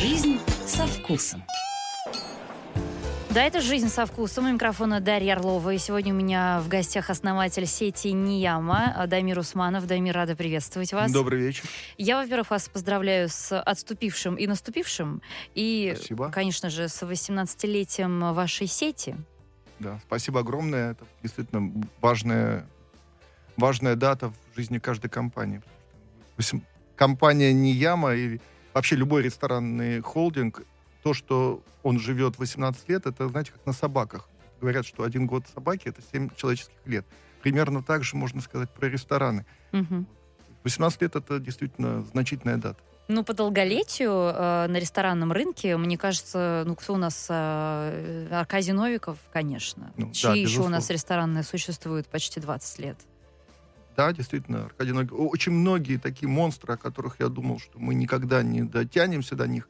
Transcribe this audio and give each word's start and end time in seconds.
Жизнь 0.00 0.40
со 0.64 0.86
вкусом. 0.86 1.44
Да, 3.28 3.44
это 3.44 3.60
«Жизнь 3.60 3.90
со 3.90 4.06
вкусом». 4.06 4.46
У 4.46 4.52
микрофона 4.54 4.98
Дарья 4.98 5.34
Орлова. 5.34 5.74
И 5.74 5.78
сегодня 5.78 6.14
у 6.14 6.16
меня 6.16 6.60
в 6.60 6.68
гостях 6.68 7.10
основатель 7.10 7.66
сети 7.66 8.10
Нияма 8.10 9.04
Дамир 9.06 9.38
Усманов. 9.38 9.86
Дамир, 9.86 10.14
рада 10.14 10.34
приветствовать 10.34 10.94
вас. 10.94 11.12
Добрый 11.12 11.38
вечер. 11.38 11.64
Я, 11.98 12.16
во-первых, 12.16 12.48
вас 12.48 12.70
поздравляю 12.70 13.28
с 13.28 13.60
отступившим 13.60 14.36
и 14.36 14.46
наступившим. 14.46 15.20
И, 15.54 15.92
Спасибо. 15.94 16.30
конечно 16.30 16.70
же, 16.70 16.88
с 16.88 17.02
18-летием 17.02 18.32
вашей 18.32 18.68
сети. 18.68 19.16
Да, 19.80 20.00
спасибо 20.06 20.40
огромное. 20.40 20.92
Это 20.92 21.04
действительно 21.22 21.70
важная, 22.00 22.66
важная 23.58 23.96
дата 23.96 24.30
в 24.30 24.56
жизни 24.56 24.78
каждой 24.78 25.10
компании. 25.10 25.60
Компания 26.96 27.52
Нияма 27.52 28.14
и 28.14 28.40
вообще 28.74 28.96
любой 28.96 29.22
ресторанный 29.22 30.00
холдинг, 30.00 30.62
то, 31.02 31.14
что 31.14 31.62
он 31.82 31.98
живет 31.98 32.38
18 32.38 32.88
лет, 32.88 33.06
это, 33.06 33.28
знаете, 33.28 33.52
как 33.52 33.64
на 33.66 33.72
собаках. 33.72 34.28
Говорят, 34.60 34.86
что 34.86 35.04
один 35.04 35.26
год 35.26 35.44
собаки— 35.52 35.82
это 35.88 36.02
7 36.12 36.30
человеческих 36.36 36.76
лет. 36.84 37.06
Примерно 37.42 37.82
так 37.82 38.04
же 38.04 38.16
можно 38.16 38.42
сказать 38.42 38.70
про 38.70 38.88
рестораны. 38.88 39.46
Мгм. 39.72 40.06
18 40.64 41.00
лет— 41.02 41.14
это 41.16 41.38
действительно 41.38 42.04
значительная 42.04 42.58
дата. 42.58 42.78
Ну, 43.08 43.24
по 43.24 43.34
долголетию 43.34 44.12
э, 44.12 44.66
на 44.68 44.76
ресторанном 44.76 45.32
рынке, 45.32 45.76
мне 45.76 45.98
кажется, 45.98 46.62
ну, 46.64 46.76
кто 46.76 46.94
у 46.94 46.96
нас? 46.96 47.26
э, 47.28 48.28
Аркадий 48.30 48.72
Новиков, 48.72 49.18
конечно. 49.32 49.90
Ну, 49.96 50.06
да, 50.06 50.12
Чьи 50.12 50.42
еще 50.42 50.60
у 50.60 50.68
нас 50.68 50.90
ресторанные 50.90 51.42
существуют 51.42 52.06
почти 52.06 52.38
20 52.38 52.78
лет? 52.78 52.96
Да, 54.00 54.14
действительно, 54.14 54.64
Аркадий 54.64 54.92
Новиков. 54.92 55.18
Очень 55.20 55.52
многие 55.52 55.98
такие 55.98 56.26
монстры, 56.26 56.72
о 56.72 56.78
которых 56.78 57.16
я 57.20 57.28
думал, 57.28 57.58
что 57.58 57.78
мы 57.78 57.92
никогда 57.94 58.42
не 58.42 58.62
дотянемся 58.62 59.36
до 59.36 59.46
них, 59.46 59.68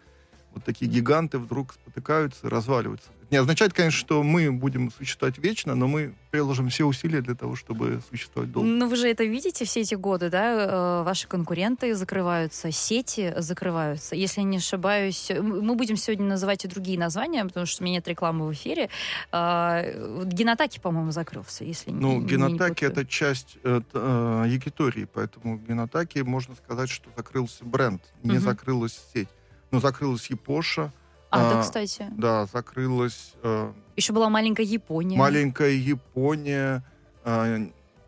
вот 0.53 0.63
такие 0.63 0.89
гиганты 0.89 1.39
вдруг 1.39 1.73
спотыкаются, 1.73 2.49
разваливаются. 2.49 3.09
Не 3.31 3.37
означает, 3.37 3.73
конечно, 3.73 3.99
что 3.99 4.23
мы 4.25 4.51
будем 4.51 4.91
существовать 4.91 5.39
вечно, 5.39 5.77
но 5.77 5.87
мы 5.87 6.15
приложим 6.33 6.69
все 6.69 6.85
усилия 6.85 7.21
для 7.21 7.35
того, 7.37 7.55
чтобы 7.55 8.01
существовать 8.11 8.51
долго. 8.51 8.69
Ну, 8.69 8.89
вы 8.89 8.97
же 8.97 9.09
это 9.09 9.23
видите 9.25 9.65
все 9.65 9.81
эти 9.83 9.95
годы, 9.95 10.31
да? 10.31 11.01
Э, 11.01 11.03
Ваши 11.05 11.29
конкуренты 11.29 11.95
закрываются, 11.95 12.73
сети 12.73 13.33
закрываются. 13.37 14.17
Если 14.17 14.41
я 14.41 14.47
не 14.47 14.57
ошибаюсь, 14.57 15.31
мы 15.41 15.75
будем 15.77 15.97
сегодня 15.97 16.27
называть 16.27 16.65
и 16.65 16.69
другие 16.69 16.99
названия, 16.99 17.45
потому 17.45 17.67
что 17.67 17.83
у 17.83 17.87
меня 17.87 17.97
нет 17.97 18.09
рекламы 18.09 18.49
в 18.49 18.53
эфире. 18.53 18.91
А, 19.31 19.85
Генатаки, 20.25 20.81
по-моему, 20.81 21.13
закрылся, 21.13 21.65
если 21.65 21.91
Ну, 21.93 22.15
не- 22.15 22.19
не 22.19 22.27
Генатаки 22.27 22.85
это 22.85 23.07
часть 23.07 23.59
э, 23.63 23.81
э, 23.93 24.45
Якитории, 24.49 25.05
поэтому 25.13 25.57
Генатаки 25.59 26.19
можно 26.21 26.57
сказать, 26.57 26.91
что 26.91 27.09
закрылся 27.17 27.65
бренд, 27.65 28.03
не 28.25 28.39
закрылась 28.39 29.01
сеть. 29.15 29.29
Но 29.71 29.79
закрылась 29.79 30.27
Япоша, 30.31 30.93
А, 31.31 31.39
да, 31.53 31.59
а, 31.61 31.63
кстати. 31.63 32.07
да, 32.11 32.47
закрылась 32.47 33.35
э, 33.43 33.73
Еще 33.97 34.13
была 34.13 34.29
маленькая 34.29 34.65
Япония. 34.67 35.17
маленькая 35.17 35.71
Япония, 35.71 36.83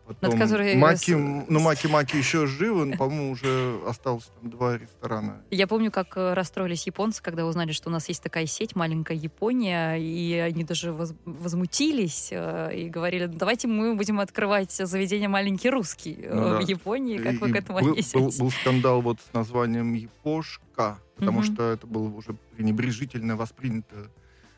потом 0.05 0.37
которой 0.37 0.75
Маки, 0.75 1.11
ну 1.11 1.59
Маки 1.59 1.87
Маки 1.87 2.17
еще 2.17 2.45
живы, 2.45 2.85
но, 2.85 2.97
по-моему, 2.97 3.31
уже 3.31 3.79
осталось 3.87 4.29
там 4.41 4.49
два 4.49 4.77
ресторана. 4.77 5.41
Я 5.49 5.65
помню, 5.67 5.91
как 5.91 6.17
э, 6.17 6.33
расстроились 6.33 6.85
японцы, 6.87 7.21
когда 7.23 7.45
узнали, 7.45 7.71
что 7.71 7.89
у 7.89 7.91
нас 7.91 8.09
есть 8.09 8.21
такая 8.21 8.45
сеть, 8.45 8.75
маленькая 8.75 9.15
Япония, 9.17 9.95
и 9.95 10.33
они 10.35 10.63
даже 10.63 10.91
воз- 10.91 11.13
возмутились 11.25 12.29
э, 12.31 12.75
и 12.75 12.89
говорили, 12.89 13.25
«Ну, 13.27 13.33
давайте 13.37 13.67
мы 13.67 13.95
будем 13.95 14.19
открывать 14.19 14.71
заведение 14.71 15.29
«Маленький 15.29 15.69
русский» 15.69 16.17
э, 16.21 16.33
Ну 16.33 16.49
да. 16.49 16.59
в 16.61 16.67
Японии. 16.67 17.17
Как 17.17 17.39
вы 17.39 17.49
И 17.49 17.51
к 17.53 17.55
этому 17.55 17.79
был, 17.79 17.91
отнесетесь? 17.91 18.37
был, 18.37 18.45
был 18.45 18.51
скандал 18.51 19.01
вот 19.01 19.19
с 19.21 19.33
названием 19.33 19.93
Япошка, 19.93 20.99
потому 21.15 21.39
Мгм. 21.39 21.53
что 21.53 21.63
это 21.71 21.87
было 21.87 22.09
уже 22.09 22.35
пренебрежительно 22.55 23.35
воспринято 23.35 23.95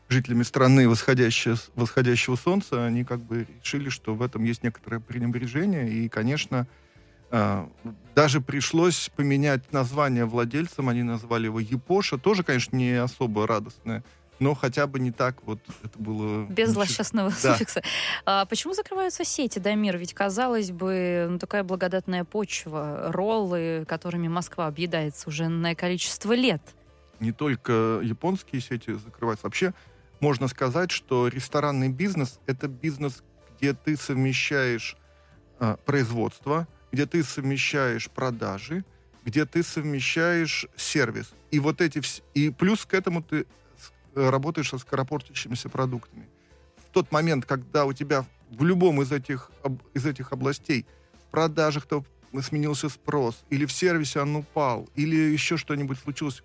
жителями 0.08 0.42
страны 0.42 0.88
восходящего, 0.88 1.56
восходящего 1.74 2.36
солнца. 2.36 2.84
Они 2.86 3.04
как 3.04 3.20
бы 3.20 3.46
решили, 3.62 3.88
что 3.88 4.14
в 4.14 4.22
этом 4.22 4.44
есть 4.44 4.62
некоторое 4.62 5.00
пренебрежение. 5.00 5.88
И, 5.90 6.08
конечно, 6.08 6.66
а, 7.30 7.68
даже 8.14 8.40
пришлось 8.40 9.10
поменять 9.16 9.72
название 9.72 10.24
владельцам. 10.26 10.88
Они 10.88 11.02
назвали 11.02 11.46
его 11.46 11.58
Япоша. 11.60 12.18
Тоже, 12.18 12.44
конечно, 12.44 12.76
не 12.76 12.92
особо 12.92 13.46
радостное, 13.48 14.04
но 14.38 14.54
хотя 14.54 14.86
бы 14.86 15.00
не 15.00 15.10
так 15.10 15.42
вот 15.44 15.58
это 15.82 15.98
было... 15.98 16.46
Без 16.46 16.70
злосчастного 16.70 17.32
Да. 17.42 17.52
суффикса. 17.54 17.82
А 18.24 18.44
почему 18.44 18.74
закрываются 18.74 19.24
сети, 19.24 19.58
Дамир? 19.58 19.96
Ведь, 19.96 20.14
казалось 20.14 20.70
бы, 20.70 21.26
ну, 21.30 21.38
такая 21.38 21.64
благодатная 21.64 22.22
почва, 22.24 23.10
роллы, 23.12 23.84
которыми 23.88 24.28
Москва 24.28 24.66
объедается 24.68 25.28
уже 25.28 25.48
на 25.48 25.74
количество 25.74 26.32
лет. 26.32 26.62
не 27.18 27.32
только 27.32 28.00
японские 28.04 28.60
сети 28.60 28.92
закрываются. 28.92 29.46
Вообще, 29.46 29.72
можно 30.20 30.48
сказать, 30.48 30.90
что 30.90 31.28
ресторанный 31.28 31.88
бизнес— 31.88 32.40
это 32.46 32.68
бизнес, 32.68 33.22
где 33.56 33.74
ты 33.74 33.96
совмещаешь 33.96 34.96
а, 35.58 35.76
производство, 35.76 36.68
где 36.92 37.06
ты 37.06 37.22
совмещаешь 37.22 38.10
продажи, 38.10 38.84
где 39.24 39.44
ты 39.44 39.62
совмещаешь 39.62 40.66
сервис. 40.76 41.32
И 41.50 41.58
вот 41.58 41.80
эти 41.80 41.98
вс- 41.98 42.22
и 42.34 42.50
плюс 42.50 42.86
к 42.86 42.94
этому 42.94 43.22
ты 43.22 43.46
э, 44.14 44.30
работаешь 44.30 44.70
со 44.70 44.78
скоропортящимися 44.78 45.68
продуктами. 45.68 46.28
В 46.88 46.92
тот 46.92 47.10
момент, 47.10 47.44
когда 47.44 47.84
у 47.84 47.92
тебя 47.92 48.24
в 48.50 48.64
любом 48.64 49.02
из 49.02 49.12
этих, 49.12 49.50
из 49.94 50.06
этих 50.06 50.32
областей 50.32 50.86
в 51.26 51.30
продажах-то 51.30 52.04
сменился 52.42 52.88
спрос, 52.88 53.44
или 53.50 53.64
в 53.64 53.72
сервисе 53.72 54.20
он 54.20 54.36
упал, 54.36 54.88
или 54.94 55.16
еще 55.16 55.56
что-нибудь 55.56 55.98
случилось, 55.98 56.42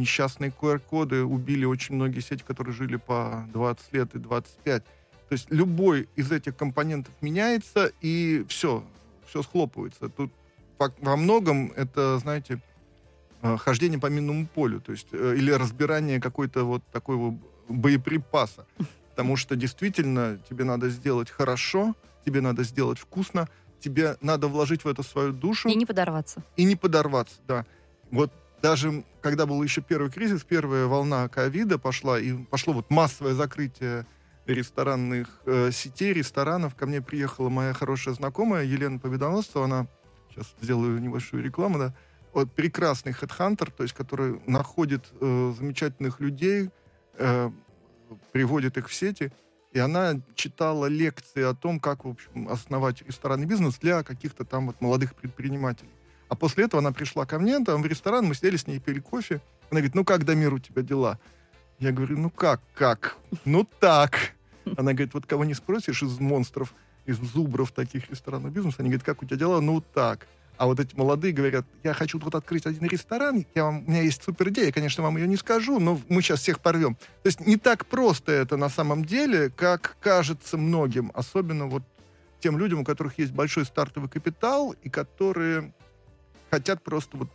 несчастные 0.00 0.50
QR-коды 0.50 1.22
убили 1.24 1.64
очень 1.64 1.94
многие 1.94 2.20
сети, 2.20 2.42
которые 2.46 2.74
жили 2.74 2.96
по 2.96 3.46
20 3.52 3.92
лет 3.92 4.14
и 4.14 4.18
25. 4.18 4.84
То 4.84 4.90
есть 5.32 5.46
любой 5.50 6.08
из 6.16 6.32
этих 6.32 6.56
компонентов 6.56 7.14
меняется, 7.20 7.92
и 8.00 8.44
все, 8.48 8.82
все 9.26 9.42
схлопывается. 9.42 10.08
Тут 10.08 10.32
во, 10.78 11.16
многом 11.16 11.72
это, 11.76 12.18
знаете, 12.18 12.60
э, 13.42 13.56
хождение 13.58 14.00
по 14.00 14.06
минному 14.06 14.46
полю, 14.46 14.80
то 14.80 14.92
есть 14.92 15.08
э, 15.12 15.34
или 15.36 15.52
разбирание 15.52 16.20
какой-то 16.20 16.64
вот 16.64 16.82
такого 16.92 17.38
боеприпаса. 17.68 18.66
Потому 19.10 19.36
что 19.36 19.54
действительно 19.54 20.38
тебе 20.48 20.64
надо 20.64 20.88
сделать 20.88 21.30
хорошо, 21.30 21.94
тебе 22.24 22.40
надо 22.40 22.64
сделать 22.64 22.98
вкусно, 22.98 23.48
тебе 23.80 24.16
надо 24.20 24.48
вложить 24.48 24.84
в 24.84 24.88
это 24.88 25.02
свою 25.02 25.32
душу 25.32 25.68
И 25.68 25.74
не 25.74 25.86
подорваться. 25.86 26.42
и 26.56 26.64
не 26.64 26.76
подорваться, 26.76 27.36
да. 27.46 27.66
Вот 28.10 28.32
даже 28.62 29.04
когда 29.22 29.46
был 29.46 29.62
еще 29.62 29.80
первый 29.80 30.10
кризис, 30.10 30.44
первая 30.44 30.86
волна 30.86 31.28
ковида 31.28 31.78
пошла, 31.78 32.18
и 32.18 32.32
пошло 32.32 32.72
вот 32.74 32.90
массовое 32.90 33.34
закрытие 33.34 34.06
ресторанных 34.46 35.28
э, 35.46 35.70
сетей, 35.72 36.12
ресторанов. 36.12 36.74
Ко 36.74 36.86
мне 36.86 37.00
приехала 37.00 37.48
моя 37.48 37.72
хорошая 37.72 38.14
знакомая 38.14 38.64
Елена 38.64 38.98
Победоносцева, 38.98 39.64
она, 39.64 39.86
сейчас 40.30 40.54
сделаю 40.60 41.00
небольшую 41.00 41.42
рекламу, 41.42 41.78
да, 41.78 41.94
вот 42.32 42.52
прекрасный 42.52 43.12
хедхантер, 43.12 43.70
то 43.70 43.82
есть 43.82 43.94
который 43.94 44.40
находит 44.46 45.04
э, 45.20 45.54
замечательных 45.56 46.20
людей, 46.20 46.70
э, 47.14 47.50
приводит 48.32 48.76
их 48.76 48.88
в 48.88 48.94
сети, 48.94 49.32
и 49.72 49.78
она 49.78 50.20
читала 50.34 50.86
лекции 50.86 51.42
о 51.42 51.54
том, 51.54 51.78
как, 51.78 52.04
в 52.04 52.08
общем, 52.08 52.48
основать 52.48 53.02
ресторанный 53.02 53.46
бизнес 53.46 53.78
для 53.78 54.02
каких-то 54.02 54.44
там 54.44 54.66
вот 54.66 54.80
молодых 54.80 55.14
предпринимателей. 55.14 55.90
А 56.30 56.36
после 56.36 56.64
этого 56.64 56.80
она 56.80 56.92
пришла 56.92 57.26
ко 57.26 57.40
мне, 57.40 57.58
там, 57.58 57.82
в 57.82 57.86
ресторан, 57.86 58.24
мы 58.24 58.36
сидели 58.36 58.56
с 58.56 58.68
ней, 58.68 58.78
пили 58.78 59.00
кофе. 59.00 59.42
Она 59.70 59.80
говорит, 59.80 59.96
ну 59.96 60.04
как, 60.04 60.24
Дамир, 60.24 60.54
у 60.54 60.60
тебя 60.60 60.82
дела? 60.82 61.18
Я 61.80 61.90
говорю, 61.90 62.18
ну 62.18 62.30
как, 62.30 62.60
как? 62.72 63.16
Ну 63.44 63.66
так. 63.80 64.34
Она 64.64 64.92
говорит, 64.92 65.12
вот 65.12 65.26
кого 65.26 65.44
не 65.44 65.54
спросишь 65.54 66.04
из 66.04 66.20
монстров, 66.20 66.72
из 67.04 67.16
зубров 67.16 67.72
таких 67.72 68.08
ресторанных 68.10 68.52
бизнесов, 68.52 68.78
они 68.78 68.90
говорят, 68.90 69.04
как 69.04 69.22
у 69.22 69.26
тебя 69.26 69.38
дела? 69.38 69.60
Ну 69.60 69.80
так. 69.80 70.28
А 70.56 70.66
вот 70.66 70.78
эти 70.78 70.94
молодые 70.94 71.32
говорят, 71.32 71.66
я 71.82 71.94
хочу 71.94 72.20
тут 72.20 72.34
открыть 72.36 72.64
один 72.64 72.86
ресторан, 72.86 73.44
я 73.56 73.64
вам, 73.64 73.78
у 73.78 73.90
меня 73.90 74.02
есть 74.02 74.22
супер 74.22 74.50
идея, 74.50 74.70
конечно, 74.70 75.02
вам 75.02 75.16
ее 75.16 75.26
не 75.26 75.36
скажу, 75.36 75.80
но 75.80 76.00
мы 76.08 76.22
сейчас 76.22 76.40
всех 76.40 76.60
порвем. 76.60 76.94
То 76.94 77.26
есть 77.26 77.44
не 77.44 77.56
так 77.56 77.86
просто 77.86 78.30
это 78.30 78.56
на 78.56 78.68
самом 78.68 79.04
деле, 79.04 79.50
как 79.50 79.96
кажется 80.00 80.58
многим, 80.58 81.10
особенно 81.14 81.66
вот 81.66 81.82
тем 82.38 82.56
людям, 82.56 82.80
у 82.80 82.84
которых 82.84 83.18
есть 83.18 83.32
большой 83.32 83.64
стартовый 83.64 84.08
капитал 84.08 84.76
и 84.82 84.90
которые 84.90 85.72
хотят 86.50 86.82
просто 86.82 87.16
вот 87.16 87.28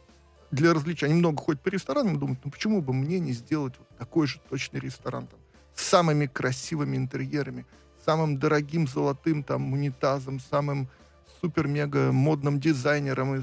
для 0.52 0.74
развлечения. 0.74 1.12
Они 1.12 1.20
много 1.20 1.42
ходят 1.42 1.62
по 1.62 1.70
ресторанам 1.70 2.16
и 2.16 2.20
думают, 2.20 2.40
ну 2.44 2.52
почему 2.52 2.82
бы 2.82 2.94
мне 2.94 3.20
не 3.20 3.34
сделать 3.34 3.74
вот 3.78 3.88
такой 3.98 4.28
же 4.28 4.40
точный 4.50 4.80
ресторан 4.80 5.28
там, 5.28 5.40
с 5.74 5.84
самыми 5.84 6.28
красивыми 6.28 6.98
интерьерами, 6.98 7.66
самым 8.06 8.38
дорогим 8.38 8.88
золотым 8.88 9.44
там 9.44 9.74
унитазом, 9.74 10.40
самым 10.40 10.88
супер-мега 11.42 12.12
модным 12.12 12.60
дизайнером. 12.60 13.36
И, 13.36 13.42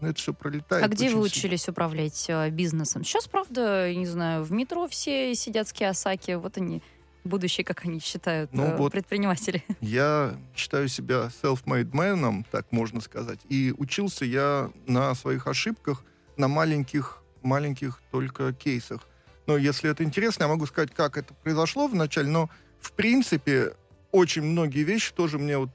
ну, 0.00 0.08
это 0.08 0.18
все 0.18 0.34
пролетает. 0.34 0.84
А 0.84 0.88
где 0.88 1.06
вы 1.06 1.10
сильно. 1.10 1.24
учились 1.24 1.68
управлять 1.68 2.26
э, 2.28 2.50
бизнесом? 2.50 3.02
Сейчас, 3.02 3.26
правда, 3.26 3.92
не 3.94 4.06
знаю, 4.06 4.44
в 4.44 4.52
метро 4.52 4.86
все 4.88 5.34
сидят 5.34 5.68
с 5.68 5.72
Киосаки, 5.72 6.32
вот 6.32 6.58
они, 6.58 6.82
будущие, 7.26 7.64
как 7.64 7.84
они 7.84 8.00
считают, 8.00 8.52
Ну 8.52 8.64
э, 8.64 8.76
вот. 8.76 8.92
предприниматели. 8.92 9.64
Я 9.80 10.36
считаю 10.54 10.88
себя 10.88 11.30
self-made 11.42 11.90
man, 11.90 12.44
так 12.50 12.70
можно 12.72 13.00
сказать. 13.00 13.40
И 13.48 13.74
учился 13.76 14.24
я 14.24 14.70
на 14.86 15.14
своих 15.14 15.46
ошибках, 15.46 16.04
на 16.36 16.48
маленьких 16.48 17.22
маленьких 17.42 18.02
только 18.10 18.52
кейсах. 18.52 19.00
Но 19.46 19.56
если 19.56 19.90
это 19.90 20.02
интересно, 20.02 20.44
я 20.44 20.48
могу 20.48 20.66
сказать, 20.66 20.92
как 20.92 21.16
это 21.16 21.32
произошло 21.34 21.86
вначале, 21.86 22.28
но 22.28 22.50
в 22.80 22.92
принципе 22.92 23.74
очень 24.10 24.42
многие 24.42 24.82
вещи 24.82 25.12
тоже 25.14 25.38
мне 25.38 25.56
вот, 25.56 25.70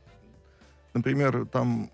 например, 0.93 1.45
там 1.45 1.89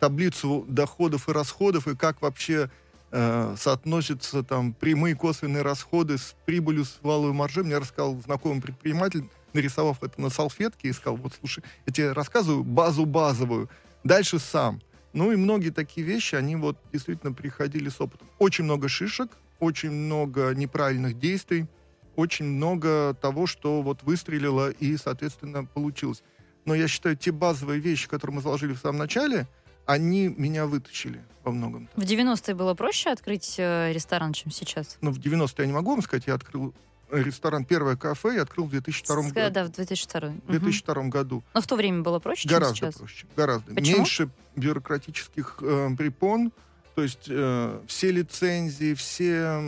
таблицу 0.00 0.64
доходов 0.68 1.28
и 1.28 1.32
расходов, 1.32 1.86
и 1.88 1.96
как 1.96 2.20
вообще 2.22 2.70
э, 3.10 3.54
соотносятся 3.58 4.42
там 4.42 4.72
прямые 4.72 5.14
косвенные 5.14 5.62
расходы 5.62 6.18
с 6.18 6.34
прибылью, 6.46 6.84
с 6.84 6.98
валовой 7.02 7.32
маржой. 7.32 7.64
Мне 7.64 7.78
рассказал 7.78 8.16
знакомый 8.20 8.62
предприниматель, 8.62 9.28
нарисовав 9.52 10.02
это 10.02 10.20
на 10.20 10.30
салфетке, 10.30 10.88
и 10.88 10.92
сказал, 10.92 11.16
вот 11.16 11.34
слушай, 11.38 11.62
я 11.86 11.92
тебе 11.92 12.12
рассказываю 12.12 12.64
базу 12.64 13.06
базовую, 13.06 13.68
дальше 14.04 14.38
сам. 14.38 14.80
Ну 15.12 15.32
и 15.32 15.36
многие 15.36 15.70
такие 15.70 16.06
вещи, 16.06 16.34
они 16.34 16.56
вот 16.56 16.78
действительно 16.92 17.32
приходили 17.32 17.88
с 17.88 18.00
опытом. 18.00 18.28
Очень 18.38 18.64
много 18.64 18.88
шишек, 18.88 19.30
очень 19.58 19.90
много 19.90 20.54
неправильных 20.54 21.18
действий, 21.18 21.66
очень 22.14 22.44
много 22.44 23.14
того, 23.14 23.46
что 23.46 23.82
вот 23.82 24.02
выстрелило 24.02 24.70
и, 24.70 24.96
соответственно, 24.96 25.64
получилось. 25.64 26.22
Но 26.64 26.74
я 26.74 26.88
считаю, 26.88 27.16
те 27.16 27.32
базовые 27.32 27.80
вещи, 27.80 28.08
которые 28.08 28.36
мы 28.36 28.42
заложили 28.42 28.74
в 28.74 28.78
самом 28.78 28.98
начале, 28.98 29.46
они 29.88 30.28
меня 30.28 30.66
вытащили 30.66 31.24
во 31.44 31.50
многом. 31.50 31.88
В 31.96 32.02
90-е 32.02 32.54
было 32.54 32.74
проще 32.74 33.08
открыть 33.10 33.54
э, 33.58 33.90
ресторан, 33.92 34.34
чем 34.34 34.52
сейчас? 34.52 34.98
Ну, 35.00 35.10
в 35.10 35.18
90-е 35.18 35.54
я 35.58 35.66
не 35.66 35.72
могу 35.72 35.92
вам 35.92 36.02
сказать, 36.02 36.26
я 36.26 36.34
открыл 36.34 36.74
ресторан 37.10 37.64
«Первое 37.64 37.96
кафе» 37.96 38.34
я 38.34 38.42
открыл 38.42 38.66
в 38.66 38.70
2002 38.70 39.22
С- 39.22 39.32
году. 39.32 39.54
Да, 39.54 39.64
в 39.64 39.70
2002. 39.70 40.20
В 40.46 40.50
2002 40.50 41.04
году. 41.04 41.42
Но 41.54 41.62
в 41.62 41.66
то 41.66 41.74
время 41.76 42.02
было 42.02 42.18
проще, 42.18 42.46
Гораздо 42.46 42.76
чем 42.76 42.88
сейчас? 42.92 43.00
проще. 43.00 43.26
Гораздо. 43.34 43.74
Почему? 43.74 43.96
Меньше 43.96 44.28
бюрократических 44.56 45.56
э, 45.62 45.88
препон. 45.96 46.52
То 46.94 47.02
есть 47.02 47.26
э, 47.30 47.80
все 47.86 48.10
лицензии, 48.10 48.92
все 48.92 49.62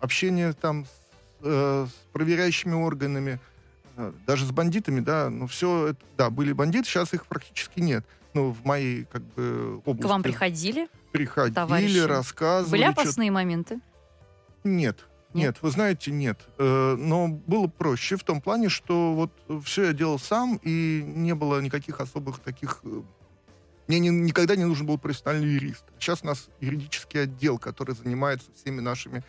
общение 0.00 0.54
там 0.54 0.86
с, 0.86 0.88
э, 1.42 1.86
с 1.90 2.12
проверяющими 2.14 2.72
органами, 2.74 3.38
э, 3.96 4.12
даже 4.26 4.46
с 4.46 4.50
бандитами, 4.50 5.00
да, 5.00 5.28
ну 5.28 5.46
все, 5.46 5.88
это, 5.88 6.00
да, 6.16 6.30
были 6.30 6.52
бандиты, 6.54 6.86
сейчас 6.88 7.12
их 7.12 7.26
практически 7.26 7.80
нет. 7.80 8.06
Ну, 8.34 8.50
в 8.50 8.64
моей, 8.64 9.04
как 9.04 9.22
бы, 9.34 9.78
области. 9.84 10.02
К 10.02 10.06
вам 10.06 10.22
приходили? 10.22 10.88
приходили, 11.12 11.54
товарищи? 11.54 11.98
рассказывали. 11.98 12.70
Были 12.70 12.84
опасные 12.84 13.30
моменты? 13.30 13.80
Нет. 14.64 15.06
Нет? 15.34 15.44
Нет, 15.46 15.58
вы 15.62 15.70
знаете, 15.70 16.10
нет. 16.10 16.38
Э, 16.58 16.94
Но 16.98 17.28
было 17.28 17.66
проще 17.66 18.16
в 18.16 18.22
том 18.24 18.40
плане, 18.40 18.68
что 18.68 19.14
вот 19.14 19.62
все 19.64 19.84
я 19.86 19.92
делал 19.94 20.18
сам, 20.18 20.60
и 20.62 21.02
не 21.06 21.34
было 21.34 21.60
никаких 21.60 22.00
особых 22.00 22.38
таких... 22.38 22.80
э, 22.84 23.02
Мне 23.88 23.98
не- 23.98 24.08
никогда 24.10 24.56
не 24.56 24.64
нужен 24.64 24.86
был 24.86 24.98
профессиональный 24.98 25.48
юрист. 25.54 25.84
Сейчас 25.98 26.20
у 26.22 26.26
нас 26.26 26.48
юридический 26.60 27.22
отдел, 27.22 27.58
который 27.58 27.94
занимается 27.94 28.50
всеми 28.54 28.80
нашими 28.80 29.24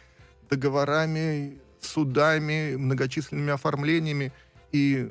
договорами, 0.49 1.57
судами, 1.79 2.75
многочисленными 2.75 3.51
оформлениями. 3.51 4.31
И 4.71 5.09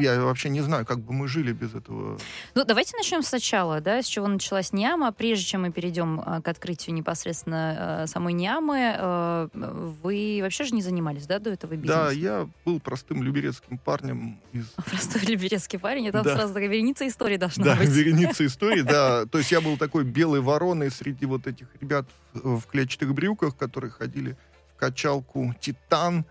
я 0.00 0.20
вообще 0.20 0.48
не 0.48 0.60
знаю, 0.60 0.84
как 0.86 1.00
бы 1.00 1.12
мы 1.12 1.28
жили 1.28 1.52
без 1.52 1.74
этого. 1.74 2.18
Ну, 2.54 2.64
давайте 2.64 2.96
начнем 2.96 3.22
сначала, 3.22 3.80
да, 3.80 4.02
с 4.02 4.06
чего 4.06 4.26
началась 4.28 4.72
Ниама. 4.72 5.12
Прежде 5.12 5.44
чем 5.44 5.62
мы 5.62 5.70
перейдем 5.72 6.20
а, 6.24 6.40
к 6.40 6.48
открытию 6.48 6.94
непосредственно 6.94 8.02
э, 8.02 8.06
самой 8.06 8.32
Ниамы, 8.32 8.94
э, 8.96 9.48
вы 10.02 10.40
вообще 10.42 10.64
же 10.64 10.74
не 10.74 10.82
занимались, 10.82 11.26
да, 11.26 11.38
до 11.38 11.50
этого 11.50 11.74
бизнесом? 11.74 12.04
Да, 12.06 12.12
я 12.12 12.48
был 12.64 12.80
простым 12.80 13.22
люберецким 13.22 13.78
парнем 13.78 14.38
из 14.52 14.66
Простой 14.90 15.22
люберецкий 15.22 15.78
парень, 15.78 16.10
там 16.10 16.22
Да. 16.24 16.36
сразу 16.36 16.54
такая 16.54 16.68
вереница 16.68 17.06
истории 17.06 17.36
должна 17.36 17.64
Да, 17.64 17.76
быть. 17.76 17.88
вереница 17.88 18.44
истории, 18.46 18.82
да. 18.82 19.26
То 19.26 19.38
есть 19.38 19.50
я 19.52 19.60
был 19.60 19.76
такой 19.76 20.04
белой 20.04 20.40
вороной 20.40 20.90
среди 20.90 21.26
вот 21.26 21.46
этих 21.46 21.66
ребят 21.80 22.06
в 22.32 22.62
клетчатых 22.62 23.12
брюках, 23.14 23.56
которые 23.56 23.90
ходили 23.90 24.36
в 24.74 24.78
качалку 24.78 25.54
«Титан», 25.60 26.24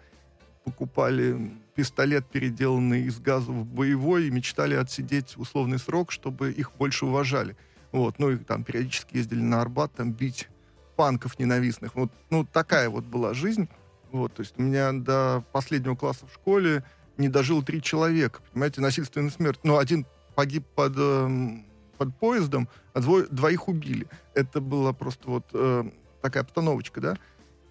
покупали 0.63 1.51
пистолет, 1.79 2.25
переделанный 2.25 3.03
из 3.03 3.21
газа 3.21 3.53
в 3.53 3.65
боевой, 3.65 4.27
и 4.27 4.31
мечтали 4.31 4.75
отсидеть 4.75 5.37
условный 5.37 5.79
срок, 5.79 6.11
чтобы 6.11 6.51
их 6.51 6.73
больше 6.73 7.05
уважали. 7.05 7.55
Вот. 7.93 8.19
Ну 8.19 8.31
и 8.31 8.35
там 8.35 8.65
периодически 8.65 9.15
ездили 9.15 9.39
на 9.39 9.61
Арбат, 9.61 9.93
там 9.93 10.11
бить 10.11 10.49
панков 10.97 11.39
ненавистных. 11.39 11.95
Вот, 11.95 12.11
ну, 12.29 12.43
такая 12.43 12.89
вот 12.89 13.05
была 13.05 13.33
жизнь. 13.33 13.69
Вот, 14.11 14.33
то 14.33 14.41
есть 14.41 14.55
у 14.57 14.61
меня 14.61 14.91
до 14.91 15.41
последнего 15.53 15.95
класса 15.95 16.25
в 16.29 16.33
школе 16.33 16.83
не 17.17 17.29
дожил 17.29 17.63
три 17.63 17.81
человека. 17.81 18.41
Понимаете, 18.51 18.81
насильственная 18.81 19.29
смерть. 19.29 19.61
Ну, 19.63 19.77
один 19.77 20.05
погиб 20.35 20.65
под, 20.75 20.97
эм, 20.97 21.65
под 21.97 22.13
поездом, 22.17 22.67
а 22.91 22.99
двое, 22.99 23.25
двоих 23.31 23.69
убили. 23.69 24.07
Это 24.33 24.59
была 24.59 24.91
просто 24.91 25.29
вот 25.29 25.45
э, 25.53 25.85
такая 26.21 26.43
обстановочка, 26.43 26.99
да. 26.99 27.17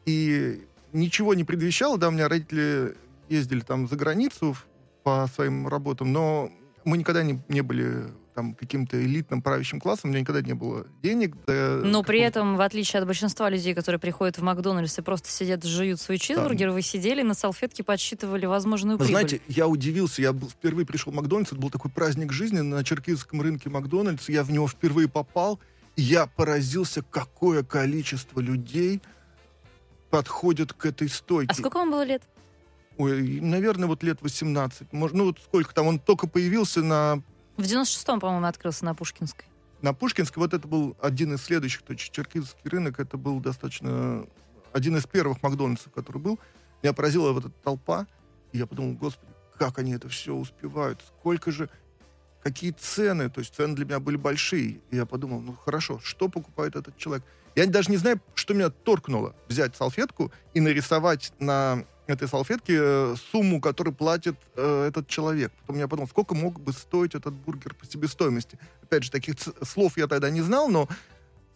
И 0.07 0.65
ничего 0.95 1.35
не 1.35 1.45
предвещало, 1.45 1.99
да, 1.99 2.09
у 2.09 2.13
меня 2.13 2.27
родители 2.27 2.97
ездили 3.29 3.61
там 3.61 3.89
за 3.89 3.97
границу 3.97 4.57
по 5.03 5.29
своим 5.35 5.69
работам, 5.69 6.13
но 6.13 6.51
мы 6.85 6.99
никогда 6.99 7.23
не, 7.23 7.41
не 7.49 7.61
были 7.63 8.07
там 8.35 8.55
каким-то 8.55 9.03
элитным 9.03 9.43
правящим 9.43 9.81
классом, 9.81 10.11
у 10.11 10.13
меня 10.13 10.21
никогда 10.21 10.41
не 10.43 10.53
было 10.53 10.87
денег. 11.03 11.35
да, 11.47 11.81
Но 11.83 12.05
при 12.05 12.21
этом, 12.21 12.57
в 12.57 12.61
отличие 12.61 13.01
от 13.01 13.07
большинства 13.07 13.51
людей, 13.51 13.75
которые 13.75 13.99
приходят 13.99 14.39
в 14.39 14.43
Макдональдс 14.43 14.97
и 14.97 15.03
просто 15.03 15.29
сидят, 15.29 15.65
жуют 15.65 16.01
свой 16.01 16.19
чизбургер, 16.19 16.71
вы 16.71 16.83
сидели 16.83 17.23
на 17.23 17.35
салфетке, 17.35 17.83
подсчитывали 17.83 18.47
возможную 18.47 18.97
Вы 18.97 19.07
прибыль. 19.07 19.29
знаете, 19.29 19.41
я 19.49 19.67
удивился, 19.67 20.23
я 20.23 20.33
впервые 20.33 20.87
пришел 20.87 21.13
в 21.13 21.17
Макдональдс, 21.17 21.51
это 21.51 21.61
был 21.61 21.71
такой 21.71 21.91
праздник 21.91 22.31
жизни 22.31 22.61
на 22.61 22.85
черкизском 22.85 23.43
рынке 23.43 23.71
Макдональдс, 23.71 24.29
я 24.29 24.45
в 24.45 24.53
него 24.53 24.69
впервые 24.69 25.09
попал, 25.09 25.59
и 25.97 26.03
я 26.03 26.27
поразился, 26.27 27.03
какое 27.03 27.65
количество 27.65 28.39
людей 28.39 29.03
подходят 30.11 30.73
к 30.73 30.87
этой 30.87 31.09
стойке. 31.09 31.51
а 31.51 31.55
сколько 31.55 31.79
вам 31.79 31.91
было 31.91 32.05
лет? 32.05 32.23
Ой, 32.99 33.41
наверное, 33.41 33.87
вот 33.89 34.03
лет 34.03 34.21
18. 34.21 34.93
Может, 34.93 35.17
ну, 35.17 35.25
вот 35.27 35.39
сколько 35.39 35.73
там, 35.73 35.87
он 35.87 35.99
только 35.99 36.27
появился 36.27 36.83
на, 36.83 37.23
В 37.57 37.63
96-м, 37.63 38.21
по-моему, 38.21 38.47
открылся 38.47 38.85
на 38.85 38.95
Пушкинской. 38.95 39.47
на 39.83 39.95
Пушкинской. 39.95 40.41
Вот 40.43 40.53
это 40.53 40.67
был 40.67 40.97
один 41.01 41.33
из 41.35 41.43
следующих, 41.43 41.83
то 41.83 41.93
есть 41.93 42.11
черкизский 42.11 42.69
рынок, 42.69 42.99
это 42.99 43.17
был 43.17 43.39
достаточно 43.41 44.27
один 44.73 44.97
из 44.97 45.07
первых 45.07 45.43
Макдональдсов, 45.43 45.93
который 45.93 46.19
был. 46.21 46.39
Меня 46.83 46.93
поразила 46.93 47.33
вот 47.33 47.45
эта 47.47 47.55
толпа, 47.63 48.07
и 48.53 48.59
я 48.59 48.67
подумал, 48.67 48.95
господи, 48.95 49.33
как 49.57 49.79
они 49.79 49.93
это 49.93 50.09
все 50.09 50.35
успевают, 50.35 51.01
сколько 51.07 51.53
же, 51.53 51.71
какие 52.43 52.73
цены, 52.73 53.31
то 53.31 53.41
есть 53.41 53.55
цены 53.55 53.75
для 53.77 53.85
меня 53.85 54.01
были 54.01 54.17
большие. 54.17 54.81
И 54.91 54.97
я 54.97 55.07
подумал, 55.07 55.41
ну 55.41 55.55
хорошо, 55.55 56.01
что 56.03 56.29
покупает 56.29 56.75
этот 56.77 56.97
человек? 56.97 57.25
Я 57.55 57.67
даже 57.67 57.91
не 57.91 57.97
знаю, 57.97 58.21
что 58.35 58.55
меня 58.55 58.71
торкнуло 58.71 59.35
взять 59.49 59.77
салфетку 59.77 60.33
и 60.55 60.61
нарисовать 60.61 61.33
на 61.41 61.85
этой 62.09 62.27
салфетке 62.27 62.79
э, 62.81 63.15
сумму, 63.31 63.61
которую 63.61 63.95
платит 63.95 64.37
э, 64.57 64.87
этот 64.89 65.07
человек. 65.09 65.53
Потом 65.61 65.77
я 65.77 65.87
подумал, 65.87 66.09
сколько 66.09 66.35
мог 66.35 66.59
бы 66.59 66.73
стоить 66.73 67.15
этот 67.15 67.35
бургер 67.35 67.75
по 67.75 67.87
себестоимости. 67.87 68.59
Опять 68.83 69.05
же, 69.05 69.11
таких 69.11 69.35
слов 69.63 69.99
я 69.99 70.07
тогда 70.07 70.31
не 70.31 70.41
знал, 70.41 70.69
но 70.69 70.89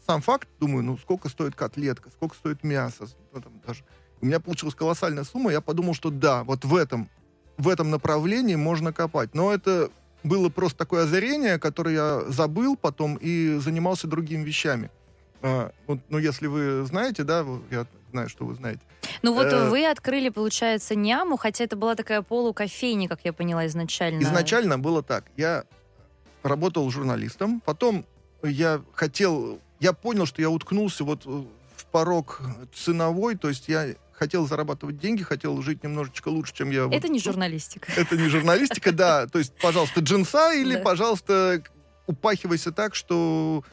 сам 0.06 0.20
факт, 0.20 0.48
думаю, 0.60 0.84
ну 0.84 0.98
сколько 0.98 1.28
стоит 1.30 1.54
котлетка, 1.54 2.10
сколько 2.10 2.36
стоит 2.36 2.62
мясо, 2.64 3.06
ну, 3.32 3.40
там 3.40 3.52
даже. 3.66 3.82
У 4.20 4.26
меня 4.26 4.40
получилась 4.40 4.74
колоссальная 4.74 5.24
сумма, 5.24 5.50
я 5.50 5.60
подумал, 5.62 5.94
что 5.94 6.10
да, 6.10 6.44
вот 6.44 6.64
в 6.64 6.76
этом, 6.76 7.08
в 7.56 7.68
этом 7.68 7.90
направлении 7.90 8.54
можно 8.54 8.92
копать. 8.92 9.34
Но 9.34 9.52
это 9.52 9.90
было 10.22 10.50
просто 10.50 10.78
такое 10.78 11.04
озарение, 11.04 11.58
которое 11.58 11.94
я 11.94 12.20
забыл 12.30 12.76
потом 12.76 13.16
и 13.16 13.56
занимался 13.56 14.06
другими 14.06 14.44
вещами. 14.44 14.90
А, 15.40 15.72
вот, 15.86 15.98
ну, 16.10 16.18
если 16.18 16.46
вы 16.46 16.84
знаете, 16.84 17.24
да, 17.24 17.44
я 17.70 17.86
знаю, 18.12 18.28
что 18.28 18.44
вы 18.44 18.54
знаете. 18.54 18.80
Ну 19.22 19.34
вот 19.34 19.46
Э. 19.46 19.68
вы 19.68 19.84
открыли, 19.86 20.28
получается, 20.28 20.94
Няму, 20.94 21.36
хотя 21.36 21.64
это 21.64 21.74
была 21.76 21.94
такая 21.96 22.22
полукофейня, 22.22 23.08
как 23.08 23.20
я 23.24 23.32
поняла 23.32 23.66
изначально. 23.66 24.22
Изначально 24.22 24.78
было 24.78 25.02
так. 25.02 25.24
Я 25.36 25.64
работал 26.42 26.88
журналистом, 26.90 27.60
потом 27.60 28.04
я 28.42 28.80
хотел, 28.94 29.60
я 29.80 29.92
понял, 29.92 30.26
что 30.26 30.40
я 30.42 30.50
уткнулся 30.50 31.04
вот 31.04 31.22
э, 31.26 31.44
в 31.76 31.84
порог 31.86 32.40
ценовой, 32.74 33.36
то 33.36 33.48
есть 33.48 33.68
я 33.68 33.94
хотел 34.12 34.46
зарабатывать 34.46 34.98
деньги, 34.98 35.22
хотел 35.22 35.60
жить 35.62 35.82
немножечко 35.82 36.28
лучше, 36.28 36.54
чем 36.54 36.70
я... 36.70 36.86
вот 36.86 36.94
Это 36.94 37.08
не 37.08 37.18
тут. 37.18 37.26
журналистика. 37.32 37.90
Это 37.96 38.16
не 38.16 38.28
журналистика, 38.28 38.92
да. 38.92 39.26
То 39.26 39.38
есть, 39.38 39.52
пожалуйста, 39.60 40.00
джинса 40.00 40.52
или, 40.52 40.76
пожалуйста, 40.76 41.62
упахивайся 42.06 42.70
так, 42.72 42.94
что 42.94 43.64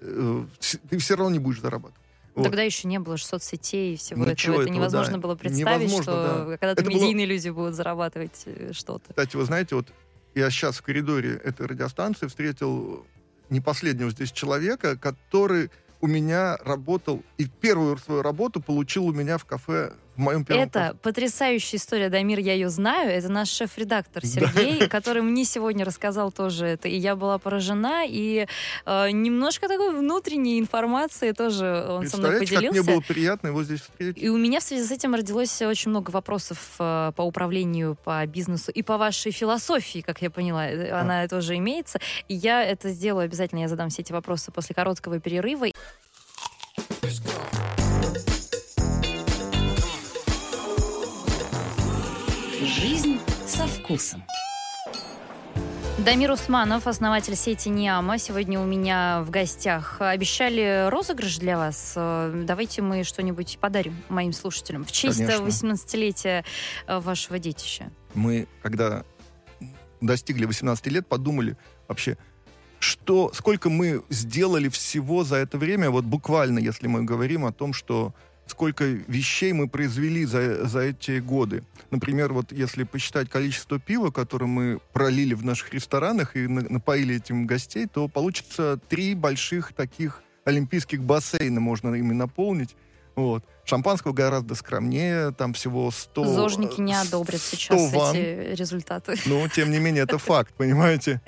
э, 0.00 0.44
ты 0.90 0.98
все 0.98 1.14
равно 1.16 1.32
не 1.32 1.38
будешь 1.38 1.60
зарабатывать. 1.60 2.01
Вот. 2.34 2.44
Тогда 2.44 2.62
еще 2.62 2.88
не 2.88 2.98
было 2.98 3.16
же 3.16 3.24
соцсетей 3.26 3.94
и 3.94 3.96
всего 3.96 4.24
Ничего 4.24 4.54
этого. 4.54 4.62
Это 4.62 4.62
этого, 4.62 4.74
невозможно 4.76 5.12
да. 5.12 5.18
было 5.18 5.34
представить, 5.34 5.80
Невозможно, 5.80 6.02
что 6.02 6.12
да. 6.12 6.56
когда-то 6.56 6.80
Это 6.82 6.90
было- 6.90 6.94
медийные 6.94 7.26
люди 7.26 7.48
будут 7.50 7.74
зарабатывать 7.74 8.42
э, 8.46 8.70
что-то. 8.72 9.10
Кстати, 9.10 9.36
вы 9.36 9.44
знаете, 9.44 9.74
вот 9.74 9.86
я 10.34 10.48
сейчас 10.50 10.76
в 10.78 10.82
коридоре 10.82 11.34
этой 11.44 11.66
радиостанции 11.66 12.26
встретил 12.26 13.04
не 13.50 13.60
последнего 13.60 14.10
здесь 14.10 14.32
человека, 14.32 14.96
который 14.96 15.70
у 16.00 16.06
меня 16.06 16.56
работал 16.64 17.22
и 17.36 17.46
первую 17.46 17.98
свою 17.98 18.22
работу 18.22 18.60
получил 18.62 19.06
у 19.06 19.12
меня 19.12 19.36
в 19.36 19.44
кафе 19.44 19.92
в 20.16 20.18
моем 20.18 20.44
первом 20.44 20.64
Это 20.64 20.96
потрясающая 21.02 21.78
история, 21.78 22.08
Дамир, 22.10 22.38
я 22.38 22.52
ее 22.52 22.68
знаю. 22.68 23.10
Это 23.10 23.28
наш 23.30 23.48
шеф-редактор 23.48 24.26
Сергей, 24.26 24.86
который 24.88 25.22
мне 25.22 25.44
сегодня 25.44 25.84
рассказал 25.84 26.30
тоже 26.30 26.66
это. 26.66 26.88
И 26.88 26.96
я 26.96 27.16
была 27.16 27.38
поражена, 27.38 28.04
и 28.06 28.46
э, 28.84 29.10
немножко 29.10 29.68
такой 29.68 29.96
внутренней 29.96 30.58
информации 30.60 31.32
тоже 31.32 31.86
он 31.88 32.08
со 32.08 32.18
мной 32.18 32.38
Представляете, 32.38 32.46
как 32.46 32.56
поделился. 32.56 32.82
мне 32.82 32.92
было 32.92 33.00
приятно 33.00 33.46
его 33.48 33.64
здесь 33.64 33.80
встретить. 33.80 34.22
И 34.22 34.28
у 34.28 34.36
меня 34.36 34.60
в 34.60 34.62
связи 34.62 34.84
с 34.84 34.90
этим 34.90 35.14
родилось 35.14 35.62
очень 35.62 35.90
много 35.90 36.10
вопросов 36.10 36.58
э, 36.78 37.12
по 37.16 37.22
управлению, 37.22 37.96
по 38.04 38.24
бизнесу 38.26 38.70
и 38.70 38.82
по 38.82 38.98
вашей 38.98 39.32
философии, 39.32 40.00
как 40.00 40.20
я 40.20 40.30
поняла. 40.30 40.68
Э, 40.68 40.90
Она 40.92 41.26
тоже 41.28 41.56
имеется. 41.56 42.00
И 42.28 42.34
я 42.34 42.62
это 42.62 42.90
сделаю 42.90 43.24
обязательно. 43.24 43.60
Я 43.60 43.68
задам 43.68 43.88
все 43.88 44.02
эти 44.02 44.12
вопросы 44.12 44.52
после 44.52 44.74
короткого 44.74 45.20
перерыва. 45.20 45.68
Жизнь 52.64 53.18
со 53.44 53.66
вкусом. 53.66 54.22
Дамир 55.98 56.30
Усманов, 56.30 56.86
основатель 56.86 57.34
сети 57.34 57.68
Ниама, 57.68 58.18
сегодня 58.18 58.60
у 58.60 58.64
меня 58.64 59.24
в 59.26 59.30
гостях. 59.30 59.96
Обещали 60.00 60.88
розыгрыш 60.88 61.38
для 61.38 61.56
вас. 61.56 61.94
Давайте 61.96 62.80
мы 62.82 63.02
что-нибудь 63.02 63.58
подарим 63.60 63.96
моим 64.08 64.32
слушателям 64.32 64.84
в 64.84 64.92
честь 64.92 65.18
Конечно. 65.18 65.44
18-летия 65.44 66.44
э, 66.86 67.00
вашего 67.00 67.40
детища. 67.40 67.90
Мы, 68.14 68.46
когда 68.62 69.04
достигли 70.00 70.44
18 70.44 70.86
лет, 70.86 71.08
подумали 71.08 71.56
вообще, 71.88 72.16
что, 72.78 73.32
сколько 73.34 73.70
мы 73.70 74.04
сделали 74.08 74.68
всего 74.68 75.24
за 75.24 75.36
это 75.36 75.58
время, 75.58 75.90
вот 75.90 76.04
буквально, 76.04 76.60
если 76.60 76.86
мы 76.86 77.02
говорим 77.02 77.44
о 77.44 77.52
том, 77.52 77.72
что 77.72 78.14
сколько 78.52 78.84
вещей 78.84 79.52
мы 79.52 79.66
произвели 79.66 80.24
за, 80.26 80.66
за 80.68 80.80
эти 80.80 81.18
годы. 81.20 81.64
Например, 81.90 82.32
вот 82.32 82.52
если 82.52 82.84
посчитать 82.84 83.28
количество 83.30 83.78
пива, 83.80 84.10
которое 84.10 84.46
мы 84.46 84.78
пролили 84.92 85.34
в 85.34 85.44
наших 85.44 85.72
ресторанах 85.72 86.36
и 86.36 86.46
на- 86.46 86.68
напоили 86.68 87.16
этим 87.16 87.46
гостей, 87.46 87.86
то 87.86 88.08
получится 88.08 88.78
три 88.88 89.14
больших 89.14 89.72
таких 89.72 90.22
олимпийских 90.44 91.02
бассейна 91.02 91.60
можно 91.60 91.94
ими 91.94 92.12
наполнить. 92.12 92.76
Вот. 93.14 93.44
Шампанского 93.64 94.12
гораздо 94.12 94.54
скромнее, 94.54 95.32
там 95.32 95.52
всего 95.52 95.90
100... 95.90 96.24
Зожники 96.24 96.80
не 96.80 96.94
100 96.94 97.08
одобрят 97.08 97.40
сейчас 97.40 97.92
ванн. 97.92 98.16
эти 98.16 98.54
результаты. 98.58 99.16
Но, 99.26 99.46
тем 99.48 99.70
не 99.70 99.78
менее, 99.78 100.04
это 100.04 100.18
факт, 100.18 100.52
понимаете? 100.56 101.20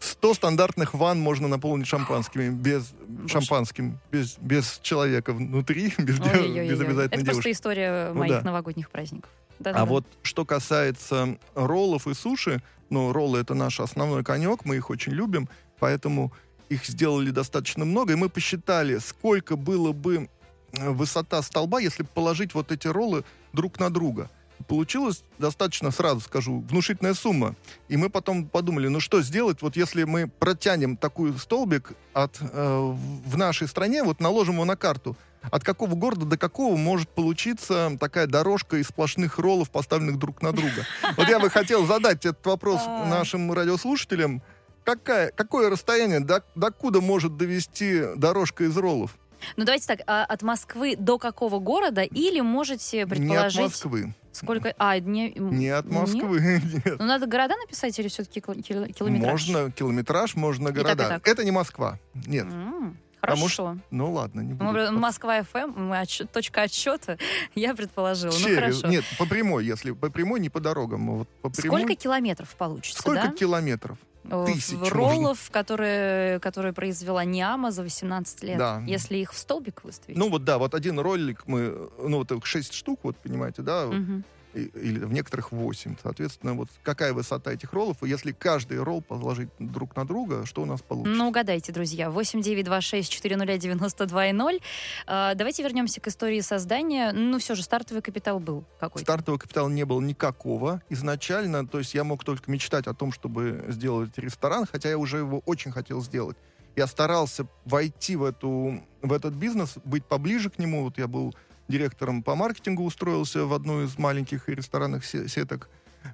100 0.00 0.34
стандартных 0.34 0.94
ванн 0.94 1.20
можно 1.20 1.48
наполнить 1.48 1.86
шампанскими, 1.86 2.48
без 2.50 2.92
шампанским, 3.26 3.98
без, 4.10 4.36
без 4.38 4.78
человека 4.82 5.32
внутри, 5.32 5.92
без, 5.98 6.18
де- 6.18 6.30
Ой-ой-ой-ой. 6.30 6.68
без 6.68 6.80
обязательной 6.80 7.06
Это 7.06 7.16
девушки. 7.16 7.32
просто 7.34 7.50
история 7.52 8.08
Ну 8.12 8.20
моих 8.20 8.32
да. 8.32 8.42
новогодних 8.42 8.90
праздников. 8.90 9.30
А 9.60 9.62
Да-да-да. 9.64 9.84
вот 9.84 10.04
что 10.22 10.44
касается 10.44 11.36
роллов 11.54 12.06
и 12.08 12.14
суши, 12.14 12.62
ну, 12.90 13.12
роллы 13.12 13.40
это 13.40 13.54
наш 13.54 13.80
основной 13.80 14.24
конек, 14.24 14.64
мы 14.64 14.76
их 14.76 14.90
очень 14.90 15.12
любим, 15.12 15.48
поэтому 15.78 16.32
их 16.68 16.84
сделали 16.86 17.30
достаточно 17.30 17.84
много, 17.84 18.12
и 18.14 18.16
мы 18.16 18.28
посчитали, 18.28 18.98
сколько 18.98 19.56
было 19.56 19.92
бы 19.92 20.16
э, 20.16 20.28
высота 20.72 21.42
столба, 21.42 21.80
если 21.80 22.02
положить 22.02 22.54
вот 22.54 22.72
эти 22.72 22.86
роллы 22.86 23.24
друг 23.52 23.78
на 23.78 23.90
друга. 23.90 24.30
Получилось 24.68 25.24
достаточно, 25.38 25.90
сразу 25.90 26.20
скажу, 26.20 26.60
внушительная 26.60 27.14
сумма. 27.14 27.56
И 27.88 27.96
мы 27.96 28.10
потом 28.10 28.46
подумали, 28.46 28.88
ну 28.88 29.00
что 29.00 29.20
сделать, 29.20 29.60
вот 29.60 29.76
если 29.76 30.04
мы 30.04 30.28
протянем 30.28 30.96
такой 30.96 31.36
столбик 31.36 31.92
от, 32.12 32.38
э, 32.40 32.94
в 33.24 33.36
нашей 33.36 33.66
стране, 33.66 34.04
вот 34.04 34.20
наложим 34.20 34.54
его 34.54 34.64
на 34.64 34.76
карту, 34.76 35.16
от 35.50 35.64
какого 35.64 35.94
города 35.94 36.24
до 36.24 36.38
какого 36.38 36.76
может 36.76 37.08
получиться 37.08 37.96
такая 37.98 38.26
дорожка 38.26 38.76
из 38.76 38.88
сплошных 38.88 39.38
роллов, 39.38 39.70
поставленных 39.70 40.18
друг 40.18 40.42
на 40.42 40.52
друга. 40.52 40.86
Вот 41.16 41.28
я 41.28 41.40
бы 41.40 41.50
хотел 41.50 41.84
задать 41.86 42.24
этот 42.24 42.46
вопрос 42.46 42.82
А. 42.86 43.06
нашим 43.06 43.52
радиослушателям. 43.52 44.42
Какая, 44.84 45.30
какое 45.30 45.70
расстояние, 45.70 46.20
до, 46.20 46.44
докуда 46.54 47.00
может 47.00 47.36
довести 47.36 48.14
дорожка 48.16 48.64
из 48.64 48.76
роллов? 48.76 49.16
Ну 49.56 49.64
давайте 49.64 49.86
так, 49.86 50.00
а 50.06 50.24
от 50.24 50.42
Москвы 50.42 50.96
до 50.96 51.18
какого 51.18 51.58
города? 51.58 52.02
Или 52.02 52.40
можете 52.40 52.98
Не 52.98 53.02
от 53.02 53.08
предположить, 53.10 53.60
Москвы. 53.60 54.14
сколько... 54.32 54.74
А, 54.78 54.98
не, 54.98 55.30
Не 55.30 55.68
от 55.68 55.84
Нет? 55.86 55.94
Москвы. 55.94 56.40
Нет. 56.84 56.96
Ну 56.98 57.04
надо 57.06 57.26
города 57.26 57.54
написать 57.56 57.98
или 57.98 58.08
все-таки 58.08 58.40
километраж? 58.40 59.30
Можно 59.32 59.70
километраж, 59.70 60.34
можно 60.36 60.66
так, 60.68 60.76
и 60.76 60.82
города. 60.82 61.08
так. 61.08 61.28
Это 61.28 61.44
не 61.44 61.50
Москва. 61.50 61.98
Нет. 62.14 62.46
М, 62.46 62.98
Потому 63.20 63.42
Хорошо. 63.42 63.76
Ну 63.92 64.12
ладно, 64.12 64.40
не 64.40 64.52
буду. 64.52 64.72
Мы- 64.72 64.90
Москва 64.90 65.42
ФМ, 65.44 65.70
мы 65.76 66.00
отсчет- 66.00 66.26
точка 66.32 66.62
отсчета, 66.62 67.18
я 67.54 67.72
предположила. 67.74 68.32
Ну 68.32 68.38
Через- 68.38 68.58
хорошо. 68.80 68.86
Нет, 68.88 69.04
по 69.16 69.26
прямой, 69.26 69.64
если 69.64 69.92
по 69.92 70.10
прямой, 70.10 70.40
не 70.40 70.48
по 70.48 70.58
дорогам. 70.58 71.08
а 71.08 71.12
Вот 71.18 71.28
по 71.40 71.48
прямой. 71.50 71.80
Сколько 71.82 71.94
километров 71.94 72.48
получится, 72.56 72.98
Сколько 73.00 73.28
да? 73.28 73.32
километров? 73.32 73.96
Э, 74.24 74.44
тысяч 74.46 74.78
можно. 74.78 74.90
роллов, 74.96 75.50
которые, 75.50 76.38
которые 76.40 76.72
произвела 76.72 77.24
Ниама 77.24 77.70
за 77.70 77.82
18 77.82 78.42
лет. 78.44 78.58
Да. 78.58 78.82
Если 78.86 79.18
их 79.18 79.32
в 79.32 79.38
столбик 79.38 79.84
выставить. 79.84 80.16
Ну 80.16 80.30
вот 80.30 80.44
да, 80.44 80.58
вот 80.58 80.74
один 80.74 80.98
ролик 81.00 81.42
мы, 81.46 81.90
ну 81.98 82.18
вот 82.18 82.30
их 82.32 82.46
шесть 82.46 82.72
штук, 82.72 83.00
вот 83.02 83.16
понимаете, 83.16 83.62
да, 83.62 83.86
Мгм. 83.86 84.24
Или 84.54 84.98
в 84.98 85.12
некоторых 85.12 85.52
8. 85.52 85.96
Соответственно, 86.02 86.54
вот 86.54 86.68
какая 86.82 87.12
высота 87.12 87.52
этих 87.52 87.72
роллов, 87.72 88.02
и 88.02 88.08
если 88.08 88.32
каждый 88.32 88.82
ролл 88.82 89.02
положить 89.02 89.50
друг 89.58 89.94
на 89.96 90.06
друга, 90.06 90.46
что 90.46 90.62
у 90.62 90.64
нас 90.64 90.80
получится? 90.82 91.16
Ну, 91.16 91.28
угадайте, 91.28 91.72
друзья. 91.72 92.08
8926-400-92-0. 92.08 94.62
А, 95.06 95.34
Давайте 95.34 95.62
вернемся 95.62 96.00
к 96.00 96.08
истории 96.08 96.40
создания. 96.40 97.12
Ну, 97.12 97.38
все 97.38 97.54
же, 97.54 97.62
стартовый 97.62 98.02
капитал 98.02 98.40
был 98.40 98.64
какой-то. 98.78 99.04
Стартового 99.04 99.38
капитала 99.38 99.68
не 99.68 99.84
было 99.84 100.00
никакого 100.00 100.80
изначально, 100.88 101.66
то 101.66 101.78
есть 101.78 101.92
я 101.94 102.04
мог 102.04 102.24
только 102.24 102.50
мечтать 102.50 102.86
о 102.86 102.94
том, 102.94 103.12
чтобы 103.12 103.66
сделать 103.68 104.16
ресторан, 104.18 104.66
хотя 104.70 104.88
я 104.88 104.98
уже 104.98 105.18
его 105.18 105.42
очень 105.46 105.72
хотел 105.72 106.02
сделать. 106.02 106.36
Я 106.74 106.86
старался 106.86 107.46
войти 107.64 108.16
в, 108.16 108.24
эту, 108.24 108.82
в 109.02 109.12
этот 109.12 109.34
бизнес, 109.34 109.74
быть 109.84 110.06
поближе 110.06 110.50
к 110.50 110.58
нему. 110.58 110.84
Вот 110.84 110.98
я 110.98 111.06
был 111.06 111.34
директором 111.72 112.22
по 112.22 112.34
маркетингу, 112.36 112.84
устроился 112.84 113.44
в 113.46 113.52
одну 113.52 113.84
из 113.84 113.98
маленьких 113.98 114.48
ресторанных 114.48 115.04
се- 115.04 115.28
сеток. 115.28 115.68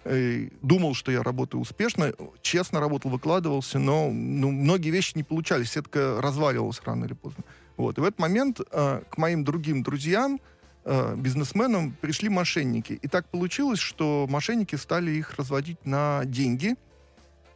Э, 0.05 0.49
Думал, 0.63 0.95
что 0.95 1.11
я 1.13 1.23
работаю 1.23 1.61
успешно, 1.61 2.13
честно 2.43 2.81
работал, 2.81 3.11
выкладывался, 3.11 3.79
но 3.79 4.11
ну, 4.11 4.51
многие 4.51 4.91
вещи 4.91 5.13
не 5.17 5.23
получались, 5.23 5.73
сетка 5.73 6.21
разваливалась 6.23 6.81
рано 6.85 7.05
или 7.07 7.15
поздно. 7.15 7.45
Вот. 7.77 7.99
И 7.99 8.01
в 8.01 8.05
этот 8.05 8.19
момент 8.19 8.61
э, 8.61 9.03
к 9.09 9.19
моим 9.19 9.45
другим 9.45 9.83
друзьям, 9.83 10.41
э, 10.85 11.15
бизнесменам, 11.17 11.93
пришли 12.01 12.29
мошенники. 12.29 12.99
И 13.03 13.09
так 13.09 13.29
получилось, 13.31 13.81
что 13.81 14.27
мошенники 14.29 14.77
стали 14.77 15.11
их 15.11 15.35
разводить 15.39 15.85
на 15.85 16.23
деньги. 16.25 16.77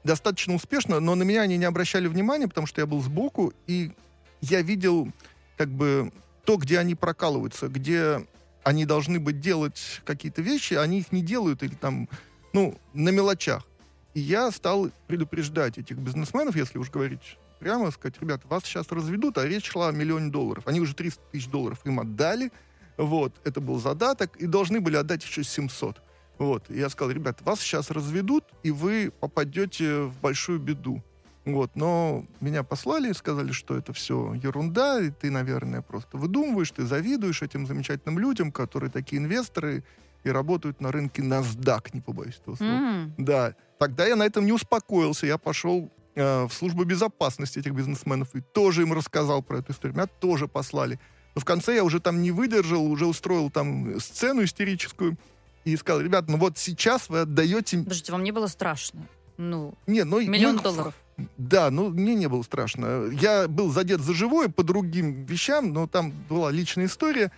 Достаточно 0.04 0.54
успешно, 0.54 1.00
но 1.00 1.14
на 1.14 1.22
меня 1.22 1.42
они 1.42 1.56
не 1.58 1.64
обращали 1.64 2.08
внимания, 2.08 2.48
потому 2.48 2.66
что 2.66 2.80
я 2.80 2.86
был 2.86 3.00
сбоку, 3.02 3.52
и 3.68 3.92
я 4.40 4.62
видел 4.62 5.08
как 5.56 5.68
бы 5.68 6.12
то, 6.44 6.56
где 6.56 6.78
они 6.78 6.94
прокалываются, 6.94 7.68
где 7.68 8.26
они 8.64 8.84
должны 8.84 9.18
быть 9.20 9.40
делать 9.40 10.00
какие-то 10.04 10.42
вещи, 10.42 10.74
они 10.74 11.00
их 11.00 11.12
не 11.12 11.22
делают 11.22 11.62
или 11.62 11.74
там, 11.74 12.08
ну, 12.52 12.78
на 12.94 13.10
мелочах. 13.10 13.66
И 14.14 14.20
я 14.20 14.50
стал 14.50 14.90
предупреждать 15.06 15.78
этих 15.78 15.96
бизнесменов, 15.96 16.56
если 16.56 16.78
уж 16.78 16.90
говорить 16.90 17.38
прямо, 17.58 17.90
сказать, 17.92 18.20
ребята, 18.20 18.46
вас 18.48 18.64
сейчас 18.64 18.90
разведут, 18.90 19.38
а 19.38 19.46
речь 19.46 19.70
шла 19.70 19.88
о 19.88 19.92
миллионе 19.92 20.30
долларов. 20.30 20.66
Они 20.66 20.80
уже 20.80 20.94
300 20.94 21.22
тысяч 21.30 21.46
долларов 21.46 21.78
им 21.84 22.00
отдали, 22.00 22.50
вот, 22.96 23.32
это 23.44 23.60
был 23.60 23.78
задаток, 23.78 24.36
и 24.36 24.46
должны 24.46 24.80
были 24.80 24.96
отдать 24.96 25.24
еще 25.24 25.44
700. 25.44 26.02
Вот, 26.38 26.70
и 26.70 26.78
я 26.78 26.88
сказал, 26.88 27.12
ребята, 27.12 27.44
вас 27.44 27.60
сейчас 27.60 27.90
разведут, 27.90 28.44
и 28.62 28.70
вы 28.70 29.12
попадете 29.20 30.02
в 30.02 30.18
большую 30.20 30.58
беду. 30.58 31.02
Вот, 31.44 31.72
но 31.74 32.24
меня 32.40 32.62
послали 32.62 33.10
и 33.10 33.14
сказали, 33.14 33.50
что 33.52 33.76
это 33.76 33.92
все 33.92 34.34
ерунда, 34.34 35.00
и 35.00 35.10
ты, 35.10 35.30
наверное, 35.30 35.82
просто 35.82 36.16
выдумываешь, 36.16 36.70
ты 36.70 36.86
завидуешь 36.86 37.42
этим 37.42 37.66
замечательным 37.66 38.18
людям, 38.20 38.52
которые 38.52 38.90
такие 38.90 39.20
инвесторы 39.20 39.82
и 40.22 40.30
работают 40.30 40.80
на 40.80 40.92
рынке 40.92 41.20
NASDAQ, 41.22 41.90
не 41.94 42.00
побоюсь 42.00 42.38
этого 42.40 42.54
слова. 42.54 42.70
М, 42.70 43.14
Да, 43.18 43.54
тогда 43.78 44.06
я 44.06 44.14
на 44.14 44.22
этом 44.24 44.46
не 44.46 44.52
успокоился. 44.52 45.26
Я 45.26 45.36
пошел 45.36 45.90
э, 46.14 46.44
в 46.44 46.52
службу 46.52 46.84
безопасности 46.84 47.58
этих 47.58 47.72
бизнесменов 47.72 48.34
и 48.36 48.40
тоже 48.40 48.82
им 48.82 48.92
рассказал 48.92 49.42
про 49.42 49.58
эту 49.58 49.72
историю. 49.72 49.96
Меня 49.96 50.06
тоже 50.06 50.46
послали. 50.46 51.00
Но 51.34 51.40
в 51.40 51.44
конце 51.44 51.74
я 51.74 51.82
уже 51.82 51.98
там 51.98 52.22
не 52.22 52.30
выдержал, 52.30 52.84
уже 52.86 53.06
устроил 53.06 53.50
там 53.50 53.98
сцену 53.98 54.44
истерическую 54.44 55.16
и 55.64 55.74
сказал, 55.76 56.02
ребят, 56.02 56.28
ну 56.28 56.36
вот 56.36 56.58
сейчас 56.58 57.08
вы 57.08 57.20
отдаете... 57.20 57.78
Подождите, 57.78 58.12
вам 58.12 58.22
не 58.22 58.30
было 58.30 58.46
страшно? 58.46 59.00
Ну, 59.36 59.74
Не, 59.86 60.04
ну, 60.04 60.20
миллион 60.20 60.56
ну, 60.56 60.62
долларов. 60.62 60.94
Да, 61.36 61.70
ну 61.70 61.90
мне 61.90 62.14
не 62.14 62.28
было 62.28 62.42
страшно. 62.42 63.10
Я 63.12 63.48
был 63.48 63.70
задет 63.70 64.00
за 64.00 64.14
живое 64.14 64.48
по 64.48 64.62
другим 64.62 65.24
вещам, 65.24 65.72
но 65.72 65.86
там 65.86 66.12
была 66.28 66.50
личная 66.50 66.86
история, 66.86 67.30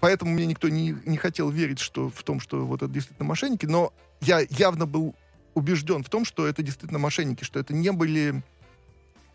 поэтому 0.00 0.32
мне 0.32 0.46
никто 0.46 0.68
не, 0.68 0.96
не 1.04 1.16
хотел 1.16 1.50
верить 1.50 1.78
что, 1.78 2.10
в 2.10 2.22
том, 2.22 2.40
что 2.40 2.66
вот 2.66 2.82
это 2.82 2.92
действительно 2.92 3.28
мошенники, 3.28 3.66
но 3.66 3.92
я 4.20 4.40
явно 4.50 4.86
был 4.86 5.14
убежден 5.54 6.02
в 6.02 6.08
том, 6.08 6.24
что 6.24 6.46
это 6.46 6.62
действительно 6.62 6.98
мошенники, 6.98 7.44
что 7.44 7.58
это 7.60 7.74
не 7.74 7.92
были 7.92 8.42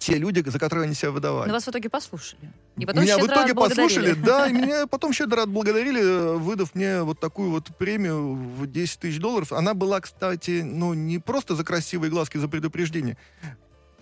те 0.03 0.17
люди, 0.17 0.43
за 0.45 0.59
которые 0.59 0.85
они 0.85 0.95
себя 0.95 1.11
выдавали. 1.11 1.47
Но 1.47 1.53
вас 1.53 1.65
в 1.65 1.69
итоге 1.69 1.89
послушали. 1.89 2.51
И 2.75 2.85
потом 2.85 3.03
меня 3.03 3.17
в 3.17 3.25
итоге 3.25 3.53
послушали, 3.53 4.13
да, 4.25 4.47
и 4.47 4.53
меня 4.53 4.85
потом 4.87 5.13
щедро 5.13 5.43
отблагодарили, 5.43 6.01
э, 6.01 6.37
выдав 6.37 6.75
мне 6.75 7.03
вот 7.03 7.19
такую 7.19 7.51
вот 7.51 7.75
премию 7.77 8.33
в 8.33 8.67
10 8.67 8.99
тысяч 8.99 9.19
долларов. 9.19 9.53
Она 9.53 9.73
была, 9.73 10.01
кстати, 10.01 10.61
ну, 10.61 10.93
не 10.93 11.19
просто 11.19 11.55
за 11.55 11.63
красивые 11.63 12.11
глазки, 12.11 12.37
за 12.37 12.49
предупреждение. 12.49 13.17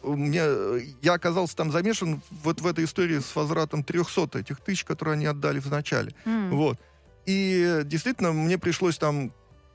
Меня, 0.04 0.46
э, 0.46 0.82
я 1.04 1.14
оказался 1.14 1.56
там 1.56 1.72
замешан 1.72 2.22
вот 2.44 2.62
в 2.62 2.66
этой 2.66 2.86
истории 2.86 3.20
с 3.20 3.36
возвратом 3.36 3.84
300 3.84 4.40
этих 4.40 4.60
тысяч, 4.60 4.84
которые 4.84 5.14
они 5.14 5.28
отдали 5.28 5.60
в 5.60 5.70
начале. 5.70 6.16
М. 6.26 6.50
Вот. 6.50 6.80
И 7.28 7.64
э, 7.64 7.84
действительно, 7.84 8.32
мне 8.32 8.58
пришлось 8.58 8.98
там 8.98 9.32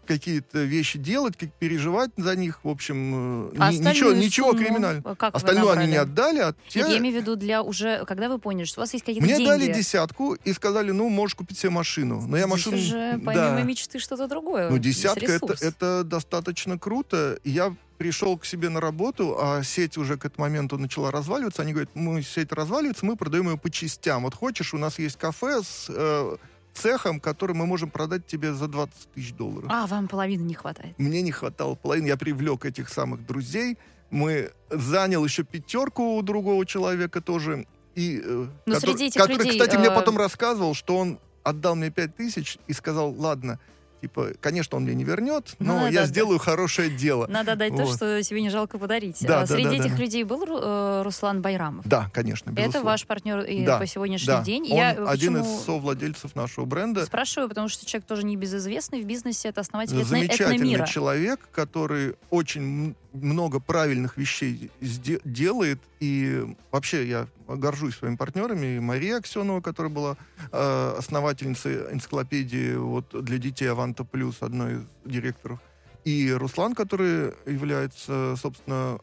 какие-то 0.06 0.60
вещи 0.64 0.98
делать, 0.98 1.36
как 1.36 1.52
переживать 1.52 2.10
за 2.16 2.34
них, 2.36 2.60
в 2.64 2.68
общем, 2.68 3.50
э, 3.52 3.56
А 3.58 3.72
ни- 3.72 3.78
ничего, 3.78 4.12
ничего 4.12 4.52
криминального. 4.52 5.14
Как 5.14 5.34
Остальное 5.34 5.72
они 5.74 5.90
не 5.92 5.96
отдали, 5.96 6.38
а 6.40 6.54
те- 6.68 6.80
Нет, 6.80 6.88
я 6.88 6.98
имею 6.98 7.14
в 7.16 7.20
виду 7.20 7.36
для 7.36 7.62
уже, 7.62 8.04
когда 8.06 8.28
вы 8.28 8.38
поняли, 8.38 8.64
что 8.64 8.80
у 8.80 8.82
вас 8.82 8.92
есть 8.92 9.04
какие-то 9.04 9.26
мне 9.26 9.36
деньги. 9.36 9.48
дали 9.48 9.72
десятку 9.72 10.34
и 10.34 10.52
сказали, 10.52 10.90
ну, 10.92 11.08
можешь 11.08 11.34
купить 11.34 11.58
себе 11.58 11.70
машину. 11.70 12.20
Но 12.26 12.36
я 12.36 12.44
Здесь 12.44 12.52
машину... 12.66 12.76
уже 12.76 13.20
помимо 13.24 13.56
да. 13.56 13.62
мечты 13.62 13.98
что-то 13.98 14.26
другое. 14.28 14.70
Ну, 14.70 14.78
Здесь 14.78 14.96
десятка 14.96 15.26
это, 15.32 15.54
это 15.60 16.04
достаточно 16.04 16.78
круто. 16.78 17.38
Я 17.44 17.74
пришел 17.98 18.36
к 18.36 18.44
себе 18.44 18.68
на 18.68 18.80
работу, 18.80 19.36
а 19.40 19.62
сеть 19.62 19.96
уже 19.96 20.18
к 20.18 20.24
этому 20.26 20.46
моменту 20.46 20.76
начала 20.78 21.10
разваливаться. 21.10 21.62
Они 21.62 21.72
говорят, 21.72 21.90
мы 21.94 22.22
сеть 22.22 22.52
разваливается, 22.52 23.06
мы 23.06 23.16
продаем 23.16 23.48
ее 23.50 23.56
по 23.56 23.70
частям. 23.70 24.24
Вот 24.24 24.34
хочешь, 24.34 24.74
у 24.74 24.78
нас 24.78 24.98
есть 24.98 25.16
кафе 25.16 25.62
с 25.62 25.86
э, 25.88 26.36
цехом, 26.76 27.20
который 27.20 27.54
мы 27.54 27.66
можем 27.66 27.90
продать 27.90 28.26
тебе 28.26 28.52
за 28.52 28.68
20 28.68 29.12
тысяч 29.14 29.32
долларов. 29.32 29.70
А, 29.72 29.86
вам 29.86 30.08
половины 30.08 30.42
не 30.42 30.54
хватает. 30.54 30.98
Мне 30.98 31.22
не 31.22 31.32
хватало 31.32 31.74
половины. 31.74 32.06
Я 32.06 32.16
привлек 32.16 32.64
этих 32.64 32.88
самых 32.88 33.26
друзей. 33.26 33.78
Мы 34.10 34.52
занял 34.70 35.24
еще 35.24 35.42
пятерку 35.42 36.16
у 36.16 36.22
другого 36.22 36.64
человека 36.66 37.20
тоже. 37.20 37.66
И, 37.94 38.20
э, 38.22 38.46
Но 38.66 38.74
который, 38.74 38.92
среди 38.92 39.06
этих 39.06 39.20
который, 39.20 39.38
людей, 39.38 39.58
кстати, 39.58 39.76
мне 39.76 39.88
э, 39.88 39.94
потом 39.94 40.18
рассказывал, 40.18 40.74
что 40.74 40.96
он 40.96 41.18
отдал 41.42 41.74
мне 41.74 41.90
пять 41.90 42.14
тысяч 42.16 42.58
и 42.66 42.72
сказал, 42.72 43.14
ладно, 43.18 43.58
типа, 44.00 44.32
конечно, 44.40 44.76
он 44.76 44.84
мне 44.84 44.94
не 44.94 45.04
вернет, 45.04 45.54
Ну 45.58 45.66
но 45.74 45.80
да, 45.80 45.88
я 45.88 46.00
да, 46.02 46.06
сделаю 46.06 46.38
хорошее 46.38 46.90
дело. 46.90 47.26
Надо 47.28 47.52
отдать 47.52 47.74
то, 47.76 47.84
Вот. 47.84 47.96
что 47.96 48.22
себе 48.22 48.42
не 48.42 48.50
жалко 48.50 48.78
подарить. 48.78 49.18
Да, 49.22 49.38
А 49.38 49.46
да, 49.46 49.46
Среди 49.54 49.68
да, 49.68 49.74
этих 49.84 49.96
да. 49.96 50.02
людей 50.02 50.24
был 50.24 50.44
э, 50.46 51.02
Руслан 51.02 51.40
Байрамов. 51.42 51.86
Да, 51.86 52.10
конечно, 52.12 52.50
Это 52.50 52.60
безусловно. 52.60 52.90
ваш 52.90 53.06
партнер 53.06 53.40
и 53.40 53.64
Да, 53.64 53.78
по 53.78 53.86
сегодняшний 53.86 54.26
да. 54.26 54.42
день. 54.42 54.64
Он 54.70 54.76
Я 54.76 54.90
один 54.90 55.38
из 55.38 55.64
совладельцев 55.64 56.34
нашего 56.36 56.64
бренда. 56.66 57.04
спрашиваю, 57.06 57.48
потому 57.48 57.68
что 57.68 57.86
человек 57.86 58.06
тоже 58.06 58.24
небезызвестный 58.24 59.02
в 59.02 59.06
бизнесе, 59.06 59.48
это 59.48 59.60
основатель 59.62 59.94
этно- 59.96 60.04
Замечательный 60.08 60.56
этномира. 60.56 60.86
человек, 60.86 61.40
который 61.52 62.14
очень 62.30 62.94
много 63.22 63.60
правильных 63.60 64.16
вещей 64.16 64.70
делает. 64.80 65.80
И 66.00 66.44
вообще 66.70 67.08
я 67.08 67.28
горжусь 67.48 67.96
своими 67.96 68.16
партнерами. 68.16 68.76
И 68.76 68.80
Мария 68.80 69.18
Аксенова, 69.18 69.60
которая 69.60 69.92
была 69.92 70.16
э, 70.52 70.94
основательницей 70.98 71.92
энциклопедии 71.92 72.74
вот, 72.76 73.24
для 73.24 73.38
детей 73.38 73.66
Аванта 73.66 74.04
Плюс, 74.04 74.36
одной 74.40 74.74
из 74.74 74.80
директоров. 75.04 75.58
И 76.04 76.32
Руслан, 76.32 76.74
который 76.74 77.34
является, 77.46 78.36
собственно, 78.36 79.00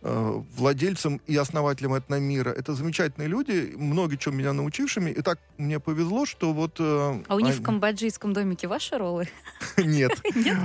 владельцем 0.00 1.20
и 1.26 1.36
основателем 1.36 1.96
этномира. 1.98 2.50
Это 2.50 2.74
замечательные 2.74 3.28
люди, 3.28 3.74
много 3.76 4.16
чего 4.16 4.34
меня 4.34 4.52
научившими. 4.52 5.10
И 5.10 5.22
так 5.22 5.40
мне 5.56 5.80
повезло, 5.80 6.24
что 6.24 6.52
вот... 6.52 6.76
э, 6.78 7.22
А 7.26 7.34
у 7.34 7.40
них 7.40 7.54
в 7.54 7.56
они- 7.56 7.64
камбоджийском 7.64 8.32
домике 8.32 8.68
ваши 8.68 8.96
роллы? 8.96 9.28
Нет. 9.76 10.12
Нет? 10.36 10.56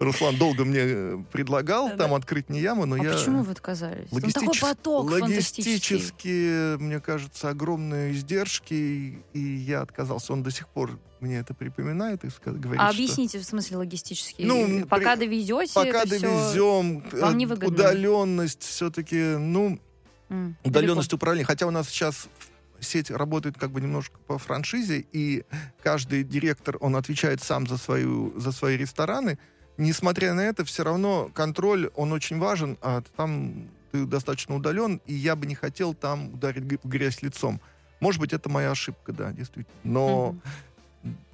Руслан 0.00 0.36
долго 0.36 0.64
мне 0.64 0.80
э, 0.82 1.18
предлагал 1.30 1.96
там 1.96 2.14
открыть 2.14 2.50
не 2.50 2.60
яму, 2.60 2.84
но 2.86 2.96
А 2.96 3.04
я... 3.04 3.12
почему 3.12 3.42
вы 3.44 3.52
отказались? 3.52 4.08
Такой 4.32 4.58
поток. 4.60 5.10
Логистически, 5.10 6.76
мне 6.78 7.00
кажется, 7.00 7.50
огромные 7.50 8.12
издержки, 8.12 9.18
и 9.32 9.38
я 9.40 9.82
отказался. 9.82 10.32
Он 10.32 10.42
до 10.42 10.50
сих 10.50 10.66
пор 10.68 10.98
мне 11.20 11.38
это 11.38 11.54
припоминает 11.54 12.24
и 12.24 12.28
говорит, 12.44 12.80
А 12.80 12.92
что 12.92 13.02
объясните, 13.02 13.38
в 13.38 13.44
смысле 13.44 13.78
логистический? 13.78 14.44
Ну, 14.44 14.86
Пока 14.86 15.14
при- 15.16 15.20
довезете, 15.26 15.72
пока 15.74 16.04
довезем, 16.04 17.00
вам 17.12 17.34
э, 17.34 17.36
невыгодно. 17.36 17.68
удаленность 17.68 18.62
все-таки, 18.62 19.16
ну, 19.36 19.78
М, 20.28 20.56
удаленность 20.64 21.12
управления. 21.12 21.44
Хотя 21.46 21.66
у 21.66 21.70
нас 21.70 21.88
сейчас 21.88 22.28
сеть 22.80 23.10
работает 23.10 23.58
как 23.58 23.70
бы 23.72 23.80
немножко 23.80 24.18
по 24.26 24.38
франшизе, 24.38 25.04
и 25.12 25.44
каждый 25.82 26.24
директор, 26.24 26.76
он 26.80 26.96
отвечает 26.96 27.42
сам 27.42 27.66
за, 27.66 27.76
свою, 27.76 28.38
за 28.38 28.52
свои 28.52 28.76
рестораны. 28.76 29.38
Несмотря 29.76 30.34
на 30.34 30.40
это, 30.40 30.64
все 30.64 30.84
равно 30.84 31.30
контроль, 31.34 31.90
он 31.94 32.12
очень 32.12 32.38
важен, 32.38 32.78
а 32.80 33.02
там 33.16 33.68
ты 33.92 34.04
достаточно 34.06 34.54
удален, 34.56 35.00
и 35.06 35.14
я 35.14 35.34
бы 35.36 35.46
не 35.46 35.54
хотел 35.54 35.94
там 35.94 36.34
ударить 36.34 36.62
в 36.84 36.88
грязь 36.88 37.22
лицом. 37.22 37.60
Может 37.98 38.20
быть, 38.20 38.32
это 38.32 38.48
моя 38.48 38.70
ошибка, 38.70 39.12
да, 39.12 39.30
действительно. 39.32 39.74
Но 39.84 40.28
Мгм. 40.32 40.42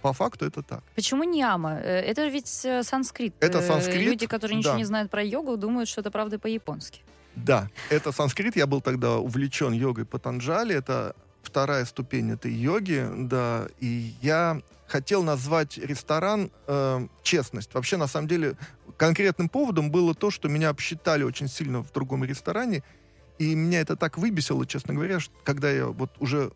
По 0.02 0.12
факту 0.12 0.46
это 0.46 0.62
так. 0.62 0.82
Почему 0.94 1.24
Ньяма? 1.24 1.78
Э, 1.80 2.00
Это 2.00 2.28
ведь 2.28 2.64
э, 2.64 2.82
санскрит. 2.82 3.34
Это 3.40 3.58
Э, 3.58 3.66
санскрит, 3.66 4.02
Люди, 4.02 4.26
которые 4.26 4.58
ничего 4.58 4.72
да. 4.72 4.78
не 4.78 4.84
знают 4.84 5.10
про 5.10 5.22
йогу, 5.22 5.56
думают, 5.56 5.88
что 5.88 6.00
это 6.00 6.10
правда 6.10 6.38
по-японски. 6.38 7.00
Да, 7.34 7.68
это 7.90 8.12
санскрит. 8.12 8.56
Я 8.56 8.66
был 8.66 8.80
тогда 8.80 9.18
увлечен 9.18 9.72
йогой 9.72 10.04
Патанджали. 10.04 10.74
Это 10.74 11.14
вторая 11.42 11.84
ступень 11.84 12.30
этой 12.32 12.52
йоги, 12.52 13.08
да. 13.16 13.66
И 13.80 14.14
я 14.22 14.60
хотел 14.86 15.22
назвать 15.22 15.78
ресторан 15.78 16.50
э, 16.66 17.06
«Честность». 17.22 17.74
Вообще, 17.74 17.96
на 17.96 18.06
самом 18.06 18.28
деле, 18.28 18.56
конкретным 18.96 19.48
поводом 19.48 19.90
было 19.90 20.14
то, 20.14 20.30
что 20.30 20.48
меня 20.48 20.68
обсчитали 20.70 21.24
очень 21.24 21.48
сильно 21.48 21.82
в 21.82 21.92
другом 21.92 22.24
ресторане. 22.24 22.82
И 23.38 23.54
меня 23.54 23.80
это 23.80 23.96
так 23.96 24.16
выбесило, 24.16 24.64
честно 24.66 24.94
говоря, 24.94 25.20
что 25.20 25.34
когда 25.44 25.70
я 25.70 25.86
вот 25.86 26.10
уже 26.20 26.52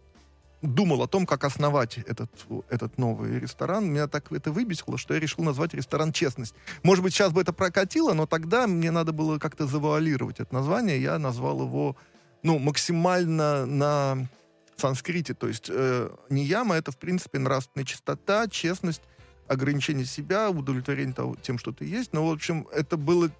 думал 0.62 1.03
о 1.03 1.09
том, 1.09 1.27
как 1.27 1.44
основать 1.44 1.99
этот, 1.99 2.31
этот 2.68 2.99
новый 2.99 3.38
ресторан, 3.38 3.90
меня 3.90 4.07
так 4.09 4.31
это 4.33 4.53
выбесило, 4.53 4.99
что 4.99 5.14
я 5.14 5.20
решил 5.20 5.44
назвать 5.44 5.75
ресторан 5.75 6.12
«Честность». 6.12 6.55
Может 6.83 7.03
быть, 7.03 7.14
сейчас 7.14 7.33
бы 7.33 7.40
это 7.40 7.53
прокатило, 7.53 8.12
но 8.12 8.27
тогда 8.27 8.66
мне 8.66 8.90
надо 8.90 9.12
было 9.12 9.38
как-то 9.38 9.66
завуалировать 9.66 10.40
это 10.40 10.53
название. 10.55 11.01
Я 11.01 11.18
назвал 11.18 11.62
его, 11.62 11.96
ну, 12.42 12.59
максимально 12.59 13.66
на 13.66 14.29
санскрите. 14.77 15.35
То 15.35 15.49
есть 15.49 15.68
э, 15.70 16.11
нияма— 16.29 16.75
это, 16.77 16.92
в 16.92 16.99
принципе, 16.99 17.38
нравственная 17.38 17.85
чистота, 17.85 18.49
честность, 18.49 19.03
ограничение 19.46 20.07
себя, 20.07 20.51
удовлетворение 20.51 21.14
того, 21.14 21.37
тем, 21.40 21.59
что 21.59 21.73
ты 21.73 21.85
есть. 21.85 22.12
Но, 22.12 22.27
в 22.27 22.33
общем, 22.33 22.66
это 22.73 22.96
было... 22.96 23.31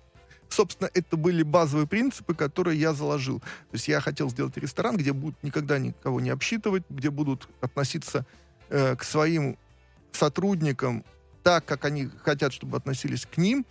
Собственно, 0.50 0.90
это 0.92 1.16
были 1.16 1.42
базовые 1.42 1.86
принципы, 1.86 2.34
которые 2.34 2.78
я 2.78 2.92
заложил. 2.92 3.38
То 3.38 3.74
есть 3.74 3.88
я 3.88 4.00
хотел 4.00 4.28
сделать 4.30 4.56
ресторан, 4.56 4.96
где 4.96 5.12
будут 5.12 5.42
никогда 5.42 5.78
никого 5.78 6.20
не 6.20 6.30
обсчитывать, 6.30 6.82
где 6.90 7.10
будут 7.10 7.48
относиться 7.60 8.26
э, 8.68 8.96
к 8.96 9.04
своим 9.04 9.56
сотрудникам 10.12 11.04
так, 11.44 11.64
как 11.64 11.84
они 11.84 12.10
хотят, 12.24 12.52
чтобы 12.52 12.76
относились 12.76 13.26
к 13.26 13.38
ним, 13.38 13.64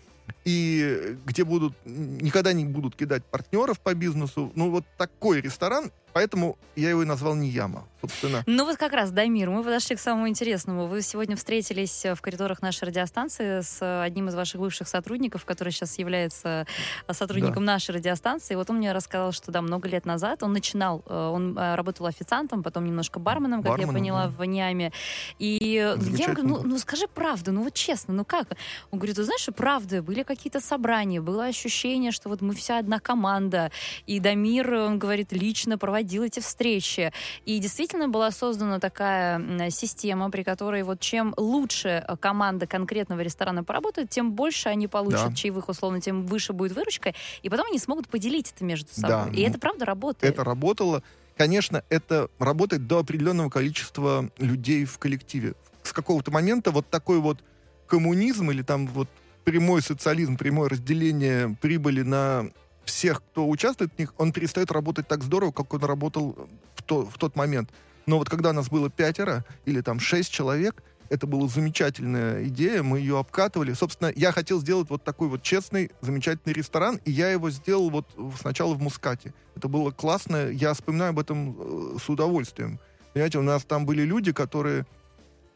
и 0.45 1.17
где 1.25 1.43
будут 1.43 1.73
никогда 1.85 2.53
не 2.53 2.65
будут 2.65 2.95
кидать 2.95 3.25
партнеров 3.25 3.79
по 3.79 3.93
бизнесу. 3.93 4.51
Ну, 4.55 4.69
вот 4.71 4.85
такой 4.97 5.41
ресторан, 5.41 5.91
поэтому 6.13 6.57
я 6.75 6.89
его 6.89 7.03
и 7.03 7.05
назвал 7.05 7.35
Нияма, 7.35 7.85
собственно. 8.01 8.43
Ну 8.45 8.65
вот 8.65 8.77
как 8.77 8.93
раз, 8.93 9.11
Дамир, 9.11 9.49
мы 9.49 9.63
подошли 9.63 9.95
к 9.95 9.99
самому 9.99 10.27
интересному. 10.27 10.87
Вы 10.87 11.01
сегодня 11.01 11.35
встретились 11.35 12.05
э, 12.05 12.15
в 12.15 12.21
коридорах 12.21 12.61
нашей 12.61 12.85
радиостанции 12.85 13.61
с 13.61 13.79
э, 13.81 14.01
одним 14.01 14.29
из 14.29 14.35
ваших 14.35 14.61
бывших 14.61 14.87
сотрудников, 14.87 15.45
который 15.45 15.71
сейчас 15.71 15.97
является 15.99 16.65
э, 17.07 17.13
сотрудником 17.13 17.65
нашей 17.65 17.95
радиостанции. 17.95 18.55
Вот 18.55 18.69
он 18.69 18.77
мне 18.77 18.91
рассказал, 18.91 19.31
что 19.31 19.51
да, 19.51 19.61
много 19.61 19.89
лет 19.89 20.05
назад 20.05 20.43
он 20.43 20.53
начинал, 20.53 21.03
он 21.07 21.57
работал 21.57 22.05
официантом, 22.05 22.63
потом 22.63 22.85
немножко 22.85 23.19
барменом, 23.19 23.61
как 23.61 23.71
я 23.71 23.85
Барменом, 23.85 23.95
поняла, 23.95 24.25
да. 24.25 24.29
в 24.29 24.43
Ниаме. 24.45 24.91
И 25.39 25.73
я 25.73 25.93
ему 25.93 26.33
говорю, 26.33 26.43
ну, 26.43 26.63
ну 26.63 26.77
скажи 26.79 27.07
правду, 27.07 27.51
ну 27.51 27.63
вот 27.63 27.73
честно, 27.73 28.13
ну 28.13 28.25
как? 28.25 28.47
Он 28.91 28.99
говорит, 28.99 29.17
ты 29.17 29.23
знаешь, 29.23 29.47
правда, 29.55 30.01
были 30.01 30.23
какие-то 30.23 30.61
собрания, 30.61 31.21
было 31.21 31.45
ощущение, 31.45 32.11
что 32.11 32.29
вот 32.29 32.41
мы 32.41 32.53
вся 32.53 32.79
одна 32.79 32.99
команда, 32.99 33.71
и 34.05 34.19
Дамир, 34.19 34.73
он 34.73 34.99
говорит, 34.99 35.31
лично 35.31 35.77
проводил 35.77 35.98
эти 36.01 36.39
встречи. 36.39 37.11
И 37.45 37.59
действительно 37.59 38.07
была 38.07 38.31
создана 38.31 38.79
такая 38.79 39.69
система, 39.69 40.29
при 40.29 40.43
которой 40.43 40.83
вот 40.83 40.99
чем 40.99 41.33
лучше 41.37 42.03
э, 42.07 42.17
команда 42.17 42.67
конкретного 42.67 43.21
ресторана 43.21 43.63
поработает, 43.63 44.09
тем 44.09 44.31
больше 44.33 44.69
они 44.69 44.87
получат 44.87 45.29
Да. 45.29 45.35
чаевых, 45.35 45.69
условно, 45.69 46.01
тем 46.01 46.25
выше 46.25 46.53
будет 46.53 46.73
выручка, 46.73 47.13
и 47.41 47.49
потом 47.49 47.67
они 47.67 47.79
смогут 47.79 48.07
поделить 48.07 48.51
это 48.55 48.63
между 48.63 48.89
собой. 48.93 49.09
Да, 49.09 49.29
и 49.33 49.41
ну, 49.43 49.49
это 49.49 49.59
правда 49.59 49.85
работает. 49.85 50.33
Это 50.33 50.43
работало. 50.43 51.03
Конечно, 51.37 51.83
это 51.89 52.29
работает 52.37 52.87
до 52.87 52.99
определенного 52.99 53.49
количества 53.49 54.29
людей 54.37 54.85
в 54.85 54.97
коллективе. 54.97 55.53
С 55.83 55.93
какого-то 55.93 56.31
момента 56.31 56.71
вот 56.71 56.89
такой 56.89 57.19
вот 57.19 57.39
коммунизм 57.87 58.51
или 58.51 58.61
там 58.61 58.87
вот 58.87 59.07
прямой 59.45 59.81
социализм, 59.81 60.37
прямое 60.37 60.69
разделение 60.69 61.57
прибыли 61.61 62.01
на 62.01 62.51
всех, 62.89 63.21
кто 63.23 63.47
участвует 63.47 63.93
в 63.95 63.99
них, 63.99 64.13
он 64.17 64.31
перестает 64.31 64.71
работать 64.71 65.07
так 65.07 65.23
здорово, 65.23 65.51
как 65.51 65.73
он 65.73 65.83
работал 65.83 66.49
в, 66.75 66.83
то- 66.83 67.05
в 67.05 67.17
тот 67.17 67.35
момент. 67.35 67.69
Но 68.05 68.17
вот 68.17 68.29
когда 68.29 68.53
нас 68.53 68.69
было 68.69 68.89
пятеро 68.89 69.45
или 69.65 69.81
там 69.81 69.99
шесть 69.99 70.31
человек, 70.31 70.83
это 71.09 71.25
была 71.25 71.47
замечательная 71.47 72.43
идея, 72.47 72.83
мы 72.83 72.99
ее 72.99 73.17
обкатывали. 73.17 73.73
Собственно, 73.73 74.11
я 74.15 74.31
хотел 74.31 74.59
сделать 74.61 74.89
вот 74.89 75.03
такой 75.03 75.27
вот 75.27 75.41
честный, 75.41 75.91
замечательный 76.01 76.53
ресторан, 76.53 76.99
и 77.05 77.11
я 77.11 77.31
его 77.31 77.49
сделал 77.49 77.89
вот 77.89 78.05
сначала 78.39 78.73
в 78.75 78.81
Мускате. 78.81 79.33
Это 79.55 79.67
было 79.67 79.91
классно, 79.91 80.49
я 80.49 80.73
вспоминаю 80.73 81.09
об 81.09 81.19
этом 81.19 81.55
э, 81.57 81.97
с 82.03 82.09
удовольствием. 82.09 82.79
Понимаете, 83.13 83.39
у 83.39 83.43
нас 83.43 83.63
там 83.63 83.85
были 83.85 84.03
люди, 84.03 84.31
которые, 84.31 84.85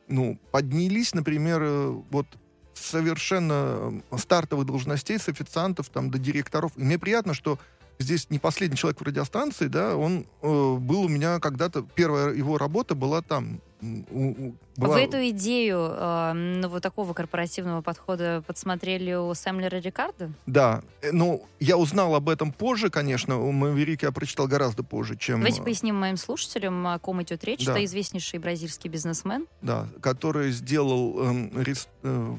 ну, 0.08 0.40
поднялись, 0.52 1.14
например, 1.14 1.62
э, 1.62 1.88
вот 2.10 2.26
совершенно 2.74 4.02
стартовых 4.18 4.66
должностей, 4.66 5.20
с 5.20 5.30
официантов 5.30 5.90
там 5.90 6.10
до 6.10 6.18
директоров. 6.18 6.72
И 6.76 6.84
мне 6.84 6.98
приятно, 7.00 7.34
что 7.34 7.60
здесь 8.00 8.30
не 8.30 8.40
последний 8.40 8.78
человек 8.78 9.00
в 9.00 9.04
радиостанции, 9.04 9.68
да, 9.68 9.96
он 9.96 10.26
э, 10.42 10.76
был 10.76 11.04
у 11.04 11.08
меня 11.08 11.40
когда-то, 11.40 11.86
первая 11.96 12.34
его 12.34 12.58
работа 12.58 12.96
была 12.96 13.22
там. 13.22 13.62
Была... 13.82 14.94
Вы 14.96 15.02
эту 15.02 15.18
идею 15.30 15.90
э, 15.92 16.34
ну, 16.34 16.70
вот 16.70 16.82
такого 16.82 17.14
корпоративного 17.14 17.82
подхода 17.82 18.42
подсмотрели 18.48 19.14
у 19.14 19.34
Сэмлера 19.34 19.76
Рикардо? 19.78 20.32
Да. 20.46 20.82
Э, 21.02 21.12
ну, 21.12 21.46
я 21.60 21.78
узнал 21.78 22.16
об 22.16 22.30
этом 22.30 22.54
позже, 22.54 22.90
конечно. 22.90 23.40
У 23.40 23.52
Маверики 23.52 24.06
я 24.06 24.12
прочитал 24.12 24.48
гораздо 24.48 24.84
позже, 24.84 25.18
чем... 25.18 25.40
Давайте 25.40 25.62
э, 25.62 25.64
поясним 25.66 25.96
моим 25.96 26.16
слушателям, 26.16 26.88
о 26.88 26.98
ком 27.00 27.22
идет 27.24 27.44
речь. 27.44 27.66
Да. 27.66 27.74
Это 27.74 27.84
известнейший 27.84 28.40
бразильский 28.40 28.90
бизнесмен. 28.90 29.48
Да, 29.62 29.88
который 30.02 30.52
сделал... 30.52 31.16
Э, 31.20 31.64
рес, 31.64 31.90
э, 32.04 32.36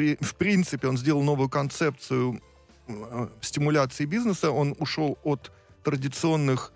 при, 0.00 0.16
в 0.20 0.34
принципе, 0.34 0.88
он 0.88 0.96
сделал 0.96 1.22
новую 1.22 1.48
концепцию 1.50 2.40
Э, 2.90 3.28
стимуляции 3.40 4.04
бизнеса, 4.04 4.50
он 4.50 4.74
ушел 4.78 5.18
от 5.24 5.52
традиционных 5.84 6.72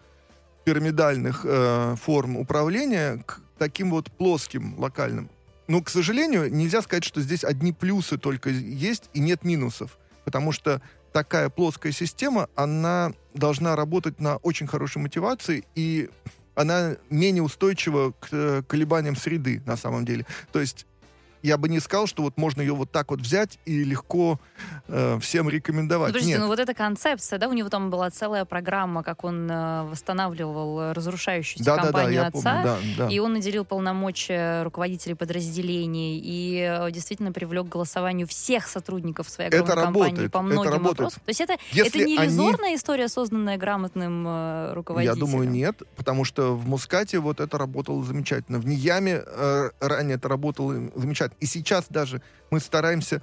пирамидальных 0.65 1.45
э, 1.45 1.97
форм 2.01 2.37
управления 2.37 3.23
к 3.27 3.41
таким 3.59 3.91
вот 3.91 4.11
плоским, 4.11 4.79
локальным. 4.79 5.31
Но, 5.67 5.83
к 5.83 5.91
сожалению, 5.91 6.53
нельзя 6.53 6.83
сказать, 6.83 7.05
что 7.05 7.21
здесь 7.21 7.45
одни 7.45 7.73
плюсы 7.73 8.19
только 8.19 8.51
есть 8.51 9.11
и 9.15 9.21
нет 9.21 9.45
минусов. 9.45 9.99
Потому 10.25 10.53
что 10.53 10.81
такая 11.13 11.49
плоская 11.49 11.93
система, 11.93 12.49
она 12.55 13.13
должна 13.35 13.77
работать 13.77 14.21
на 14.21 14.37
очень 14.37 14.67
хорошей 14.67 14.99
мотивации, 14.99 15.65
и 15.75 16.11
она 16.55 16.97
менее 17.11 17.43
устойчива 17.43 18.13
к 18.13 18.29
э, 18.33 18.63
колебаниям 18.67 19.17
среды, 19.17 19.63
на 19.67 19.77
самом 19.77 20.05
деле. 20.05 20.27
То 20.53 20.61
есть 20.61 20.87
я 21.45 21.59
бы 21.59 21.69
не 21.69 21.79
сказал, 21.79 22.07
что 22.07 22.23
вот 22.23 22.39
можно 22.39 22.63
ее 22.63 22.75
вот 22.75 22.91
так 22.91 23.11
вот 23.11 23.21
взять 23.21 23.59
и 23.67 23.85
легко 23.85 24.41
э, 24.89 25.19
всем 25.21 25.51
рекомендовать. 25.51 26.09
Ну, 26.09 26.15
подождите, 26.15 26.39
Нет. 26.39 26.41
ну 26.41 26.47
вот 26.47 26.59
эта 26.59 26.73
концепция, 26.73 27.39
да, 27.39 27.49
у 27.49 27.53
него 27.53 27.69
там 27.69 27.91
была 27.91 28.09
целая 28.09 28.47
программа, 28.47 29.03
как 29.03 29.25
он 29.25 29.51
э, 29.51 29.83
восстанавливал 29.83 30.95
разрушающуюся 30.95 31.63
да, 31.63 31.77
компанию 31.77 32.23
да, 32.23 32.31
да, 32.31 32.39
отца, 32.39 32.63
помню, 32.63 32.95
да, 32.97 33.05
да. 33.05 33.13
и 33.13 33.19
он 33.19 33.35
наделил 33.35 33.67
полномочия 33.67 34.63
руководителей 34.63 35.15
подразделений 35.15 36.19
и 36.19 36.67
э, 36.67 36.91
действительно 36.91 37.31
привлек 37.31 37.67
к 37.67 37.69
голосованию 37.69 38.27
всех 38.27 38.67
сотрудников 38.67 39.29
своей 39.29 39.51
огромной 39.51 39.73
это 39.73 39.83
компании 39.83 40.09
работает, 40.09 40.33
по 40.33 40.41
многим 40.41 40.61
это 40.63 40.71
работает. 40.71 40.99
вопросам. 40.99 41.23
То 41.27 41.29
есть 41.29 41.41
это, 41.43 41.57
это 41.75 41.99
не 41.99 42.17
иллюзорная 42.17 42.69
они... 42.69 42.77
история, 42.77 43.09
созданная 43.09 43.59
грамотным 43.59 44.25
э, 44.27 44.73
руководителем? 44.73 45.15
Я 45.15 45.21
думаю, 45.21 45.51
нет, 45.51 45.83
потому 45.97 46.25
что 46.25 46.57
в 46.57 46.67
Мускате 46.67 47.19
вот 47.19 47.41
это 47.41 47.59
работало 47.59 48.03
замечательно. 48.03 48.59
В 48.59 48.67
Нияме 48.67 49.23
э, 49.27 49.71
ранее 49.81 50.17
это 50.17 50.29
работало 50.29 50.91
замечательно. 50.95 51.34
И 51.41 51.47
сейчас 51.47 51.87
даже 51.89 52.21
мы 52.51 52.61
стараемся 52.61 53.23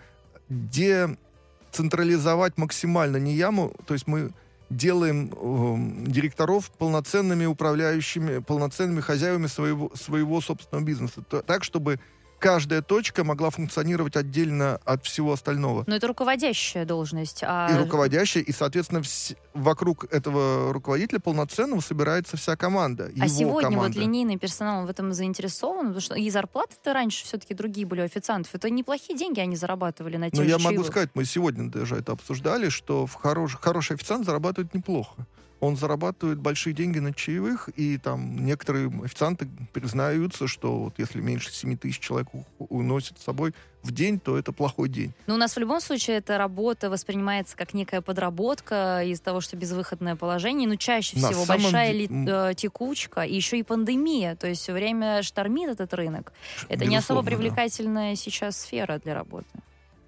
децентрализовать 0.50 2.58
максимально 2.58 3.18
не 3.18 3.36
яму, 3.36 3.72
то 3.86 3.94
есть 3.94 4.08
мы 4.08 4.32
делаем 4.70 5.32
э, 5.34 5.76
директоров 6.10 6.72
полноценными 6.72 7.46
управляющими, 7.46 8.40
полноценными 8.40 9.02
хозяевами 9.02 9.46
своего, 9.48 9.92
своего 9.96 10.42
собственного 10.42 10.86
бизнеса. 10.86 11.22
Так, 11.22 11.64
чтобы 11.64 12.00
каждая 12.42 12.82
точка 12.82 13.24
могла 13.24 13.52
функционировать 13.52 14.16
отдельно 14.18 14.80
от 14.84 15.06
всего 15.06 15.32
остального. 15.32 15.84
Но 15.88 15.96
это 15.96 16.08
руководящая 16.08 16.86
должность. 16.86 17.44
А... 17.44 17.70
И 17.72 17.78
руководящая, 17.78 18.44
и, 18.44 18.52
соответственно, 18.52 19.00
вс- 19.00 19.38
вокруг 19.54 20.12
этого 20.12 20.74
руководителя 20.74 21.20
полноценного 21.20 21.82
собирается 21.82 22.38
вся 22.38 22.56
команда. 22.58 23.12
А 23.22 23.28
сегодня 23.28 23.70
команда. 23.70 23.98
вот 24.00 24.04
линейный 24.04 24.38
персонал 24.38 24.88
в 24.88 24.90
этом 24.90 25.14
заинтересован? 25.14 25.88
Потому 25.88 26.02
что 26.02 26.16
и 26.16 26.30
зарплаты-то 26.32 26.94
раньше 26.94 27.26
все-таки 27.26 27.54
другие 27.54 27.86
были 27.86 28.02
у 28.02 28.06
официантов. 28.06 28.54
Это 28.56 28.70
неплохие 28.72 29.18
деньги 29.18 29.40
они 29.40 29.56
зарабатывали 29.56 30.18
на 30.18 30.32
тех 30.32 30.40
Ну, 30.40 30.44
я 30.44 30.58
чаевых. 30.58 30.72
могу 30.78 30.84
сказать, 30.84 31.10
мы 31.14 31.26
сегодня 31.26 31.70
даже 31.70 31.96
это 31.96 32.14
обсуждали, 32.14 32.70
что 32.70 33.06
в 33.06 33.14
хорош, 33.14 33.56
хороший 33.62 33.96
официант 33.96 34.26
зарабатывает 34.26 34.74
неплохо 34.74 35.28
он 35.62 35.78
зарабатывает 35.78 36.40
большие 36.40 36.74
деньги 36.74 36.98
на 37.00 37.14
чаевых, 37.14 37.70
и 37.76 38.00
там 38.00 38.44
некоторые 38.44 38.92
официанты 39.04 39.48
признаются, 39.72 40.48
что 40.48 40.80
вот 40.80 40.96
если 40.98 41.22
меньше 41.22 41.54
7 41.54 41.78
тысяч 41.78 42.00
человек 42.00 42.30
уносит 42.58 43.20
с 43.20 43.24
собой 43.24 43.54
в 43.84 43.92
день, 43.92 44.20
то 44.20 44.38
это 44.38 44.52
плохой 44.52 44.90
день. 44.90 45.14
Но 45.28 45.36
у 45.36 45.38
нас 45.38 45.56
в 45.56 45.60
любом 45.60 45.80
случае 45.80 46.18
эта 46.18 46.40
работа 46.40 46.90
воспринимается 46.90 47.56
как 47.56 47.76
некая 47.76 48.02
подработка 48.02 49.04
из 49.04 49.22
того, 49.22 49.40
что 49.40 49.56
безвыходное 49.56 50.16
положение, 50.16 50.68
но 50.68 50.76
чаще 50.76 51.20
на 51.20 51.30
всего 51.30 51.46
большая 51.46 51.92
ли, 51.92 52.10
э, 52.10 52.54
текучка, 52.56 53.22
и 53.22 53.36
еще 53.36 53.60
и 53.60 53.64
пандемия, 53.64 54.36
то 54.36 54.48
есть 54.48 54.62
все 54.62 54.74
время 54.74 55.22
штормит 55.22 55.70
этот 55.70 55.94
рынок. 55.94 56.34
Это 56.64 56.70
Безусловно, 56.70 56.90
не 56.90 56.96
особо 56.98 57.24
привлекательная 57.24 58.12
да. 58.12 58.16
сейчас 58.16 58.60
сфера 58.60 59.00
для 59.00 59.14
работы. 59.14 59.48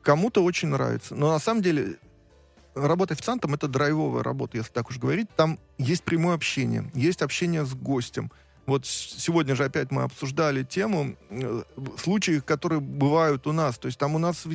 Кому-то 0.02 0.44
очень 0.44 0.70
нравится, 0.70 1.16
но 1.16 1.32
на 1.32 1.40
самом 1.40 1.62
деле 1.62 1.98
работа 2.76 3.14
официантом— 3.14 3.54
это 3.56 3.68
драйвовая 3.68 4.24
работа, 4.24 4.58
если 4.58 4.72
так 4.72 4.90
уж 4.90 4.98
говорить. 4.98 5.30
Там 5.36 5.60
есть 5.78 6.04
прямое 6.04 6.36
общение, 6.36 6.90
есть 6.94 7.22
общение 7.22 7.66
с 7.66 7.74
гостем. 7.74 8.32
Вот 8.66 8.86
сегодня 8.86 9.56
же 9.56 9.66
опять 9.66 9.92
мы 9.92 10.04
обсуждали 10.04 10.64
тему 10.64 11.16
э, 11.30 11.64
случаев, 11.98 12.46
которые 12.46 12.80
бывают 12.80 13.46
у 13.46 13.52
нас. 13.52 13.78
То 13.78 13.88
есть 13.88 14.00
там 14.00 14.16
у 14.16 14.20
нас 14.20 14.46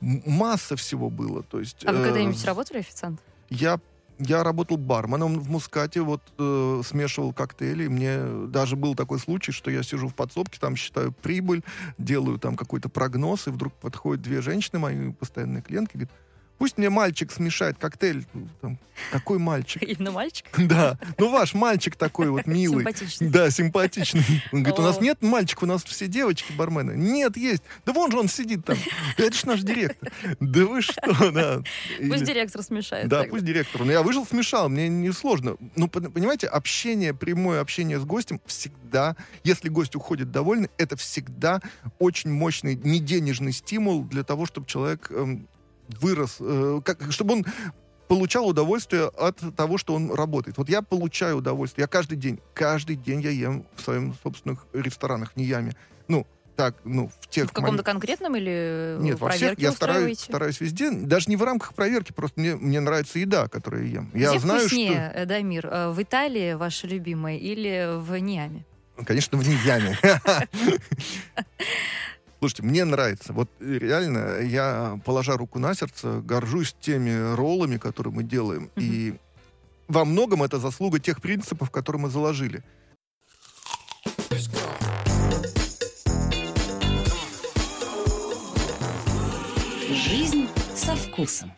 масса 0.00 0.76
всего 0.76 1.08
было. 1.08 1.42
То 1.42 1.60
есть, 1.60 1.84
а 1.86 1.92
вы 1.92 2.00
э, 2.00 2.04
когда-нибудь 2.04 2.44
работали 2.44 2.78
официантом? 2.78 3.24
Я 3.48 3.80
я 4.18 4.44
работал 4.44 4.76
барменом 4.76 5.40
в 5.40 5.50
Мускате, 5.50 6.00
вот 6.00 6.22
э, 6.38 6.82
смешивал 6.84 7.32
коктейли. 7.32 7.88
Мне 7.88 8.46
даже 8.46 8.76
был 8.76 8.94
такой 8.94 9.18
случай, 9.18 9.50
что 9.50 9.70
я 9.70 9.82
сижу 9.82 10.08
в 10.08 10.14
подсобке, 10.14 10.58
там 10.60 10.76
считаю 10.76 11.10
прибыль, 11.10 11.64
делаю 11.98 12.38
там 12.38 12.56
какой-то 12.56 12.88
прогноз, 12.88 13.48
и 13.48 13.50
вдруг 13.50 13.72
подходят 13.74 14.22
две 14.22 14.40
женщины, 14.40 14.78
мои 14.78 15.12
постоянные 15.12 15.62
клиентки, 15.62 15.96
говорят, 15.96 16.12
Пусть 16.64 16.78
мне 16.78 16.88
мальчик 16.88 17.30
смешает 17.30 17.76
коктейль. 17.76 18.24
Там, 18.62 18.78
какой 19.12 19.38
мальчик? 19.38 19.82
Именно 19.86 20.12
мальчик? 20.12 20.46
Да. 20.56 20.98
Ну, 21.18 21.30
ваш 21.30 21.52
мальчик 21.52 21.94
такой 21.94 22.30
вот 22.30 22.46
милый. 22.46 22.78
Симпатичный. 22.78 23.28
Да, 23.28 23.50
симпатичный. 23.50 24.42
Он 24.50 24.62
говорит, 24.62 24.78
у 24.78 24.82
нас 24.82 24.98
нет 24.98 25.20
мальчика, 25.20 25.64
у 25.64 25.66
нас 25.66 25.84
все 25.84 26.06
девочки 26.06 26.52
бармены. 26.52 26.92
Нет, 26.92 27.36
есть. 27.36 27.62
Да 27.84 27.92
вон 27.92 28.10
же 28.10 28.18
он 28.18 28.28
сидит 28.28 28.64
там. 28.64 28.78
Это 29.18 29.36
ж 29.36 29.44
наш 29.44 29.60
директор. 29.60 30.10
Да 30.40 30.64
вы 30.64 30.80
что, 30.80 31.30
да. 31.30 31.62
Пусть 32.08 32.24
директор 32.24 32.62
смешает. 32.62 33.08
Да, 33.08 33.24
пусть 33.24 33.44
директор. 33.44 33.84
Но 33.84 33.92
я 33.92 34.02
вышел, 34.02 34.24
смешал, 34.24 34.70
мне 34.70 34.88
не 34.88 35.12
сложно. 35.12 35.58
Ну, 35.76 35.86
понимаете, 35.88 36.46
общение, 36.46 37.12
прямое 37.12 37.60
общение 37.60 38.00
с 38.00 38.04
гостем 38.06 38.40
всегда, 38.46 39.16
если 39.42 39.68
гость 39.68 39.96
уходит 39.96 40.30
довольный, 40.30 40.70
это 40.78 40.96
всегда 40.96 41.60
очень 41.98 42.30
мощный, 42.30 42.74
не 42.74 43.00
денежный 43.00 43.52
стимул 43.52 44.02
для 44.04 44.24
того, 44.24 44.46
чтобы 44.46 44.66
человек 44.66 45.10
эм, 45.10 45.46
вырос, 46.00 46.36
э, 46.40 46.80
как, 46.84 47.10
чтобы 47.12 47.34
он 47.34 47.46
получал 48.08 48.46
удовольствие 48.46 49.04
от 49.04 49.38
того, 49.56 49.78
что 49.78 49.94
он 49.94 50.12
работает. 50.12 50.58
Вот 50.58 50.68
я 50.68 50.82
получаю 50.82 51.38
удовольствие. 51.38 51.84
Я 51.84 51.88
каждый 51.88 52.16
день, 52.16 52.40
каждый 52.52 52.96
день 52.96 53.20
я 53.20 53.30
ем 53.30 53.66
в 53.76 53.82
своем 53.82 54.14
собственных 54.22 54.66
ресторанах, 54.72 55.36
не 55.36 55.44
яме. 55.44 55.74
Ну, 56.08 56.26
так, 56.56 56.76
ну, 56.84 57.10
в 57.20 57.28
тех... 57.28 57.50
В 57.50 57.52
каком-то 57.52 57.82
конкретном 57.82 58.36
или 58.36 58.96
Нет, 59.00 59.18
во 59.18 59.30
всех 59.30 59.58
я 59.58 59.72
стараюсь, 59.72 60.20
стараюсь 60.20 60.60
везде. 60.60 60.90
Даже 60.90 61.28
не 61.28 61.36
в 61.36 61.42
рамках 61.42 61.74
проверки, 61.74 62.12
просто 62.12 62.40
мне, 62.40 62.54
мне 62.54 62.80
нравится 62.80 63.18
еда, 63.18 63.48
которую 63.48 63.86
я 63.86 63.94
ем. 63.94 64.10
Где 64.12 64.22
я 64.22 64.38
знаю, 64.38 64.60
вкуснее, 64.60 65.10
что... 65.10 65.26
Дамир, 65.26 65.66
э, 65.66 65.90
в 65.90 66.00
Италии 66.00 66.54
ваша 66.54 66.86
любимая 66.86 67.36
или 67.36 67.98
в 67.98 68.16
Ниаме? 68.18 68.64
Конечно, 69.04 69.36
в 69.38 69.48
Нияме. 69.48 69.98
Слушайте, 72.44 72.64
мне 72.64 72.84
нравится. 72.84 73.32
Вот 73.32 73.48
реально, 73.58 74.40
я, 74.42 75.00
положа 75.06 75.34
руку 75.38 75.58
на 75.58 75.74
сердце, 75.74 76.20
горжусь 76.20 76.76
теми 76.78 77.34
роллами, 77.34 77.78
которые 77.78 78.12
мы 78.12 78.22
делаем. 78.22 78.70
Mm-hmm. 78.76 78.82
И 78.82 79.14
во 79.88 80.04
многом 80.04 80.42
это 80.42 80.58
заслуга 80.58 80.98
тех 80.98 81.22
принципов, 81.22 81.70
которые 81.70 82.02
мы 82.02 82.10
заложили. 82.10 82.62
Жизнь 89.88 90.46
со 90.76 90.94
вкусом. 90.96 91.50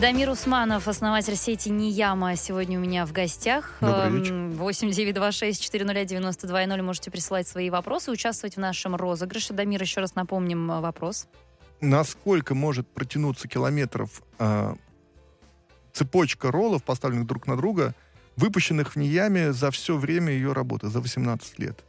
Дамир 0.00 0.30
Усманов, 0.30 0.88
основатель 0.88 1.36
сети 1.36 1.68
Нияма, 1.68 2.34
сегодня 2.34 2.78
у 2.78 2.82
меня 2.82 3.04
в 3.04 3.12
гостях. 3.12 3.74
Добрый 3.82 4.18
вечер. 4.18 4.32
8926-402-92-0 4.32 6.80
можете 6.80 7.10
присылать 7.10 7.46
свои 7.46 7.68
вопросы, 7.68 8.10
участвовать 8.10 8.56
в 8.56 8.60
нашем 8.60 8.96
розыгрыше. 8.96 9.52
Дамир, 9.52 9.82
еще 9.82 10.00
раз 10.00 10.14
напомним 10.14 10.72
э, 10.72 10.80
вопрос. 10.80 11.28
Насколько 11.82 12.54
может 12.54 12.88
протянуться 12.88 13.46
километров 13.46 14.22
э, 14.38 14.74
цепочка 15.92 16.50
роллов, 16.50 16.82
поставленных 16.82 17.26
друг 17.26 17.46
на 17.46 17.58
друга, 17.58 17.94
выпущенных 18.36 18.92
в 18.92 18.96
Нияме 18.96 19.52
за 19.52 19.70
все 19.70 19.98
время 19.98 20.32
ее 20.32 20.54
работы, 20.54 20.88
за 20.88 21.00
18 21.00 21.58
лет? 21.58 21.84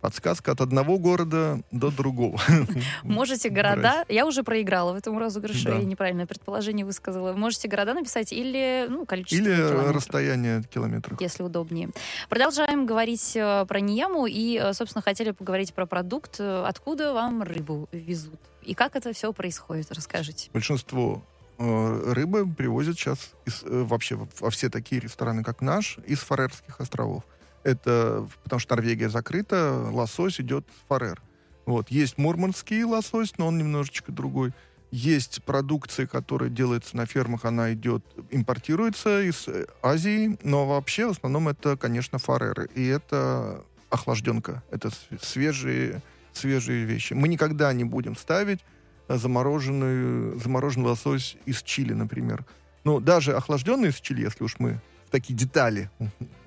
Подсказка 0.00 0.52
от 0.52 0.60
одного 0.60 0.96
города 0.98 1.60
до 1.72 1.90
другого. 1.90 2.40
Можете 3.02 3.48
города... 3.48 4.04
Я 4.08 4.26
уже 4.26 4.44
проиграла 4.44 4.92
в 4.92 4.96
этом 4.96 5.18
розыгрыше, 5.18 5.64
Да. 5.68 5.74
я 5.76 5.84
неправильное 5.84 6.26
предположение 6.26 6.86
высказала. 6.86 7.32
Можете 7.32 7.66
города 7.66 7.94
написать 7.94 8.32
или 8.32 8.86
ну, 8.88 9.06
количество 9.06 9.36
Или 9.36 9.56
километров. 9.56 9.96
расстояние 9.96 10.60
в 10.60 10.68
километрах. 10.68 11.20
если 11.20 11.42
удобнее. 11.42 11.90
Продолжаем 12.28 12.86
говорить 12.86 13.34
э, 13.34 13.64
про 13.66 13.80
Нияму 13.80 14.26
и, 14.26 14.56
э, 14.62 14.72
собственно, 14.72 15.02
хотели 15.02 15.32
поговорить 15.32 15.74
про 15.74 15.84
продукт. 15.84 16.36
Э, 16.38 16.64
Откуда 16.64 17.12
вам 17.12 17.42
рыбу 17.42 17.88
везут? 17.90 18.38
И 18.62 18.74
как 18.74 18.94
это 18.94 19.12
все 19.12 19.32
происходит? 19.32 19.90
Расскажите. 19.90 20.48
Большинство 20.52 21.22
рыбы 21.58 22.46
привозят 22.46 22.96
сейчас 22.96 23.32
из, 23.44 23.62
вообще 23.64 24.14
во, 24.14 24.28
во 24.38 24.50
все 24.50 24.68
такие 24.70 25.00
рестораны, 25.00 25.42
как 25.42 25.60
наш, 25.60 25.98
из 26.06 26.20
Фарерских 26.20 26.80
островов. 26.80 27.24
Это 27.68 28.26
потому 28.44 28.60
что 28.60 28.76
Норвегия 28.76 29.10
закрыта, 29.10 29.90
лосось 29.92 30.40
идет 30.40 30.66
Фарер. 30.88 31.20
Вот. 31.66 31.90
Есть 31.90 32.16
мурманский 32.16 32.82
лосось, 32.82 33.34
но 33.36 33.48
он 33.48 33.58
немножечко 33.58 34.10
другой. 34.10 34.52
Есть 34.90 35.42
продукция, 35.44 36.06
которая 36.06 36.48
делается 36.48 36.96
на 36.96 37.04
фермах, 37.04 37.44
она 37.44 37.74
идет, 37.74 38.02
импортируется 38.30 39.20
из 39.20 39.46
э, 39.46 39.66
Азии, 39.82 40.38
но 40.42 40.66
вообще 40.66 41.06
в 41.06 41.10
основном 41.10 41.46
это, 41.48 41.76
конечно, 41.76 42.18
фареры. 42.18 42.70
И 42.74 42.86
это 42.86 43.62
охлажденка, 43.90 44.62
это 44.70 44.88
св- 44.88 45.22
свежие, 45.22 46.00
свежие 46.32 46.86
вещи. 46.86 47.12
Мы 47.12 47.28
никогда 47.28 47.70
не 47.74 47.84
будем 47.84 48.16
ставить 48.16 48.60
э, 49.08 49.18
замороженный, 49.18 50.40
замороженный 50.40 50.86
лосось 50.86 51.36
из 51.44 51.62
Чили, 51.62 51.92
например. 51.92 52.46
Ну, 52.84 52.98
даже 52.98 53.36
охлажденный 53.36 53.90
из 53.90 53.96
Чили, 53.96 54.22
если 54.22 54.42
уж 54.42 54.58
мы 54.58 54.80
в 55.06 55.10
такие 55.10 55.34
детали 55.36 55.90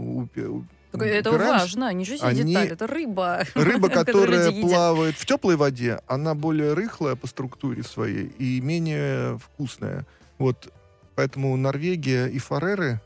Так 0.91 1.01
Это 1.03 1.29
упираемся, 1.29 1.59
важно, 1.59 1.93
ничего 1.93 2.17
себе 2.17 2.27
они- 2.27 2.43
деталь, 2.43 2.67
это 2.67 2.87
рыба. 2.87 3.43
Рыба, 3.55 3.89
которая 3.89 4.51
плавает 4.51 5.15
в 5.15 5.25
теплой 5.25 5.55
воде, 5.55 5.99
она 6.07 6.35
более 6.35 6.73
рыхлая 6.73 7.15
по 7.15 7.27
структуре 7.27 7.83
своей 7.83 8.25
и 8.25 8.59
менее 8.61 9.37
вкусная. 9.37 10.05
Вот 10.37 10.71
поэтому 11.15 11.55
Норвегия 11.55 12.27
и 12.27 12.39
Фареры 12.39 13.01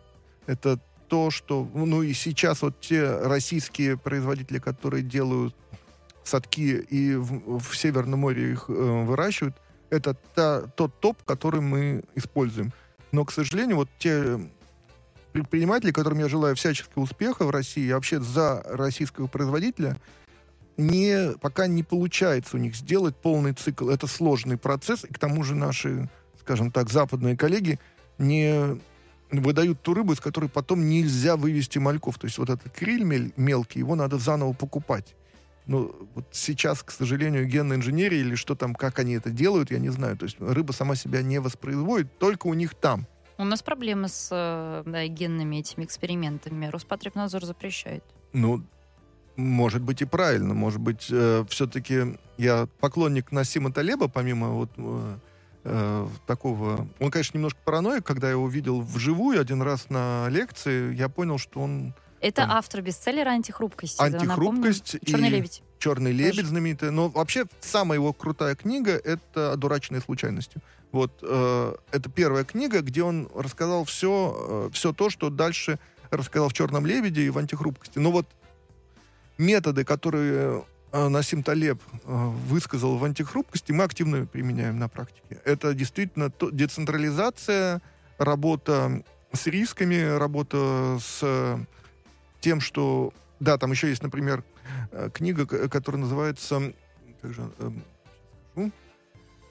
это 0.48 0.80
то, 1.08 1.30
что... 1.30 1.68
Ну 1.74 2.02
и 2.02 2.14
сейчас 2.14 2.62
вот 2.62 2.80
те 2.80 3.18
российские 3.20 3.98
производители, 3.98 4.60
которые 4.60 5.04
делают 5.04 5.56
садки 6.24 6.86
и 6.90 7.16
в, 7.16 7.60
в 7.60 7.78
Северном 7.78 8.22
море 8.22 8.54
их 8.54 8.66
э, 8.68 8.74
выращивают, 8.74 9.56
это 9.92 10.16
та, 10.34 10.62
тот 10.62 11.00
топ, 11.00 11.22
который 11.24 11.62
мы 11.62 12.04
используем. 12.16 12.74
Но, 13.12 13.24
к 13.26 13.32
сожалению, 13.32 13.78
вот 13.78 13.90
те 14.00 14.40
предприниматели, 15.36 15.92
которым 15.92 16.20
я 16.20 16.30
желаю 16.30 16.56
всяческого 16.56 17.04
успеха 17.04 17.44
в 17.44 17.50
России, 17.50 17.84
и 17.84 17.92
вообще 17.92 18.22
за 18.22 18.64
российского 18.68 19.28
производителя, 19.28 19.98
не, 20.78 21.34
пока 21.42 21.68
не 21.68 21.84
получается 21.84 22.56
у 22.56 22.60
них 22.60 22.74
сделать 22.74 23.18
полный 23.18 23.52
цикл. 23.52 23.90
Это 23.90 24.08
сложный 24.08 24.58
процесс, 24.58 25.04
и 25.04 25.12
к 25.12 25.20
тому 25.20 25.44
же 25.44 25.54
наши, 25.54 26.10
скажем 26.40 26.72
так, 26.72 26.90
западные 26.90 27.36
коллеги 27.36 27.82
не 28.18 28.80
выдают 29.30 29.82
ту 29.82 29.94
рыбу, 29.94 30.14
из 30.14 30.22
которой 30.22 30.50
потом 30.50 30.88
нельзя 30.88 31.36
вывести 31.36 31.80
мальков. 31.80 32.18
То 32.18 32.28
есть 32.28 32.38
вот 32.38 32.50
этот 32.50 32.72
криль 32.72 33.34
мелкий, 33.36 33.80
его 33.80 33.96
надо 33.96 34.18
заново 34.18 34.54
покупать. 34.54 35.16
Ну, 35.66 35.94
вот 36.16 36.28
сейчас, 36.32 36.82
к 36.82 36.92
сожалению, 36.92 37.46
генная 37.46 37.76
инженерия 37.76 38.22
или 38.22 38.36
что 38.36 38.56
там, 38.56 38.74
как 38.74 39.00
они 39.00 39.16
это 39.16 39.32
делают, 39.32 39.70
я 39.70 39.80
не 39.80 39.90
знаю. 39.90 40.16
То 40.16 40.28
есть 40.28 40.38
рыба 40.40 40.72
сама 40.72 40.96
себя 40.96 41.22
не 41.22 41.42
воспроизводит, 41.42 42.18
только 42.20 42.48
у 42.48 42.54
них 42.54 42.74
там. 42.74 43.06
У 43.38 43.44
нас 43.44 43.62
проблемы 43.62 44.08
с 44.08 44.30
э, 44.32 44.84
да, 44.86 45.08
генными 45.08 45.58
этими 45.58 45.84
экспериментами. 45.84 46.68
Роспотребнадзор 46.68 47.46
запрещает. 47.46 48.04
Ну, 48.34 48.64
может 49.36 49.82
быть 49.82 50.02
и 50.02 50.06
правильно. 50.06 50.54
Может 50.54 50.80
быть, 50.80 51.04
все-таки 51.04 52.18
я 52.38 52.68
поклонник 52.80 53.32
Насима 53.32 53.72
Талеба, 53.72 54.08
помимо 54.08 54.50
вот 54.50 54.70
э, 54.78 55.18
э, 55.64 56.08
такого... 56.28 56.88
Он, 57.00 57.12
конечно, 57.12 57.38
немножко 57.38 57.60
параноик. 57.64 58.06
Когда 58.06 58.28
я 58.28 58.32
его 58.32 58.48
видел 58.48 58.82
вживую 58.82 59.40
один 59.40 59.62
раз 59.62 59.90
на 59.90 60.28
лекции, 60.30 60.94
я 60.96 61.10
понял, 61.10 61.38
что 61.38 61.62
он 61.62 61.94
Это 62.22 62.42
Там. 62.42 62.52
автор 62.52 62.82
бестселлера 62.82 63.30
«Антихрупкость». 63.30 64.00
Антихрупкость. 64.00 64.98
«Черный 65.06 65.28
и 65.30 65.32
лебедь». 65.32 65.64
«Черный 65.86 66.12
лебедь» 66.12 66.38
Тоже. 66.38 66.48
знаменитый. 66.48 66.90
Но 66.90 67.10
вообще 67.10 67.46
самая 67.60 68.00
его 68.00 68.12
крутая 68.12 68.56
книга— 68.56 68.92
это 69.04 69.52
«Одураченные 69.52 70.02
случайностью». 70.02 70.64
Вот 70.92 71.20
э, 71.22 71.76
это 71.92 72.10
первая 72.10 72.44
книга, 72.44 72.82
где 72.82 73.04
он 73.04 73.30
рассказал 73.36 73.86
все, 73.86 74.72
все 74.74 74.94
то, 74.94 75.12
что 75.12 75.30
дальше 75.30 75.78
рассказал 76.10 76.50
в 76.50 76.54
«Черном 76.54 76.88
лебеде» 76.88 77.22
и 77.22 77.30
в 77.30 77.38
«Антихрупкости». 77.38 78.00
Но 78.00 78.12
вот 78.12 78.28
методы, 79.38 79.86
которые 79.86 80.66
э, 80.92 81.08
Насим 81.08 81.44
Талеб 81.44 81.80
э, 81.84 81.98
высказал 82.48 82.98
в 82.98 83.04
«Антихрупкости», 83.04 83.72
мы 83.72 83.84
активно 83.84 84.26
применяем 84.26 84.80
на 84.80 84.90
практике. 84.90 85.40
Это 85.46 85.76
действительно 85.76 86.32
то- 86.32 86.50
децентрализация, 86.50 87.84
работа 88.18 89.04
с 89.34 89.46
рисками, 89.46 90.18
работа 90.18 90.98
с 91.00 91.20
э, 91.22 91.60
тем, 92.40 92.60
что... 92.60 93.14
Да, 93.40 93.60
там 93.60 93.70
еще 93.70 93.90
есть, 93.90 94.02
например, 94.02 94.40
э, 94.40 94.55
книга, 95.14 95.46
к- 95.46 95.68
которая 95.70 96.02
называется... 96.02 96.74
Как 97.22 97.34
же? 97.34 97.50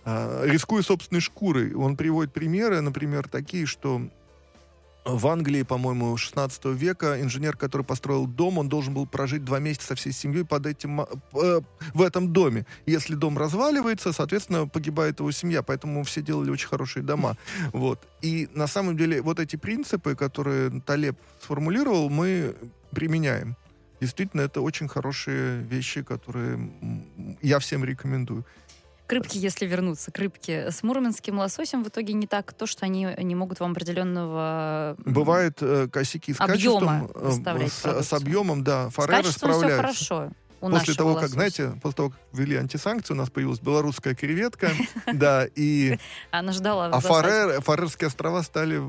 А, 0.04 0.44
«Рискуя 0.44 0.82
собственной 0.82 1.20
шкурой». 1.20 1.74
Он 1.74 1.96
приводит 1.96 2.32
примеры, 2.32 2.80
например, 2.80 3.28
такие, 3.28 3.66
что 3.66 4.02
в 5.04 5.26
Англии, 5.26 5.62
по-моему, 5.62 6.16
16 6.16 6.64
века 6.66 7.20
инженер, 7.20 7.56
который 7.56 7.82
построил 7.82 8.26
дом, 8.26 8.58
он 8.58 8.68
должен 8.68 8.94
был 8.94 9.06
прожить 9.06 9.44
два 9.44 9.58
месяца 9.58 9.88
со 9.88 9.94
всей 9.94 10.12
семьей 10.12 10.44
под 10.44 10.66
этим, 10.66 11.02
э, 11.02 11.60
в 11.92 12.02
этом 12.02 12.32
доме. 12.32 12.64
Если 12.86 13.14
дом 13.14 13.36
разваливается, 13.36 14.12
соответственно, 14.12 14.66
погибает 14.66 15.20
его 15.20 15.30
семья, 15.30 15.62
поэтому 15.62 16.04
все 16.04 16.22
делали 16.22 16.50
очень 16.50 16.68
хорошие 16.68 17.02
дома. 17.02 17.36
Вот. 17.72 18.06
И 18.22 18.48
на 18.54 18.66
самом 18.66 18.96
деле 18.96 19.20
вот 19.20 19.40
эти 19.40 19.56
принципы, 19.56 20.14
которые 20.16 20.80
Талеб 20.80 21.18
сформулировал, 21.40 22.08
мы 22.08 22.54
применяем. 22.90 23.56
Действительно, 24.04 24.42
это 24.42 24.60
очень 24.60 24.86
хорошие 24.88 25.62
вещи, 25.62 26.02
которые 26.02 26.70
я 27.42 27.58
всем 27.58 27.84
рекомендую. 27.84 28.44
К 29.06 29.12
рыбке, 29.12 29.38
если 29.38 29.66
вернуться, 29.66 30.10
к 30.12 30.18
рыбке. 30.18 30.70
С 30.70 30.82
мурманским 30.82 31.38
лососем 31.38 31.82
в 31.84 31.88
итоге 31.88 32.12
не 32.14 32.26
так 32.26 32.52
то, 32.52 32.66
что 32.66 32.84
они 32.86 33.08
не 33.18 33.34
могут 33.34 33.60
вам 33.60 33.72
определенного... 33.72 34.96
м, 35.04 35.12
Бывают 35.12 35.58
э, 35.62 35.88
косяки 35.92 36.32
с 36.34 36.40
Объема 36.40 37.08
качеством, 37.08 37.60
э, 37.62 37.68
с, 38.02 38.06
с 38.08 38.12
объемом, 38.12 38.62
да, 38.64 38.90
С 38.90 38.94
фареры 38.94 39.22
качеством 39.22 39.50
все 39.50 39.58
справляются. 39.60 39.82
хорошо. 40.06 40.32
У 40.60 40.70
После 40.70 40.94
того, 40.94 41.12
как, 41.14 41.22
лосося. 41.24 41.34
знаете, 41.34 41.72
после 41.82 41.96
того, 41.96 42.10
как 42.10 42.18
ввели 42.32 42.56
антисанкции, 42.56 43.12
у 43.12 43.16
нас 43.16 43.28
появилась 43.28 43.60
белорусская 43.60 44.14
креветка, 44.14 44.70
да, 45.12 45.46
и 45.54 45.98
Она 46.30 46.52
ждала. 46.52 46.86
а 46.86 47.00
Фарерские 47.00 48.06
острова 48.08 48.42
стали 48.42 48.80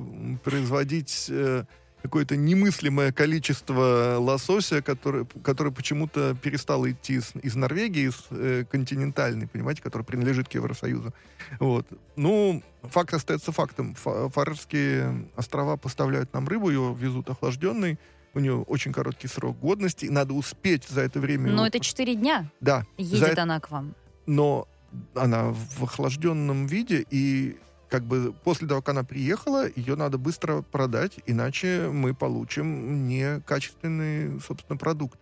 производить 0.45 1.28
э, 1.30 1.65
какое-то 2.05 2.35
немыслимое 2.35 3.11
количество 3.11 4.17
лосося, 4.19 4.81
который, 4.81 5.25
который 5.43 5.71
почему-то 5.71 6.35
перестал 6.35 6.87
идти 6.87 7.15
из, 7.15 7.33
из 7.43 7.55
Норвегии, 7.55 8.07
из 8.09 8.15
э, 8.31 8.65
континентальной, 8.69 9.47
понимаете, 9.47 9.81
который 9.81 10.03
принадлежит 10.03 10.47
к 10.49 10.53
Евросоюзу. 10.53 11.13
Вот. 11.59 11.85
Ну, 12.15 12.63
факт 12.83 13.13
остается 13.13 13.51
фактом. 13.51 13.95
Фа- 13.95 14.29
Фарерские 14.29 15.27
острова 15.35 15.77
поставляют 15.77 16.33
нам 16.33 16.47
рыбу, 16.47 16.69
ее 16.69 16.95
везут 16.99 17.29
охлажденной, 17.29 17.97
у 18.33 18.39
нее 18.39 18.55
очень 18.67 18.91
короткий 18.91 19.27
срок 19.27 19.57
годности, 19.59 20.07
надо 20.07 20.33
успеть 20.33 20.87
за 20.89 21.01
это 21.01 21.19
время... 21.19 21.47
Но 21.47 21.53
его- 21.53 21.65
это 21.67 21.79
4 21.79 22.15
дня 22.15 22.51
Да, 22.61 22.83
за 22.97 23.03
едет 23.15 23.29
это- 23.29 23.43
она 23.43 23.59
к 23.59 23.71
вам. 23.71 23.93
но 24.25 24.67
она 25.13 25.51
в 25.51 25.83
охлажденном 25.83 26.67
виде, 26.67 27.05
и 27.11 27.57
как 27.95 28.03
бы 28.03 28.34
после 28.43 28.67
того, 28.67 28.81
как 28.81 28.89
она 28.89 29.05
приехала, 29.05 29.69
ее 29.73 29.95
надо 29.95 30.17
быстро 30.17 30.62
продать, 30.63 31.13
иначе 31.25 31.88
мы 31.89 32.13
получим 32.13 33.08
некачественный, 33.08 34.41
собственно, 34.41 34.77
продукт. 34.77 35.17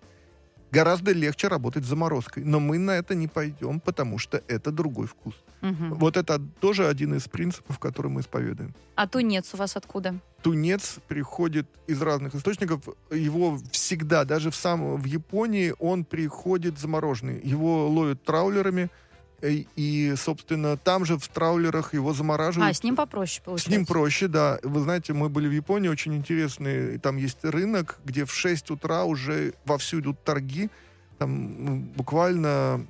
Гораздо 0.71 1.11
легче 1.11 1.49
работать 1.49 1.85
с 1.85 1.87
заморозкой, 1.87 2.43
но 2.43 2.59
мы 2.59 2.79
на 2.79 2.97
это 2.97 3.13
не 3.13 3.27
пойдем, 3.27 3.79
потому 3.79 4.17
что 4.17 4.41
это 4.47 4.71
другой 4.71 5.05
вкус. 5.05 5.35
Мгм. 5.61 5.93
Вот 5.93 6.17
это 6.17 6.41
тоже 6.59 6.87
один 6.87 7.13
из 7.13 7.27
принципов, 7.27 7.77
который 7.77 8.09
мы 8.09 8.21
исповедуем. 8.21 8.73
А 8.95 9.07
тунец 9.07 9.53
у 9.53 9.57
вас 9.57 9.77
откуда? 9.77 10.15
Тунец 10.41 10.97
приходит 11.07 11.67
из 11.85 12.01
разных 12.01 12.33
источников. 12.33 12.81
Его 13.11 13.59
всегда, 13.71 14.25
даже 14.25 14.49
в, 14.49 14.55
сам, 14.55 14.95
в 14.95 15.05
Японии, 15.05 15.75
он 15.77 16.05
приходит 16.05 16.79
замороженный. 16.79 17.39
Его 17.43 17.87
ловят 17.87 18.23
траулерами, 18.23 18.89
и, 19.49 20.13
собственно, 20.15 20.77
там 20.77 21.05
же 21.05 21.17
в 21.17 21.27
траулерах 21.27 21.93
его 21.93 22.13
замораживают. 22.13 22.71
А, 22.71 22.73
с 22.73 22.83
ним 22.83 22.95
попроще 22.95 23.41
С 23.41 23.45
получается. 23.45 23.71
ним 23.71 23.85
проще, 23.85 24.27
да. 24.27 24.59
Вы 24.63 24.81
знаете, 24.81 25.13
мы 25.13 25.29
были 25.29 25.47
в 25.47 25.51
Японии, 25.51 25.89
очень 25.89 26.15
интересный. 26.15 26.97
Там 26.99 27.17
есть 27.17 27.43
рынок, 27.43 27.99
где 28.05 28.25
в 28.25 28.33
6 28.33 28.71
утра 28.71 29.03
уже 29.03 29.53
вовсю 29.65 29.99
идут 29.99 30.23
торги. 30.23 30.69
Там 31.17 31.81
буквально 31.95 32.85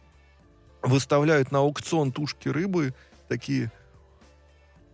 выставляют 0.83 1.51
на 1.51 1.59
аукцион 1.59 2.11
тушки 2.11 2.49
рыбы, 2.49 2.93
такие 3.27 3.71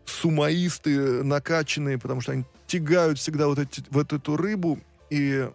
сумаисты, 0.06 1.24
накачанные, 1.24 1.98
потому 1.98 2.22
что 2.22 2.34
они 2.34 2.46
тягают 2.68 3.20
всегда 3.20 3.48
вот, 3.48 3.60
эти, 3.60 3.84
вот 3.90 4.14
эту 4.14 4.38
рыбу. 4.38 4.80
И 5.10 5.50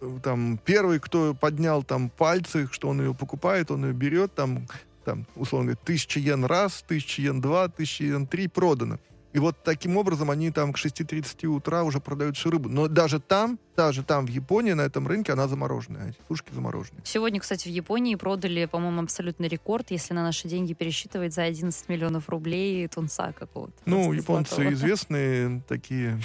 э, 0.00 0.18
там 0.22 0.58
первый, 0.64 1.00
кто 1.00 1.34
поднял 1.34 1.82
там 1.82 2.08
пальцы, 2.08 2.68
что 2.70 2.88
он 2.88 3.00
ее 3.00 3.14
покупает, 3.14 3.70
он 3.70 3.84
ее 3.84 3.92
берет, 3.92 4.34
там, 4.34 4.66
там 5.10 5.26
условно 5.34 5.72
говоря, 5.72 5.80
тысяча 5.84 6.20
йен 6.20 6.44
раз, 6.44 6.84
тысяча 6.86 7.22
йен 7.22 7.40
два, 7.40 7.68
тысяча 7.68 8.04
йен 8.04 8.26
три 8.26 8.48
продано. 8.48 8.98
И 9.32 9.38
вот 9.38 9.62
таким 9.62 9.96
образом 9.96 10.30
они 10.30 10.50
там 10.50 10.72
к 10.72 10.76
6.30 10.76 11.46
утра 11.46 11.84
уже 11.84 12.00
продают 12.00 12.36
всю 12.36 12.50
рыбу. 12.50 12.68
Но 12.68 12.88
даже 12.88 13.20
там, 13.20 13.60
даже 13.76 14.02
там, 14.02 14.26
в 14.26 14.28
Японии, 14.28 14.72
на 14.72 14.80
этом 14.82 15.06
рынке, 15.06 15.32
она 15.32 15.46
замороженная. 15.46 16.10
Эти 16.10 16.18
тушки 16.26 16.52
замороженные. 16.52 17.02
Сегодня, 17.04 17.38
кстати, 17.38 17.68
в 17.68 17.70
Японии 17.70 18.16
продали, 18.16 18.64
по-моему, 18.64 19.02
абсолютный 19.02 19.46
рекорд, 19.46 19.92
если 19.92 20.14
на 20.14 20.24
наши 20.24 20.48
деньги 20.48 20.72
пересчитывать, 20.72 21.32
за 21.32 21.44
11 21.44 21.88
миллионов 21.88 22.28
рублей 22.28 22.88
тунца 22.88 23.32
какого-то. 23.32 23.74
Ну, 23.86 24.12
японцы 24.12 24.56
золотого. 24.56 24.74
известные 24.74 25.62
такие 25.68 26.20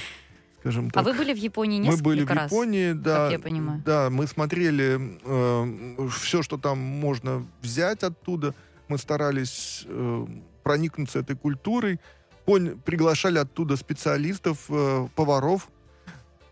скажем 0.65 0.89
так. 0.89 1.05
А 1.05 1.05
вы 1.07 1.13
были 1.13 1.33
в 1.33 1.37
Японии 1.37 1.77
несколько 1.77 1.97
Мы 1.97 2.03
были 2.03 2.23
в 2.23 2.31
раз, 2.31 2.51
Японии, 2.51 2.93
да. 2.93 3.15
Как 3.15 3.31
я 3.33 3.39
понимаю. 3.39 3.83
Да, 3.85 4.09
мы 4.09 4.25
смотрели 4.25 5.19
э, 5.23 6.09
все, 6.09 6.41
что 6.41 6.57
там 6.57 6.79
можно 6.79 7.45
взять 7.61 8.03
оттуда. 8.03 8.55
Мы 8.87 8.97
старались 8.97 9.83
э, 9.87 10.27
проникнуться 10.63 11.19
этой 11.19 11.35
культурой 11.35 11.99
пон- 12.45 12.79
приглашали 12.81 13.37
оттуда 13.37 13.75
специалистов, 13.75 14.65
э, 14.69 15.07
поваров, 15.15 15.69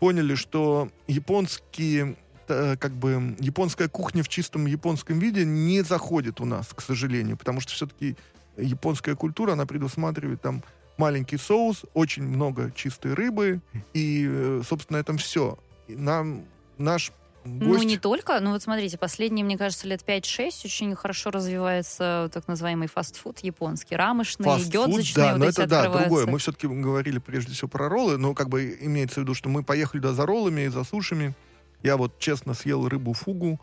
поняли, 0.00 0.34
что 0.34 0.88
японские 1.06 2.16
э, 2.48 2.76
как 2.76 2.92
бы 2.92 3.36
японская 3.38 3.88
кухня 3.88 4.22
в 4.22 4.28
чистом 4.28 4.66
японском 4.66 5.18
виде 5.18 5.44
не 5.44 5.82
заходит 5.82 6.40
у 6.40 6.44
нас, 6.44 6.68
к 6.74 6.80
сожалению, 6.80 7.36
потому 7.36 7.60
что 7.60 7.72
все-таки 7.72 8.16
японская 8.56 9.14
культура, 9.14 9.52
она 9.52 9.66
предусматривает 9.66 10.42
там 10.42 10.62
маленький 10.96 11.38
соус, 11.38 11.84
очень 11.94 12.24
много 12.24 12.70
чистой 12.74 13.14
рыбы, 13.14 13.60
и, 13.94 14.28
э, 14.28 14.62
собственно, 14.68 14.98
это 14.98 15.16
все. 15.16 15.58
Нам 15.88 16.44
наш 16.78 17.12
гость... 17.44 17.82
Ну, 17.82 17.82
не 17.82 17.98
только. 17.98 18.40
Ну, 18.40 18.52
вот 18.52 18.62
смотрите, 18.62 18.98
последние, 18.98 19.44
мне 19.44 19.58
кажется, 19.58 19.86
лет 19.86 20.02
5-6 20.06 20.50
очень 20.64 20.94
хорошо 20.94 21.30
развивается 21.30 22.30
так 22.32 22.48
называемый 22.48 22.88
фастфуд 22.88 23.40
японский. 23.40 23.96
Рамышные, 23.96 24.46
фастфуд, 24.46 24.72
гёдзочные 24.72 25.24
да, 25.24 25.32
вот 25.32 25.38
но 25.38 25.44
это, 25.46 25.66
да, 25.66 25.88
другое. 25.88 26.26
Мы 26.26 26.38
все-таки 26.38 26.66
говорили 26.66 27.18
прежде 27.18 27.52
всего 27.52 27.68
про 27.68 27.88
роллы, 27.88 28.18
но 28.18 28.34
как 28.34 28.48
бы 28.48 28.76
имеется 28.80 29.20
в 29.20 29.22
виду, 29.24 29.34
что 29.34 29.48
мы 29.48 29.62
поехали 29.62 30.00
туда 30.00 30.14
за 30.14 30.26
роллами 30.26 30.62
и 30.62 30.68
за 30.68 30.84
сушами. 30.84 31.34
Я 31.82 31.96
вот 31.96 32.18
честно 32.18 32.54
съел 32.54 32.88
рыбу 32.88 33.12
фугу, 33.12 33.60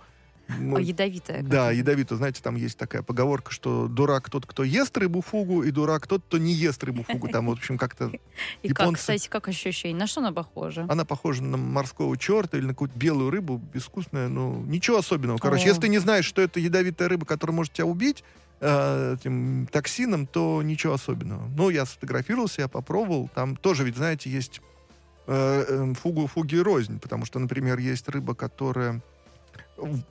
ну, 0.59 0.77
ядовитая. 0.77 1.43
Да, 1.43 1.71
ядовитая. 1.71 2.17
Знаете, 2.17 2.41
там 2.41 2.55
есть 2.55 2.77
такая 2.77 3.01
поговорка, 3.01 3.51
что 3.51 3.87
дурак 3.87 4.29
тот, 4.29 4.45
кто 4.45 4.63
ест 4.63 4.95
рыбу 4.97 5.21
фугу, 5.21 5.63
и 5.63 5.71
дурак 5.71 6.07
тот, 6.07 6.23
кто 6.23 6.37
не 6.37 6.53
ест 6.53 6.83
рыбу 6.83 7.03
фугу. 7.03 7.27
Там, 7.27 7.47
в 7.47 7.51
общем, 7.51 7.77
как-то 7.77 8.11
И 8.63 8.69
как, 8.69 8.93
кстати, 8.95 9.27
как 9.27 9.47
ощущение? 9.47 9.97
На 9.97 10.07
что 10.07 10.21
она 10.21 10.31
похожа? 10.31 10.85
Она 10.89 11.05
похожа 11.05 11.43
на 11.43 11.57
морского 11.57 12.17
черта 12.17 12.57
или 12.57 12.65
на 12.65 12.73
какую-то 12.73 12.97
белую 12.97 13.29
рыбу, 13.29 13.61
безвкусная, 13.73 14.27
ну, 14.27 14.63
ничего 14.63 14.97
особенного. 14.97 15.37
Короче, 15.37 15.67
если 15.67 15.81
ты 15.81 15.87
не 15.87 15.99
знаешь, 15.99 16.25
что 16.25 16.41
это 16.41 16.59
ядовитая 16.59 17.09
рыба, 17.09 17.25
которая 17.25 17.55
может 17.55 17.73
тебя 17.73 17.85
убить, 17.85 18.23
э, 18.59 19.15
этим 19.19 19.67
токсином, 19.71 20.27
то 20.27 20.61
ничего 20.61 20.93
особенного. 20.93 21.47
Ну, 21.55 21.69
я 21.69 21.85
сфотографировался, 21.85 22.61
я 22.61 22.67
попробовал. 22.67 23.29
Там 23.33 23.55
тоже, 23.55 23.83
ведь, 23.83 23.97
знаете, 23.97 24.29
есть 24.29 24.61
э, 25.27 25.65
э, 25.67 25.93
фугу, 25.95 26.27
фуги 26.27 26.57
рознь, 26.57 26.99
потому 26.99 27.25
что, 27.25 27.39
например, 27.39 27.79
есть 27.79 28.07
рыба, 28.07 28.35
которая 28.35 29.01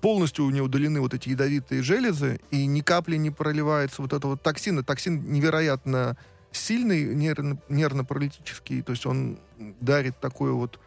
полностью 0.01 0.45
у 0.45 0.51
нее 0.51 0.63
удалены 0.63 1.01
вот 1.01 1.15
эти 1.15 1.29
ядовитые 1.31 1.83
железы, 1.83 2.41
и 2.51 2.67
ни 2.67 2.81
капли 2.81 3.17
не 3.17 3.31
проливается 3.31 4.03
вот 4.03 4.13
этого 4.13 4.37
токсина. 4.37 4.83
Токсин 4.83 5.31
невероятно 5.31 6.17
сильный, 6.53 7.15
нервно, 7.15 7.59
нервно-паралитический, 7.69 8.83
то 8.83 8.93
есть 8.93 9.07
он 9.07 9.39
дарит 9.81 10.19
такую 10.19 10.57
вот 10.57 10.81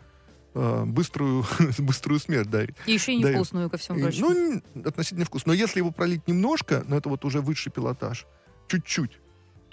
э, 0.54 0.84
быструю, 0.86 1.46
быструю 1.80 2.20
смерть 2.20 2.50
дарит. 2.50 2.76
И 2.86 2.94
еще 2.94 3.14
и 3.14 3.18
невкусную, 3.18 3.70
ко 3.70 3.78
всему 3.78 4.00
прочему. 4.02 4.30
Ну, 4.74 4.82
относительно 4.86 5.26
вкусно. 5.26 5.52
Но 5.52 5.54
если 5.54 5.80
его 5.80 5.92
пролить 5.92 6.28
немножко, 6.28 6.84
но 6.88 6.98
это 6.98 7.10
вот 7.10 7.24
уже 7.26 7.42
высший 7.42 7.72
пилотаж, 7.72 8.26
чуть-чуть, 8.68 9.20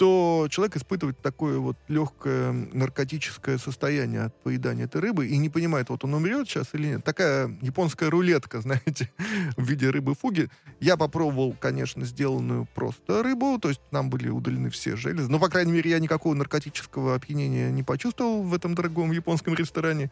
то 0.01 0.49
человек 0.49 0.79
испытывает 0.79 1.21
такое 1.21 1.59
вот 1.59 1.77
легкое 1.89 2.53
наркотическое 2.53 3.59
состояние 3.59 4.23
от 4.23 4.43
поедания 4.43 4.87
этой 4.87 4.99
рыбы 5.03 5.27
и 5.27 5.37
не 5.37 5.51
понимает, 5.51 5.91
вот 5.91 6.05
он 6.05 6.15
умрет 6.15 6.49
сейчас 6.49 6.69
или 6.73 6.87
нет. 6.87 7.05
Такая 7.05 7.55
японская 7.61 8.09
рулетка, 8.09 8.61
знаете, 8.63 9.11
в 9.59 9.63
виде 9.63 9.91
рыбы-фуги. 9.91 10.49
Я 10.81 10.97
попробовал, 10.97 11.53
конечно, 11.53 12.07
сделанную 12.07 12.67
просто 12.75 13.23
рыбу, 13.23 13.59
то 13.59 13.69
есть 13.69 13.83
нам 13.91 14.09
были 14.09 14.31
удалены 14.31 14.71
все 14.71 14.97
железы. 14.97 15.31
Но, 15.31 15.39
по 15.39 15.51
крайней 15.51 15.73
мере, 15.73 15.91
я 15.91 15.99
никакого 15.99 16.33
наркотического 16.33 17.15
опьянения 17.15 17.71
не 17.71 17.83
почувствовал 17.83 18.43
в 18.43 18.55
этом 18.55 18.75
дорогом 18.75 19.13
японском 19.13 19.53
ресторане, 19.53 20.11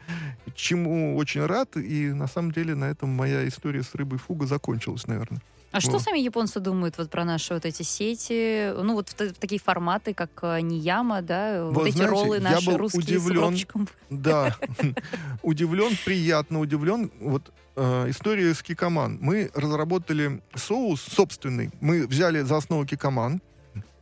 чему 0.54 1.16
очень 1.16 1.46
рад. 1.46 1.78
И, 1.78 2.12
на 2.12 2.26
самом 2.26 2.52
деле, 2.52 2.74
на 2.74 2.90
этом 2.90 3.08
моя 3.08 3.48
история 3.48 3.82
с 3.82 3.94
рыбой-фуга 3.94 4.44
закончилась, 4.44 5.06
наверное. 5.06 5.40
А 5.70 5.80
что 5.80 5.98
сами 5.98 6.18
японцы 6.18 6.60
думают 6.60 6.96
вот 6.98 7.10
про 7.10 7.24
наши 7.24 7.54
вот 7.54 7.64
эти 7.66 7.82
сети, 7.82 8.72
ну 8.74 8.94
вот 8.94 9.14
такие 9.38 9.60
форматы, 9.60 10.14
как 10.14 10.30
э, 10.42 10.60
Нияма, 10.60 11.20
да, 11.20 11.64
вот, 11.64 11.74
вот 11.74 11.86
эти 11.86 11.96
знаете, 11.96 12.10
роллы 12.10 12.40
наши 12.40 12.76
русские 12.76 13.18
удивлен, 13.18 13.56
с 13.56 13.66
Да, 14.08 14.56
удивлен, 15.42 15.92
приятно 16.04 16.60
удивлен. 16.60 17.10
Вот 17.20 17.52
э, 17.76 18.06
история 18.08 18.54
с 18.54 18.62
Кикоман. 18.62 19.18
Мы 19.20 19.50
разработали 19.54 20.42
соус 20.54 21.02
собственный. 21.02 21.70
Мы 21.80 22.06
взяли 22.06 22.40
за 22.40 22.56
основу 22.56 22.86
Кикоман, 22.86 23.42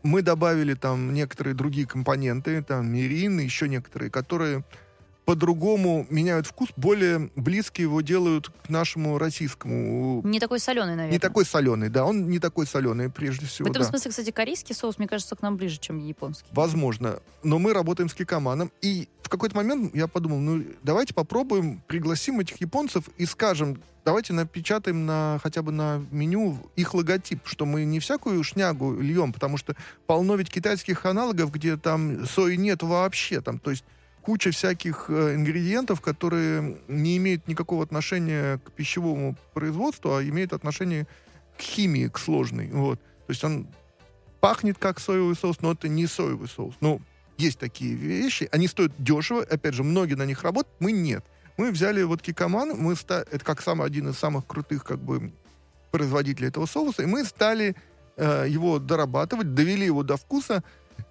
мы 0.06 0.22
добавили 0.22 0.74
там 0.74 1.12
некоторые 1.12 1.54
другие 1.54 1.86
компоненты, 1.86 2.62
там 2.62 2.88
мирин, 2.92 3.38
еще 3.40 3.68
некоторые, 3.68 4.10
которые 4.10 4.64
по-другому 5.26 6.06
меняют 6.08 6.46
вкус, 6.46 6.68
более 6.76 7.30
близкие 7.34 7.82
его 7.82 8.00
делают 8.00 8.48
к 8.64 8.68
нашему 8.68 9.18
российскому. 9.18 10.22
Не 10.24 10.38
такой 10.38 10.60
соленый, 10.60 10.94
наверное. 10.94 11.12
Не 11.12 11.18
такой 11.18 11.44
соленый, 11.44 11.90
да, 11.90 12.04
он 12.04 12.30
не 12.30 12.38
такой 12.38 12.64
соленый, 12.64 13.10
прежде 13.10 13.44
всего. 13.44 13.66
В 13.66 13.70
этом 13.72 13.82
да. 13.82 13.88
смысле, 13.88 14.10
кстати, 14.12 14.30
корейский 14.30 14.74
соус, 14.74 14.98
мне 14.98 15.08
кажется, 15.08 15.34
к 15.34 15.42
нам 15.42 15.56
ближе, 15.56 15.78
чем 15.78 15.98
японский. 15.98 16.48
Возможно. 16.52 17.18
Но 17.42 17.58
мы 17.58 17.74
работаем 17.74 18.08
с 18.08 18.14
кикоманом, 18.14 18.70
и 18.80 19.08
в 19.20 19.28
какой-то 19.28 19.56
момент 19.56 19.92
я 19.96 20.06
подумал, 20.06 20.38
ну, 20.38 20.64
давайте 20.84 21.12
попробуем, 21.12 21.82
пригласим 21.88 22.38
этих 22.38 22.60
японцев 22.60 23.08
и 23.16 23.26
скажем, 23.26 23.82
давайте 24.04 24.32
напечатаем 24.32 25.06
на 25.06 25.40
хотя 25.42 25.62
бы 25.62 25.72
на 25.72 26.06
меню 26.12 26.56
их 26.76 26.94
логотип, 26.94 27.40
что 27.44 27.66
мы 27.66 27.84
не 27.84 27.98
всякую 27.98 28.44
шнягу 28.44 29.00
льем, 29.00 29.32
потому 29.32 29.56
что 29.56 29.74
полно 30.06 30.36
ведь 30.36 30.50
китайских 30.50 31.04
аналогов, 31.04 31.50
где 31.50 31.76
там 31.76 32.24
сои 32.26 32.54
нет 32.54 32.84
вообще, 32.84 33.40
там, 33.40 33.58
то 33.58 33.72
есть 33.72 33.84
куча 34.26 34.50
всяких 34.50 35.06
э, 35.08 35.36
ингредиентов, 35.36 36.00
которые 36.00 36.78
не 36.88 37.16
имеют 37.16 37.46
никакого 37.46 37.84
отношения 37.84 38.58
к 38.58 38.72
пищевому 38.72 39.36
производству, 39.54 40.16
а 40.16 40.22
имеют 40.24 40.52
отношение 40.52 41.06
к 41.56 41.60
химии, 41.60 42.08
к 42.08 42.18
сложной. 42.18 42.68
Вот. 42.72 42.98
То 42.98 43.30
есть 43.30 43.44
он 43.44 43.68
пахнет 44.40 44.78
как 44.78 44.98
соевый 44.98 45.36
соус, 45.36 45.60
но 45.60 45.70
это 45.72 45.86
не 45.86 46.08
соевый 46.08 46.48
соус. 46.48 46.74
Ну, 46.80 47.00
есть 47.38 47.60
такие 47.60 47.94
вещи, 47.94 48.48
они 48.50 48.66
стоят 48.66 48.92
дешево, 48.98 49.42
опять 49.42 49.74
же, 49.74 49.84
многие 49.84 50.14
на 50.14 50.26
них 50.26 50.42
работают, 50.42 50.74
мы 50.80 50.90
нет. 50.90 51.24
Мы 51.56 51.70
взяли 51.70 52.02
вот 52.02 52.20
кикоман, 52.20 52.70
мы 52.76 52.96
ста... 52.96 53.24
это 53.30 53.44
как 53.44 53.62
самый 53.62 53.86
один 53.86 54.08
из 54.08 54.18
самых 54.18 54.44
крутых 54.44 54.82
как 54.82 54.98
бы 54.98 55.32
производителей 55.92 56.48
этого 56.48 56.66
соуса, 56.66 57.04
и 57.04 57.06
мы 57.06 57.24
стали 57.24 57.76
э, 58.16 58.46
его 58.48 58.80
дорабатывать, 58.80 59.54
довели 59.54 59.86
его 59.86 60.02
до 60.02 60.16
вкуса, 60.16 60.64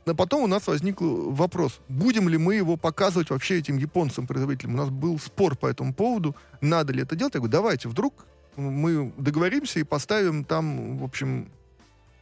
но 0.05 0.13
потом 0.13 0.43
у 0.43 0.47
нас 0.47 0.67
возник 0.67 0.97
вопрос, 0.99 1.79
будем 1.87 2.29
ли 2.29 2.37
мы 2.37 2.55
его 2.55 2.77
показывать 2.77 3.31
вообще 3.31 3.59
этим 3.59 3.77
японцам, 3.77 4.27
производителям. 4.27 4.75
У 4.75 4.77
нас 4.77 4.89
был 4.89 5.17
спор 5.19 5.55
по 5.55 5.67
этому 5.67 5.93
поводу, 5.93 6.35
надо 6.61 6.93
ли 6.93 7.01
это 7.01 7.15
делать. 7.15 7.33
Я 7.33 7.39
говорю, 7.39 7.51
давайте, 7.51 7.89
вдруг 7.89 8.25
мы 8.55 9.11
договоримся 9.17 9.79
и 9.79 9.83
поставим 9.83 10.43
там, 10.43 10.97
в 10.99 11.03
общем, 11.03 11.49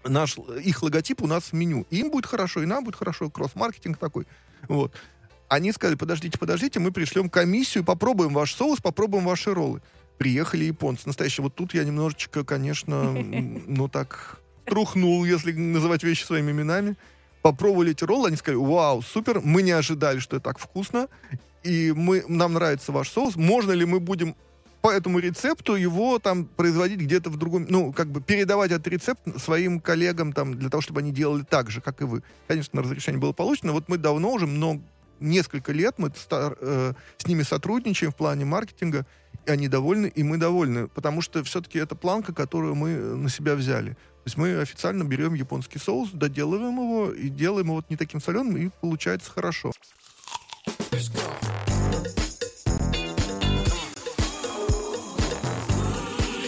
наш, 0.06 0.38
их 0.64 0.82
логотип 0.82 1.22
у 1.22 1.28
нас 1.28 1.46
в 1.46 1.54
меню. 1.54 1.86
им 1.90 2.10
будет 2.10 2.26
хорошо, 2.26 2.64
и 2.64 2.66
нам 2.66 2.84
будет 2.84 2.96
хорошо, 2.96 3.30
кросс-маркетинг 3.30 3.98
такой. 3.98 4.28
Вот. 4.68 4.94
Они 5.50 5.72
сказали, 5.72 5.96
подождите, 5.96 6.40
подождите, 6.40 6.80
мы 6.80 6.92
пришлем 6.92 7.30
комиссию, 7.30 7.84
попробуем 7.84 8.34
ваш 8.34 8.56
соус, 8.56 8.80
попробуем 8.80 9.26
ваши 9.26 9.54
роллы. 9.54 9.82
Приехали 10.18 10.64
японцы. 10.66 11.04
Настоящие. 11.06 11.44
Вот 11.44 11.54
тут 11.56 11.74
я 11.74 11.84
немножечко, 11.84 12.44
конечно, 12.44 13.12
ну 13.14 13.88
так, 13.88 14.40
трухнул, 14.66 15.26
если 15.26 15.52
называть 15.52 16.04
вещи 16.04 16.24
своими 16.24 16.52
именами 16.52 16.96
попробовали 17.44 17.92
эти 17.92 18.04
роллы, 18.06 18.30
они 18.30 18.38
сказали, 18.38 18.60
вау, 18.60 19.04
супер, 19.04 19.42
мы 19.42 19.62
не 19.62 19.72
ожидали, 19.72 20.20
что 20.20 20.38
это 20.38 20.46
так 20.46 20.58
вкусно, 20.58 21.10
и 21.62 21.94
мы, 21.96 22.24
нам 22.28 22.54
нравится 22.54 22.92
ваш 22.92 23.10
соус, 23.10 23.36
можно 23.36 23.74
ли 23.74 23.86
мы 23.86 24.00
будем 24.00 24.36
по 24.82 24.90
этому 24.90 25.20
рецепту 25.20 25.76
его 25.76 26.20
там 26.20 26.46
производить 26.46 27.00
где-то 27.00 27.30
в 27.30 27.38
другом, 27.38 27.66
ну, 27.70 27.94
как 27.94 28.08
бы 28.08 28.22
передавать 28.22 28.72
этот 28.72 28.88
рецепт 28.88 29.22
своим 29.42 29.80
коллегам 29.80 30.34
там 30.34 30.58
для 30.58 30.70
того, 30.70 30.82
чтобы 30.82 31.02
они 31.02 31.12
делали 31.12 31.44
так 31.44 31.70
же, 31.70 31.80
как 31.80 32.02
и 32.02 32.06
вы. 32.06 32.24
Конечно, 32.48 32.82
разрешение 32.82 33.22
было 33.22 33.34
получено, 33.34 33.74
вот 33.74 33.88
мы 33.88 33.98
давно 33.98 34.32
уже, 34.32 34.48
много, 34.48 34.82
несколько 35.20 35.72
лет 35.72 35.96
мы 35.98 36.12
стар, 36.16 36.58
э, 36.60 36.94
с 37.18 37.28
ними 37.28 37.44
сотрудничаем 37.44 38.12
в 38.12 38.16
плане 38.16 38.46
маркетинга, 38.46 39.06
и 39.46 39.52
они 39.52 39.68
довольны, 39.68 40.08
и 40.08 40.24
мы 40.24 40.38
довольны, 40.38 40.88
потому 40.88 41.22
что 41.22 41.44
все-таки 41.44 41.80
это 41.80 41.96
планка, 41.96 42.34
которую 42.34 42.76
мы 42.76 42.96
на 42.96 43.30
себя 43.30 43.56
взяли. 43.56 43.98
То 44.24 44.28
есть 44.28 44.38
мы 44.38 44.62
официально 44.62 45.04
берем 45.04 45.34
японский 45.34 45.80
соус, 45.80 46.12
доделываем 46.14 46.76
его 46.76 47.12
и 47.12 47.28
делаем 47.28 47.66
его 47.66 47.76
вот 47.76 47.90
не 47.90 47.98
таким 47.98 48.22
соленым, 48.22 48.56
и 48.56 48.70
получается 48.80 49.30
хорошо. 49.30 49.74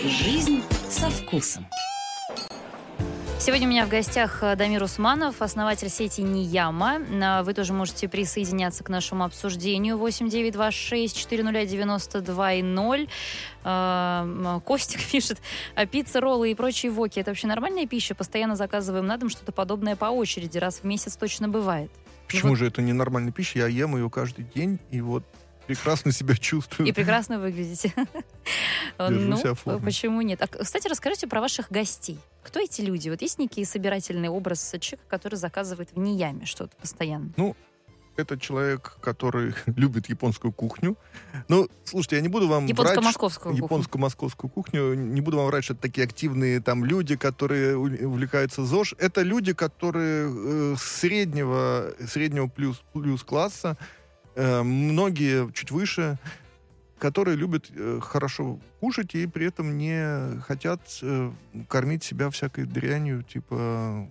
Жизнь 0.06 0.64
со 0.90 1.10
вкусом. 1.10 1.68
Сегодня 3.46 3.68
у 3.68 3.70
меня 3.70 3.86
в 3.86 3.90
гостях 3.90 4.42
э, 4.42 4.56
Дамир 4.56 4.82
Усманов, 4.82 5.40
основатель 5.40 5.88
сети 5.88 6.22
Нияма. 6.22 6.96
Э, 6.96 7.44
вы 7.44 7.54
тоже 7.54 7.74
можете 7.74 8.10
присоединяться 8.10 8.84
к 8.84 8.90
нашему 8.90 9.24
обсуждению 9.24 10.00
8926 10.00 11.16
400 11.16 11.66
92 11.68 12.54
0. 12.64 13.08
Костик 14.62 15.00
пишет, 15.12 15.38
а 15.76 15.86
пицца, 15.86 16.22
роллы 16.22 16.50
и 16.50 16.56
прочие 16.56 16.92
воки– 16.92 17.20
это 17.22 17.30
вообще 17.30 17.46
нормальная 17.46 17.86
пища? 17.86 18.16
Постоянно 18.16 18.56
заказываем 18.56 19.06
на 19.06 19.16
дом 19.18 19.30
что-то 19.30 19.52
подобное 19.52 19.96
по 19.96 20.06
очереди. 20.06 20.58
Раз 20.58 20.80
в 20.80 20.84
месяц 20.84 21.16
точно 21.16 21.48
бывает. 21.48 21.92
Почему 22.26 22.50
вот... 22.50 22.56
же 22.58 22.66
это 22.66 22.82
не 22.82 22.94
нормальная 22.94 23.32
пища? 23.32 23.60
Я 23.60 23.68
ем 23.68 23.96
ее 23.96 24.10
каждый 24.10 24.48
день, 24.56 24.80
и 24.90 25.02
вот 25.02 25.24
прекрасно 25.68 26.12
себя 26.12 26.36
чувствую. 26.36 26.88
И 26.88 26.92
прекрасно 26.92 27.40
выглядите. 27.40 27.94
Держу 29.00 29.38
себя 29.38 29.50
ну, 29.50 29.56
в 29.56 29.60
форме. 29.60 29.82
почему 29.82 30.22
нет? 30.22 30.42
А, 30.42 30.48
кстати, 30.48 30.88
расскажите 30.88 31.28
про 31.28 31.42
ваших 31.42 31.72
гостей. 31.72 32.20
Кто 32.44 32.60
эти 32.60 32.82
люди? 32.82 33.10
Вот 33.10 33.22
есть 33.22 33.40
некий 33.40 33.66
собирательный 33.66 34.30
образ 34.30 34.76
человека, 34.80 35.08
который 35.08 35.36
заказывает 35.36 35.90
в 35.94 36.00
Нияме 36.00 36.46
что-то 36.46 36.76
постоянно? 36.78 37.32
Ну, 37.38 37.56
это 38.18 38.40
человек, 38.40 38.98
который 39.02 39.54
любит 39.66 40.08
японскую 40.10 40.52
кухню. 40.52 40.98
Ну, 41.48 41.68
слушайте, 41.84 42.18
я 42.18 42.22
не 42.22 42.28
буду 42.28 42.48
вам 42.48 42.66
врать... 42.66 42.70
Японско-московскую 42.70 43.52
кухню. 43.52 43.66
Японско-московскую 43.66 44.50
кухню. 44.50 44.94
Не 44.94 45.22
буду 45.22 45.38
вам 45.38 45.48
врать, 45.48 45.64
что 45.64 45.74
это 45.74 45.84
такие 45.84 46.06
активные 46.06 46.62
там 46.62 46.86
люди, 46.86 47.16
которые 47.16 47.78
увлекаются 47.78 48.64
ЗОЖ. 48.64 48.96
Это 48.98 49.22
люди, 49.22 49.54
которые 49.54 50.30
э, 50.30 50.76
среднего, 50.78 51.94
среднего 52.08 52.48
плюс, 52.48 52.82
плюс 52.94 53.24
класса, 53.24 53.78
многие 54.36 55.52
чуть 55.54 55.72
выше, 55.72 56.18
которые 57.00 57.36
любят 57.36 57.70
э, 57.76 58.00
хорошо 58.02 58.60
кушать 58.80 59.16
и 59.16 59.28
при 59.28 59.48
этом 59.48 59.78
не 59.78 60.40
хотят 60.42 60.82
э, 61.02 61.32
кормить 61.68 62.04
себя 62.04 62.30
всякой 62.30 62.66
дрянью, 62.66 63.24
типа 63.24 64.08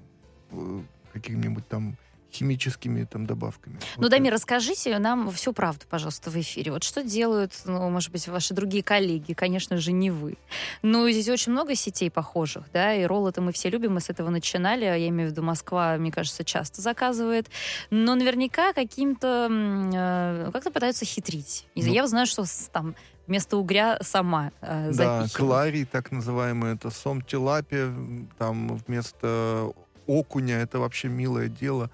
э, 0.50 0.80
какими-нибудь 1.12 1.66
там 1.68 1.96
химическими 2.34 3.04
там 3.04 3.26
добавками. 3.26 3.78
Ну, 3.96 4.02
Вот 4.02 4.10
Дамир, 4.10 4.32
расскажите 4.32 4.98
нам 4.98 5.30
всю 5.30 5.52
правду, 5.52 5.84
пожалуйста, 5.88 6.30
в 6.30 6.36
эфире. 6.36 6.72
Вот 6.72 6.82
что 6.82 7.02
делают, 7.02 7.52
ну, 7.64 7.88
может 7.90 8.10
быть, 8.10 8.26
ваши 8.28 8.54
другие 8.54 8.82
коллеги, 8.82 9.32
конечно 9.32 9.76
же, 9.76 9.92
не 9.92 10.10
вы. 10.10 10.36
Ну, 10.82 11.08
здесь 11.10 11.28
очень 11.28 11.52
много 11.52 11.74
сетей 11.74 12.10
похожих, 12.10 12.64
да, 12.72 12.94
и 12.94 13.04
роллы-то 13.04 13.40
мы 13.40 13.52
все 13.52 13.70
любим, 13.70 13.94
мы 13.94 14.00
с 14.00 14.10
этого 14.10 14.30
начинали, 14.30 14.84
я 14.84 15.08
имею 15.08 15.28
в 15.28 15.32
виду 15.32 15.42
Москва, 15.42 15.96
мне 15.96 16.10
кажется, 16.10 16.44
часто 16.44 16.82
заказывает, 16.82 17.48
но 17.90 18.14
наверняка 18.14 18.72
каким-то, 18.72 19.48
э, 19.50 20.50
как-то 20.52 20.70
пытаются 20.70 21.04
хитрить. 21.04 21.66
Ну. 21.74 21.82
Я 21.82 22.06
знаю, 22.06 22.26
что 22.26 22.44
там 22.72 22.94
вместо 23.26 23.56
угря 23.56 23.98
сама 24.02 24.50
э, 24.60 24.90
Да, 24.92 24.92
запихивают. 24.92 25.32
кларий, 25.32 25.84
так 25.84 26.10
называемый, 26.12 26.74
это 26.74 26.90
сом 26.90 27.22
тилапия, 27.22 27.92
там 28.38 28.76
вместо 28.86 29.72
окуня, 30.06 30.60
это 30.60 30.78
вообще 30.78 31.08
милое 31.08 31.48
дело. 31.48 31.90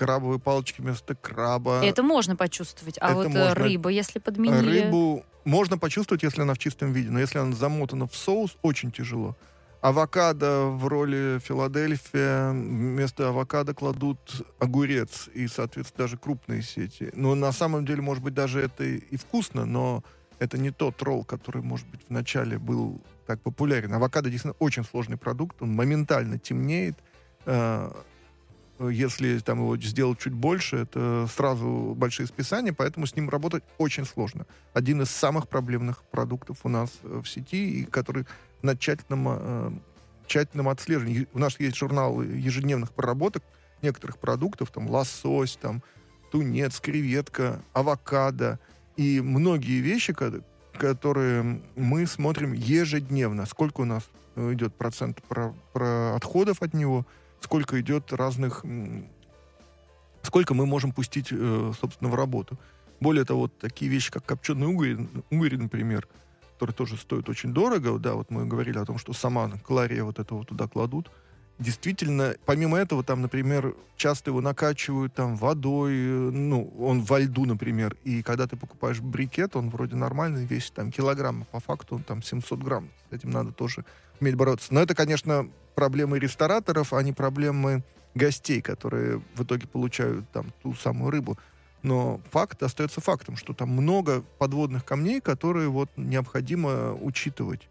Крабовые 0.00 0.38
палочки 0.38 0.80
вместо 0.80 1.14
краба. 1.14 1.84
Это 1.84 2.02
можно 2.02 2.34
почувствовать. 2.34 2.96
А 3.02 3.08
Это 3.08 3.14
вот 3.16 3.26
э, 3.26 3.28
можно. 3.28 3.54
рыба, 3.54 3.90
если 3.90 4.18
подменили... 4.18 4.80
Рыбу 4.80 5.26
можно 5.44 5.76
почувствовать, 5.76 6.22
если 6.22 6.40
она 6.40 6.54
в 6.54 6.58
чистом 6.58 6.94
виде, 6.94 7.10
но 7.10 7.20
если 7.20 7.36
она 7.36 7.54
замотана 7.54 8.06
в 8.06 8.16
соус, 8.16 8.56
очень 8.62 8.92
тяжело. 8.92 9.36
Авокадо 9.82 10.68
в 10.68 10.86
роли 10.86 11.38
Филадельфия. 11.44 12.50
Вместо 12.50 13.28
авокадо 13.28 13.74
кладут 13.74 14.18
огурец 14.58 15.28
и, 15.34 15.46
соответственно, 15.48 16.04
даже 16.04 16.16
крупные 16.16 16.62
сети. 16.62 17.10
Но 17.12 17.34
на 17.34 17.52
самом 17.52 17.84
деле, 17.84 18.00
может 18.00 18.24
быть, 18.24 18.32
даже 18.32 18.62
это 18.62 18.84
и 18.84 19.16
вкусно, 19.18 19.66
но 19.66 20.02
это 20.38 20.56
не 20.56 20.70
тот 20.70 21.02
ролл, 21.02 21.24
который, 21.24 21.60
может 21.60 21.86
быть, 21.88 22.00
в 22.08 22.10
начале 22.10 22.58
был 22.58 23.02
так 23.26 23.42
популярен. 23.42 23.92
Авокадо 23.92 24.30
действительно 24.30 24.56
очень 24.60 24.82
сложный 24.82 25.18
продукт, 25.18 25.60
он 25.60 25.74
моментально 25.74 26.38
темнеет. 26.38 26.96
Если 28.88 29.38
там 29.40 29.58
его 29.58 29.76
сделать 29.76 30.18
чуть 30.18 30.32
больше, 30.32 30.76
это 30.76 31.28
сразу 31.34 31.94
большие 31.94 32.26
списания, 32.26 32.72
поэтому 32.72 33.06
с 33.06 33.14
ним 33.14 33.28
работать 33.28 33.62
очень 33.76 34.06
сложно. 34.06 34.46
Один 34.72 35.02
из 35.02 35.10
самых 35.10 35.48
проблемных 35.48 36.02
продуктов 36.04 36.60
у 36.64 36.70
нас 36.70 36.90
э, 37.02 37.20
в 37.22 37.28
сети, 37.28 37.80
и 37.80 37.84
который 37.84 38.24
на 38.62 38.76
тщательном, 38.76 39.26
э, 39.28 39.70
тщательном 40.26 40.70
отслеживании. 40.70 41.28
У 41.34 41.38
нас 41.38 41.60
есть 41.60 41.76
журнал 41.76 42.22
ежедневных 42.22 42.92
проработок 42.92 43.42
некоторых 43.82 44.18
продуктов, 44.18 44.70
там 44.70 44.88
лосось, 44.88 45.58
там 45.60 45.82
тунец, 46.30 46.80
креветка, 46.80 47.60
авокадо 47.74 48.58
и 48.96 49.20
многие 49.20 49.80
вещи, 49.80 50.14
ко- 50.14 50.42
которые 50.78 51.60
мы 51.76 52.06
смотрим 52.06 52.54
ежедневно. 52.54 53.44
Сколько 53.44 53.82
у 53.82 53.84
нас 53.84 54.08
э, 54.36 54.54
идет 54.54 54.74
процент 54.74 55.22
про, 55.24 55.54
про 55.74 56.14
отходов 56.16 56.62
от 56.62 56.72
него, 56.72 57.06
сколько 57.40 57.80
идет 57.80 58.12
разных... 58.12 58.64
Сколько 60.22 60.52
мы 60.52 60.66
можем 60.66 60.92
пустить, 60.92 61.28
э, 61.30 61.72
собственно, 61.80 62.10
в 62.10 62.14
работу. 62.14 62.58
Более 63.00 63.24
того, 63.24 63.42
вот 63.42 63.58
такие 63.58 63.90
вещи, 63.90 64.10
как 64.10 64.26
копченый 64.26 64.66
угорь, 64.66 64.98
угорь, 65.30 65.56
например, 65.56 66.06
который 66.52 66.72
тоже 66.72 66.98
стоит 66.98 67.26
очень 67.30 67.54
дорого, 67.54 67.98
да, 67.98 68.12
вот 68.12 68.30
мы 68.30 68.44
говорили 68.44 68.76
о 68.76 68.84
том, 68.84 68.98
что 68.98 69.14
сама 69.14 69.50
калория 69.66 70.04
вот 70.04 70.18
этого 70.18 70.44
туда 70.44 70.68
кладут, 70.68 71.10
действительно, 71.60 72.34
помимо 72.44 72.78
этого, 72.78 73.04
там, 73.04 73.22
например, 73.22 73.74
часто 73.96 74.30
его 74.30 74.40
накачивают 74.40 75.14
там 75.14 75.36
водой, 75.36 75.92
э, 75.94 76.30
ну, 76.30 76.72
он 76.78 77.02
во 77.02 77.20
льду, 77.20 77.44
например, 77.44 77.96
и 78.02 78.22
когда 78.22 78.46
ты 78.46 78.56
покупаешь 78.56 79.00
брикет, 79.00 79.54
он 79.56 79.70
вроде 79.70 79.94
нормальный, 79.96 80.44
весит 80.44 80.72
там 80.74 80.90
килограмм, 80.90 81.42
а 81.42 81.44
по 81.52 81.60
факту 81.60 81.96
он 81.96 82.02
там 82.02 82.22
700 82.22 82.58
грамм. 82.60 82.90
С 83.10 83.14
этим 83.14 83.30
надо 83.30 83.52
тоже 83.52 83.84
уметь 84.20 84.34
бороться. 84.34 84.74
Но 84.74 84.80
это, 84.80 84.94
конечно, 84.94 85.48
проблемы 85.80 86.18
рестораторов, 86.18 86.92
а 86.92 87.02
не 87.02 87.12
проблемы 87.14 87.82
гостей, 88.14 88.60
которые 88.60 89.22
в 89.34 89.44
итоге 89.44 89.66
получают 89.66 90.28
там 90.30 90.52
ту 90.62 90.74
самую 90.74 91.10
рыбу. 91.10 91.38
Но 91.82 92.20
факт 92.30 92.62
остается 92.62 93.00
фактом, 93.00 93.36
что 93.36 93.54
там 93.54 93.70
много 93.70 94.22
подводных 94.38 94.84
камней, 94.84 95.22
которые 95.22 95.68
вот 95.68 95.88
необходимо 95.96 96.92
учитывать. 96.92 97.66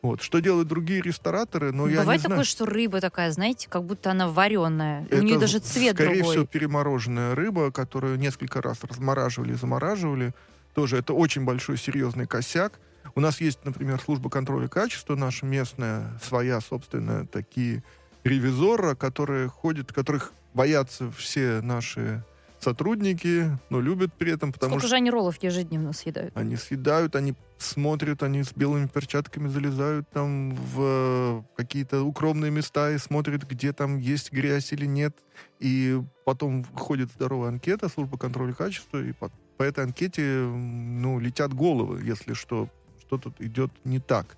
Вот. 0.00 0.22
Что 0.22 0.38
делают 0.38 0.68
другие 0.68 1.02
рестораторы, 1.02 1.70
ну, 1.72 1.86
я 1.86 2.00
Бывает 2.00 2.20
не 2.20 2.26
знаю. 2.26 2.38
такое, 2.38 2.44
что 2.44 2.64
рыба 2.64 3.02
такая, 3.02 3.30
знаете, 3.32 3.68
как 3.68 3.84
будто 3.84 4.10
она 4.10 4.28
вареная. 4.28 5.02
У 5.02 5.14
Это, 5.14 5.22
нее 5.22 5.38
даже 5.38 5.58
цвет 5.58 5.94
скорее 5.94 6.14
другой. 6.14 6.32
всего, 6.32 6.46
перемороженная 6.46 7.34
рыба, 7.34 7.70
которую 7.70 8.18
несколько 8.18 8.62
раз 8.62 8.82
размораживали 8.82 9.52
и 9.52 9.56
замораживали. 9.56 10.32
Тоже 10.74 10.96
это 10.96 11.12
очень 11.12 11.44
большой 11.44 11.76
серьезный 11.76 12.26
косяк. 12.26 12.80
У 13.14 13.20
нас 13.20 13.40
есть, 13.40 13.64
например, 13.64 14.00
служба 14.00 14.30
контроля 14.30 14.68
качества, 14.68 15.14
наша 15.16 15.46
местная, 15.46 16.18
своя, 16.22 16.60
собственная, 16.60 17.26
такие 17.26 17.82
ревизора, 18.24 18.94
которые 18.94 19.48
ходят, 19.48 19.92
которых 19.92 20.32
боятся 20.54 21.10
все 21.10 21.60
наши 21.60 22.22
сотрудники, 22.60 23.58
но 23.70 23.80
любят 23.80 24.12
при 24.12 24.32
этом, 24.32 24.52
потому 24.52 24.72
Сколько 24.72 24.86
что 24.86 24.90
же 24.90 24.96
они 24.96 25.10
роллов 25.10 25.42
ежедневно 25.42 25.92
съедают? 25.92 26.36
они 26.36 26.56
съедают, 26.56 27.16
они 27.16 27.34
смотрят, 27.58 28.22
они 28.22 28.42
с 28.42 28.52
белыми 28.52 28.86
перчатками 28.86 29.48
залезают 29.48 30.08
там 30.10 30.54
в 30.54 30.76
э, 30.78 31.42
какие-то 31.56 32.02
укромные 32.02 32.50
места 32.50 32.90
и 32.90 32.98
смотрят, 32.98 33.44
где 33.48 33.72
там 33.72 33.98
есть 33.98 34.32
грязь 34.32 34.72
или 34.72 34.86
нет. 34.86 35.16
И 35.58 36.00
потом 36.24 36.64
входит 36.64 37.10
здоровая 37.12 37.48
анкета, 37.48 37.88
служба 37.88 38.18
контроля 38.18 38.52
качества, 38.52 39.02
и 39.02 39.12
по, 39.12 39.30
по 39.56 39.62
этой 39.62 39.84
анкете 39.84 40.22
ну, 40.22 41.18
летят 41.18 41.52
головы, 41.54 42.02
если 42.02 42.34
что, 42.34 42.68
что-то 43.10 43.32
идет 43.40 43.70
не 43.84 43.98
так. 43.98 44.36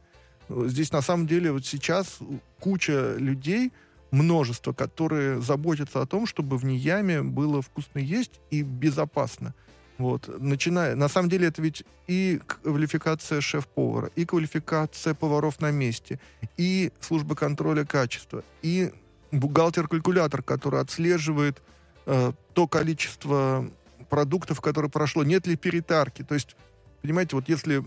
Здесь 0.48 0.92
на 0.92 1.02
самом 1.02 1.26
деле 1.26 1.52
вот 1.52 1.66
сейчас 1.66 2.18
куча 2.58 3.16
людей, 3.18 3.72
множество, 4.10 4.72
которые 4.72 5.40
заботятся 5.40 6.00
о 6.00 6.06
том, 6.06 6.26
чтобы 6.26 6.56
в 6.56 6.64
Нияме 6.64 7.22
было 7.22 7.60
вкусно 7.60 7.98
есть 7.98 8.40
и 8.50 8.62
безопасно. 8.62 9.54
Вот, 9.98 10.28
начиная, 10.40 10.96
на 10.96 11.08
самом 11.08 11.28
деле 11.28 11.48
это 11.48 11.60
ведь 11.62 11.84
и 12.06 12.40
квалификация 12.46 13.40
шеф-повара, 13.40 14.10
и 14.16 14.24
квалификация 14.24 15.14
поваров 15.14 15.60
на 15.60 15.70
месте, 15.70 16.18
и 16.56 16.90
служба 17.00 17.36
контроля 17.36 17.84
качества, 17.84 18.42
и 18.62 18.90
бухгалтер-калькулятор, 19.32 20.42
который 20.42 20.80
отслеживает 20.80 21.62
э, 22.06 22.32
то 22.54 22.66
количество 22.66 23.70
продуктов, 24.08 24.60
которое 24.60 24.88
прошло, 24.88 25.24
нет 25.24 25.46
ли 25.46 25.56
перетарки. 25.56 26.22
То 26.22 26.34
есть, 26.34 26.56
понимаете, 27.02 27.36
вот 27.36 27.48
если, 27.48 27.84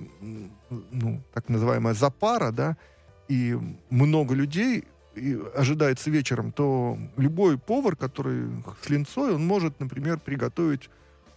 ну, 0.91 1.22
так 1.34 1.49
называемая 1.49 1.93
запара, 1.93 2.51
да, 2.51 2.78
и 3.28 3.57
много 3.89 4.36
людей 4.36 4.84
и 5.16 5.39
ожидается 5.55 6.11
вечером, 6.11 6.51
то 6.51 6.97
любой 7.18 7.57
повар, 7.57 7.95
который 7.95 8.47
с 8.84 8.89
линцой, 8.89 9.34
он 9.36 9.45
может, 9.45 9.80
например, 9.80 10.20
приготовить 10.20 10.89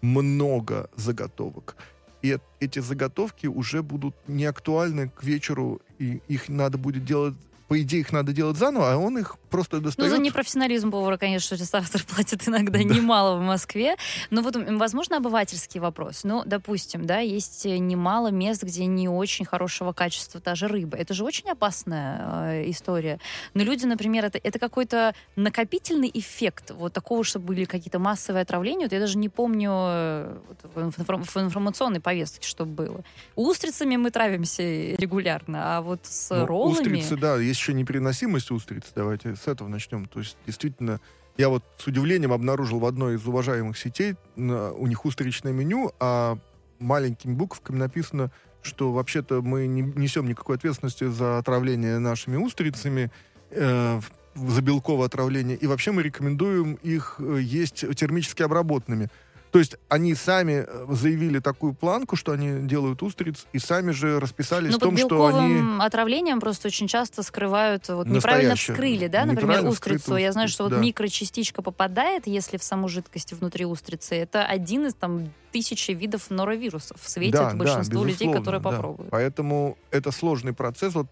много 0.02 0.90
заготовок. 0.96 1.76
И 2.20 2.32
эт- 2.32 2.42
эти 2.60 2.80
заготовки 2.80 3.46
уже 3.46 3.82
будут 3.82 4.16
не 4.26 4.44
актуальны 4.44 5.08
к 5.08 5.22
вечеру, 5.22 5.80
и 5.98 6.20
их 6.28 6.48
надо 6.48 6.76
будет 6.76 7.04
делать 7.04 7.34
по 7.68 7.78
идее, 7.80 8.00
их 8.00 8.12
надо 8.12 8.32
делать 8.32 8.56
заново, 8.56 8.92
а 8.92 8.96
он 8.96 9.18
их 9.18 9.36
просто 9.50 9.80
достает. 9.80 10.10
Ну, 10.10 10.16
за 10.16 10.22
непрофессионализм 10.22 10.90
повара, 10.90 11.18
конечно, 11.18 11.54
ресторатор 11.54 12.02
платит 12.04 12.48
иногда 12.48 12.78
немало 12.82 13.38
в 13.38 13.42
Москве. 13.42 13.96
Но 14.30 14.40
вот, 14.40 14.56
возможно, 14.56 15.18
обывательский 15.18 15.78
вопрос. 15.78 16.24
Ну, 16.24 16.42
допустим, 16.46 17.04
да, 17.04 17.18
есть 17.18 17.66
немало 17.66 18.28
мест, 18.28 18.62
где 18.62 18.86
не 18.86 19.08
очень 19.08 19.44
хорошего 19.44 19.92
качества 19.92 20.40
та 20.40 20.54
же 20.54 20.66
рыба. 20.66 20.96
Это 20.96 21.12
же 21.12 21.24
очень 21.24 21.50
опасная 21.50 22.52
э, 22.52 22.70
история. 22.70 23.20
Но 23.52 23.62
люди, 23.62 23.84
например, 23.84 24.24
это, 24.24 24.40
это 24.42 24.58
какой-то 24.58 25.14
накопительный 25.36 26.10
эффект 26.12 26.70
вот 26.70 26.94
такого, 26.94 27.22
чтобы 27.22 27.46
были 27.48 27.64
какие-то 27.66 27.98
массовые 27.98 28.42
отравления. 28.42 28.86
Вот 28.86 28.92
я 28.92 29.00
даже 29.00 29.18
не 29.18 29.28
помню 29.28 29.70
э, 29.74 30.38
в, 30.74 30.90
в 30.90 31.36
информационной 31.36 32.00
повестке, 32.00 32.48
что 32.48 32.64
было. 32.64 33.04
Устрицами 33.36 33.96
мы 33.96 34.10
травимся 34.10 34.62
регулярно, 34.62 35.76
а 35.76 35.80
вот 35.82 36.00
с 36.04 36.30
ну, 36.30 36.46
роллами... 36.46 36.78
Устрицы, 36.78 37.16
да, 37.16 37.36
есть 37.36 37.57
еще 37.58 37.74
непереносимость 37.74 38.50
устриц. 38.50 38.84
Давайте 38.94 39.36
с 39.36 39.46
этого 39.46 39.68
начнем. 39.68 40.06
То 40.06 40.20
есть, 40.20 40.36
действительно, 40.46 41.00
я 41.36 41.48
вот 41.48 41.62
с 41.78 41.86
удивлением 41.86 42.32
обнаружил 42.32 42.80
в 42.80 42.86
одной 42.86 43.16
из 43.16 43.26
уважаемых 43.26 43.78
сетей, 43.78 44.16
у 44.36 44.86
них 44.86 45.04
устричное 45.04 45.52
меню, 45.52 45.92
а 46.00 46.38
маленькими 46.78 47.34
буквами 47.34 47.78
написано, 47.78 48.30
что 48.62 48.92
вообще-то 48.92 49.40
мы 49.40 49.66
не 49.66 49.82
несем 49.82 50.26
никакой 50.26 50.56
ответственности 50.56 51.04
за 51.04 51.38
отравление 51.38 51.98
нашими 51.98 52.36
устрицами, 52.36 53.10
э, 53.50 54.00
за 54.34 54.62
белковое 54.62 55.06
отравление, 55.06 55.56
и 55.56 55.66
вообще 55.66 55.92
мы 55.92 56.02
рекомендуем 56.02 56.74
их 56.74 57.16
э, 57.18 57.38
есть 57.40 57.84
термически 57.96 58.42
обработанными. 58.42 59.08
То 59.50 59.58
есть 59.58 59.76
они 59.88 60.14
сами 60.14 60.66
э, 60.66 60.86
заявили 60.90 61.38
такую 61.38 61.72
планку, 61.72 62.16
что 62.16 62.32
они 62.32 62.66
делают 62.66 63.02
устриц, 63.02 63.46
и 63.52 63.58
сами 63.58 63.92
же 63.92 64.20
расписались 64.20 64.72
Но 64.72 64.76
в 64.76 64.80
том, 64.80 64.96
что 64.96 65.26
они... 65.26 65.80
отравлением 65.80 66.40
просто 66.40 66.68
очень 66.68 66.86
часто 66.86 67.22
скрывают, 67.22 67.88
вот 67.88 68.06
неправильно 68.06 68.56
вскрыли, 68.56 69.06
да, 69.06 69.24
например, 69.24 69.66
устрицу. 69.66 70.16
Я 70.16 70.32
знаю, 70.32 70.48
что 70.48 70.64
вот 70.64 70.72
да. 70.72 70.78
микрочастичка 70.78 71.62
попадает, 71.62 72.26
если 72.26 72.58
в 72.58 72.62
саму 72.62 72.88
жидкость 72.88 73.32
внутри 73.32 73.64
устрицы. 73.64 74.16
Это 74.16 74.44
один 74.44 74.86
из 74.86 74.94
там 74.94 75.32
тысячи 75.50 75.92
видов 75.92 76.30
норовирусов. 76.30 76.98
Светит 77.02 77.32
да, 77.32 77.54
большинству 77.54 78.02
да, 78.02 78.08
людей, 78.08 78.32
которые 78.32 78.60
да. 78.60 78.70
попробуют. 78.70 79.10
Поэтому 79.10 79.78
это 79.90 80.10
сложный 80.10 80.52
процесс. 80.52 80.94
Вот 80.94 81.06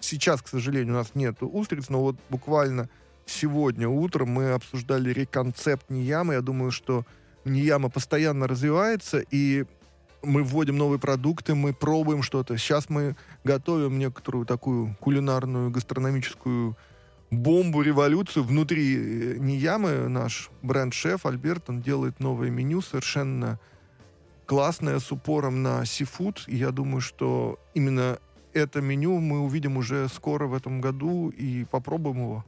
сейчас, 0.00 0.40
к 0.40 0.48
сожалению, 0.48 0.94
у 0.94 0.98
нас 0.98 1.10
нет 1.14 1.36
устриц, 1.40 1.88
но 1.88 2.00
вот 2.00 2.16
буквально 2.30 2.88
сегодня 3.26 3.88
утром 3.88 4.30
мы 4.30 4.52
обсуждали 4.52 5.12
реконцепт 5.12 5.90
Ниямы. 5.90 6.34
Я 6.34 6.40
думаю, 6.40 6.70
что 6.70 7.04
Нияма 7.46 7.88
постоянно 7.88 8.46
развивается, 8.46 9.18
и 9.30 9.64
мы 10.22 10.42
вводим 10.42 10.76
новые 10.76 10.98
продукты, 10.98 11.54
мы 11.54 11.72
пробуем 11.72 12.22
что-то. 12.22 12.56
Сейчас 12.56 12.90
мы 12.90 13.16
готовим 13.44 13.98
некоторую 13.98 14.44
такую 14.44 14.96
кулинарную, 15.00 15.70
гастрономическую 15.70 16.76
бомбу, 17.30 17.82
революцию. 17.82 18.44
Внутри 18.44 18.96
э, 18.96 19.36
Ниямы 19.38 20.08
наш 20.08 20.50
бренд-шеф 20.62 21.26
Альберт, 21.26 21.70
он 21.70 21.82
делает 21.82 22.20
новое 22.20 22.50
меню 22.50 22.82
совершенно 22.82 23.58
классное, 24.46 24.98
с 24.98 25.10
упором 25.12 25.62
на 25.62 25.84
сифуд. 25.84 26.44
И 26.46 26.56
я 26.56 26.70
думаю, 26.70 27.00
что 27.00 27.58
именно 27.74 28.18
это 28.52 28.80
меню 28.80 29.18
мы 29.18 29.40
увидим 29.40 29.76
уже 29.76 30.08
скоро 30.08 30.46
в 30.46 30.54
этом 30.54 30.80
году 30.80 31.28
и 31.28 31.64
попробуем 31.64 32.18
его. 32.18 32.44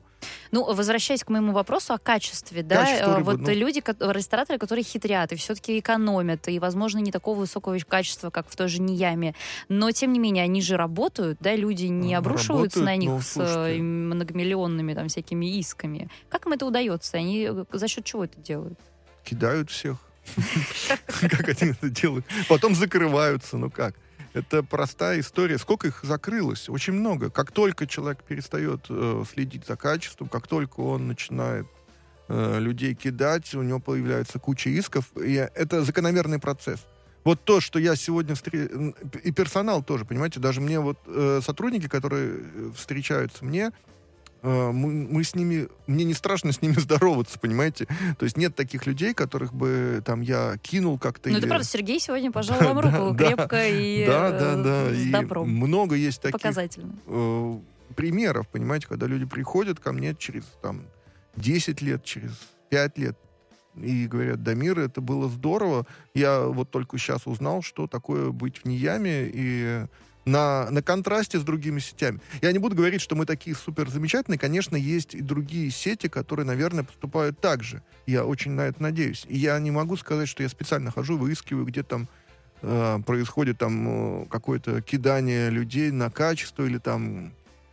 Ну, 0.51 0.65
возвращаясь 0.65 1.23
к 1.25 1.29
моему 1.29 1.53
вопросу 1.53 1.93
о 1.95 1.99
качестве, 1.99 2.63
да, 2.63 2.85
Качество 2.85 3.17
рыбы, 3.17 3.33
вот 3.33 3.41
ну... 3.41 3.53
люди, 3.53 3.83
рестораторы, 4.13 4.59
которые 4.59 4.85
хитрят 4.85 5.33
и 5.33 5.37
все-таки 5.37 5.79
экономят, 5.79 6.49
и, 6.49 6.59
возможно, 6.59 6.99
не 6.99 7.13
такого 7.13 7.39
высокого 7.39 7.79
качества, 7.79 8.31
как 8.31 8.49
в 8.49 8.57
той 8.57 8.69
же 8.69 8.81
Нияме, 8.81 9.35
но, 9.69 9.91
тем 9.91 10.13
не 10.13 10.19
менее, 10.19 10.45
они 10.45 10.63
же 10.63 10.77
работают, 10.77 11.39
да, 11.41 11.55
люди 11.55 11.87
не 11.87 12.15
обрушиваются 12.15 12.81
работают, 12.81 12.87
на 12.87 12.97
них 12.97 13.11
ну, 13.11 13.21
с 13.21 13.37
э, 13.37 13.79
многомиллионными 13.79 14.95
там 14.95 15.09
всякими 15.09 15.59
исками. 15.59 16.09
Как 16.29 16.47
им 16.47 16.53
это 16.53 16.67
удается? 16.67 17.17
Они 17.17 17.49
э, 17.51 17.65
за 17.73 17.89
счет 17.89 18.05
чего 18.05 18.25
это 18.25 18.41
делают? 18.41 18.79
Кидают 19.25 19.71
всех. 19.71 19.99
Как 21.21 21.49
они 21.49 21.73
это 21.73 21.89
делают? 21.89 22.27
Потом 22.49 22.75
закрываются, 22.75 23.57
ну 23.57 23.71
как? 23.71 23.95
Это 24.35 24.63
простая 24.63 25.21
история. 25.21 25.59
Сколько 25.59 25.89
их 25.89 26.01
закрылось? 26.03 26.69
Очень 26.69 26.95
много. 26.95 27.31
Как 27.31 27.53
только 27.53 27.87
человек 27.87 28.23
перестает 28.23 28.87
э, 28.89 29.25
следить 29.31 29.67
за 29.67 29.77
качеством, 29.77 30.29
как 30.29 30.47
только 30.47 30.81
он 30.81 31.09
начинает 31.09 31.67
э, 32.29 32.59
людей 32.61 32.95
кидать, 32.95 33.55
у 33.55 33.63
него 33.63 33.81
появляется 33.81 34.39
куча 34.39 34.71
исков. 34.71 35.07
И 35.17 35.35
это 35.35 35.83
закономерный 35.83 36.39
процесс. 36.39 36.81
Вот 37.25 37.45
то, 37.45 37.61
что 37.61 37.79
я 37.79 37.97
сегодня 37.97 38.35
встретил, 38.35 38.95
и 39.23 39.33
персонал 39.33 39.83
тоже, 39.83 40.05
понимаете, 40.05 40.41
даже 40.41 40.61
мне 40.61 40.81
вот 40.81 40.99
э, 41.07 41.41
сотрудники, 41.45 41.89
которые 41.89 42.39
э, 42.39 42.71
встречаются 42.75 43.45
мне, 43.45 43.73
мы, 44.43 44.73
мы 44.73 45.25
с 45.25 45.35
ними, 45.35 45.69
мне 45.87 46.05
не 46.05 46.15
страшно 46.15 46.53
с 46.53 46.63
ними 46.63 46.73
здороваться, 46.79 47.39
понимаете? 47.39 47.87
То 48.19 48.25
есть 48.25 48.37
нет 48.37 48.55
таких 48.55 48.87
людей, 48.87 49.15
которых 49.15 49.53
бы 49.53 50.03
там 50.05 50.21
я 50.21 50.57
кинул 50.63 50.99
как-то. 50.99 51.29
Ну, 51.29 51.35
или... 51.35 51.41
это 51.41 51.49
правда, 51.49 51.67
Сергей 51.67 52.01
сегодня 52.01 52.31
пожал 52.31 52.59
вам 52.61 52.79
руку 52.79 53.17
крепко 53.17 53.69
и 53.69 54.07
Да, 54.07 54.31
да, 54.31 54.63
да. 54.63 54.95
С 54.95 55.11
добром. 55.11 55.49
Много 55.51 55.97
есть 55.97 56.21
таких. 56.21 56.41
Э, 57.07 57.59
примеров, 57.97 58.49
понимаете, 58.49 58.87
когда 58.87 59.07
люди 59.07 59.25
приходят 59.25 59.81
ко 59.81 59.93
мне 59.93 60.15
через 60.15 60.45
там 60.63 60.83
10 61.37 61.83
лет, 61.83 62.05
через 62.05 62.33
5 62.71 62.99
лет, 62.99 63.17
и 63.75 64.07
говорят, 64.07 64.43
Дамир, 64.43 64.79
это 64.79 65.01
было 65.01 65.29
здорово. 65.29 65.87
Я 66.15 66.43
вот 66.43 66.71
только 66.71 66.99
сейчас 66.99 67.27
узнал, 67.27 67.63
что 67.63 67.87
такое 67.87 68.31
быть 68.31 68.59
в 68.59 68.65
Нияме, 68.65 69.31
и 69.33 69.87
на, 70.29 70.71
на 70.71 70.83
контрасте 70.83 71.39
с 71.39 71.43
другими 71.43 71.81
сетями. 71.81 72.21
Я 72.43 72.53
не 72.53 72.59
буду 72.59 72.77
говорить, 72.77 73.01
что 73.01 73.17
мы 73.17 73.27
такие 73.27 73.57
супер 73.57 73.89
замечательные. 73.89 74.39
Конечно, 74.39 74.77
есть 74.77 75.15
и 75.15 75.21
другие 75.21 75.71
сети, 75.71 76.09
которые, 76.09 76.47
наверное, 76.47 76.85
поступают 76.85 77.41
так 77.41 77.63
же. 77.63 77.83
Я 78.07 78.25
очень 78.25 78.53
на 78.53 78.63
это 78.63 78.83
надеюсь. 78.83 79.25
И 79.29 79.39
я 79.39 79.59
не 79.59 79.71
могу 79.71 79.97
сказать, 79.97 80.29
что 80.29 80.43
я 80.43 80.49
специально 80.49 80.91
хожу, 80.91 81.17
выискиваю, 81.17 81.65
где 81.65 81.83
там 81.83 82.09
э, 82.63 82.99
происходит 83.07 83.59
там 83.59 84.23
э, 84.23 84.27
какое-то 84.27 84.83
кидание 84.83 85.51
людей 85.51 85.91
на 85.91 86.11
качество 86.11 86.65
или 86.65 86.79
там 86.79 87.33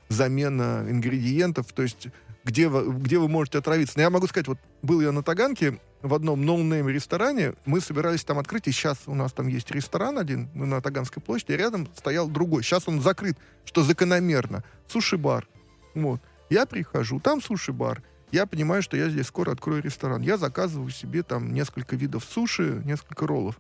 замена 0.10 0.86
ингредиентов. 0.88 1.74
То 1.74 1.84
есть 1.84 2.08
где 2.46 2.70
вы, 2.70 2.94
где 3.00 3.18
вы 3.18 3.28
можете 3.28 3.58
отравиться. 3.58 3.98
Но 3.98 4.04
я 4.04 4.10
могу 4.10 4.28
сказать, 4.28 4.48
вот 4.48 4.60
был 4.82 5.02
я 5.02 5.12
на 5.12 5.24
Таганке, 5.24 5.80
в 6.02 6.14
одном 6.14 6.46
no-name 6.46 6.88
ресторане. 6.88 7.56
Мы 7.66 7.82
собирались 7.82 8.24
там 8.24 8.38
открыть, 8.38 8.68
и 8.68 8.72
сейчас 8.72 9.00
у 9.08 9.16
нас 9.16 9.34
там 9.34 9.48
есть 9.48 9.72
ресторан 9.72 10.20
один 10.20 10.50
мы 10.54 10.68
на 10.68 10.80
Таганской 10.80 11.22
площади, 11.22 11.54
и 11.54 11.58
рядом 11.58 11.90
стоял 11.96 12.28
другой. 12.30 12.64
Сейчас 12.64 12.88
он 12.88 13.02
закрыт, 13.02 13.38
что 13.66 13.84
закономерно. 13.84 14.64
Суши-бар. 14.88 15.48
Вот. 15.96 16.22
Я 16.50 16.68
прихожу, 16.68 17.20
там 17.20 17.42
суши-бар. 17.42 18.04
Я 18.32 18.46
понимаю, 18.46 18.84
что 18.84 18.98
я 18.98 19.10
здесь 19.10 19.26
скоро 19.26 19.52
открою 19.52 19.82
ресторан. 19.82 20.22
Я 20.22 20.38
заказываю 20.38 20.92
себе 20.92 21.24
там 21.24 21.54
несколько 21.54 21.96
видов 21.96 22.24
суши, 22.24 22.82
несколько 22.86 23.26
роллов. 23.26 23.60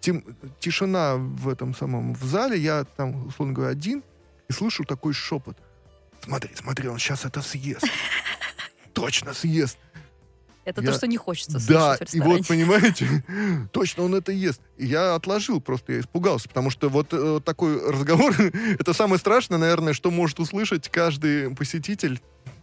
Тем, 0.00 0.24
тишина 0.60 1.16
в 1.16 1.48
этом 1.48 1.74
самом 1.74 2.14
в 2.14 2.22
зале, 2.24 2.58
я 2.58 2.84
там, 2.84 3.26
условно 3.26 3.54
говоря, 3.54 3.72
один, 3.72 4.02
и 4.48 4.52
слышу 4.52 4.84
такой 4.84 5.12
шепот. 5.12 5.56
Смотри, 6.22 6.50
смотри, 6.54 6.88
он 6.88 6.98
сейчас 6.98 7.24
это 7.24 7.42
съест. 7.42 7.86
Точно 8.92 9.34
съест. 9.34 9.78
Это 10.64 10.82
я... 10.82 10.88
то, 10.88 10.94
что 10.94 11.06
не 11.06 11.16
хочется 11.16 11.58
Да, 11.66 11.98
и 12.12 12.20
вот, 12.20 12.46
понимаете, 12.46 13.24
точно 13.72 14.04
он 14.04 14.14
это 14.14 14.30
ест. 14.30 14.60
И 14.76 14.86
я 14.86 15.14
отложил, 15.14 15.60
просто 15.60 15.94
я 15.94 16.00
испугался, 16.00 16.48
потому 16.48 16.70
что 16.70 16.88
вот 16.88 17.08
э, 17.12 17.40
такой 17.44 17.90
разговор, 17.90 18.34
это 18.78 18.92
самое 18.92 19.18
страшное, 19.18 19.58
наверное, 19.58 19.94
что 19.94 20.10
может 20.10 20.38
услышать 20.38 20.88
каждый 20.88 21.54
посетитель 21.54 22.20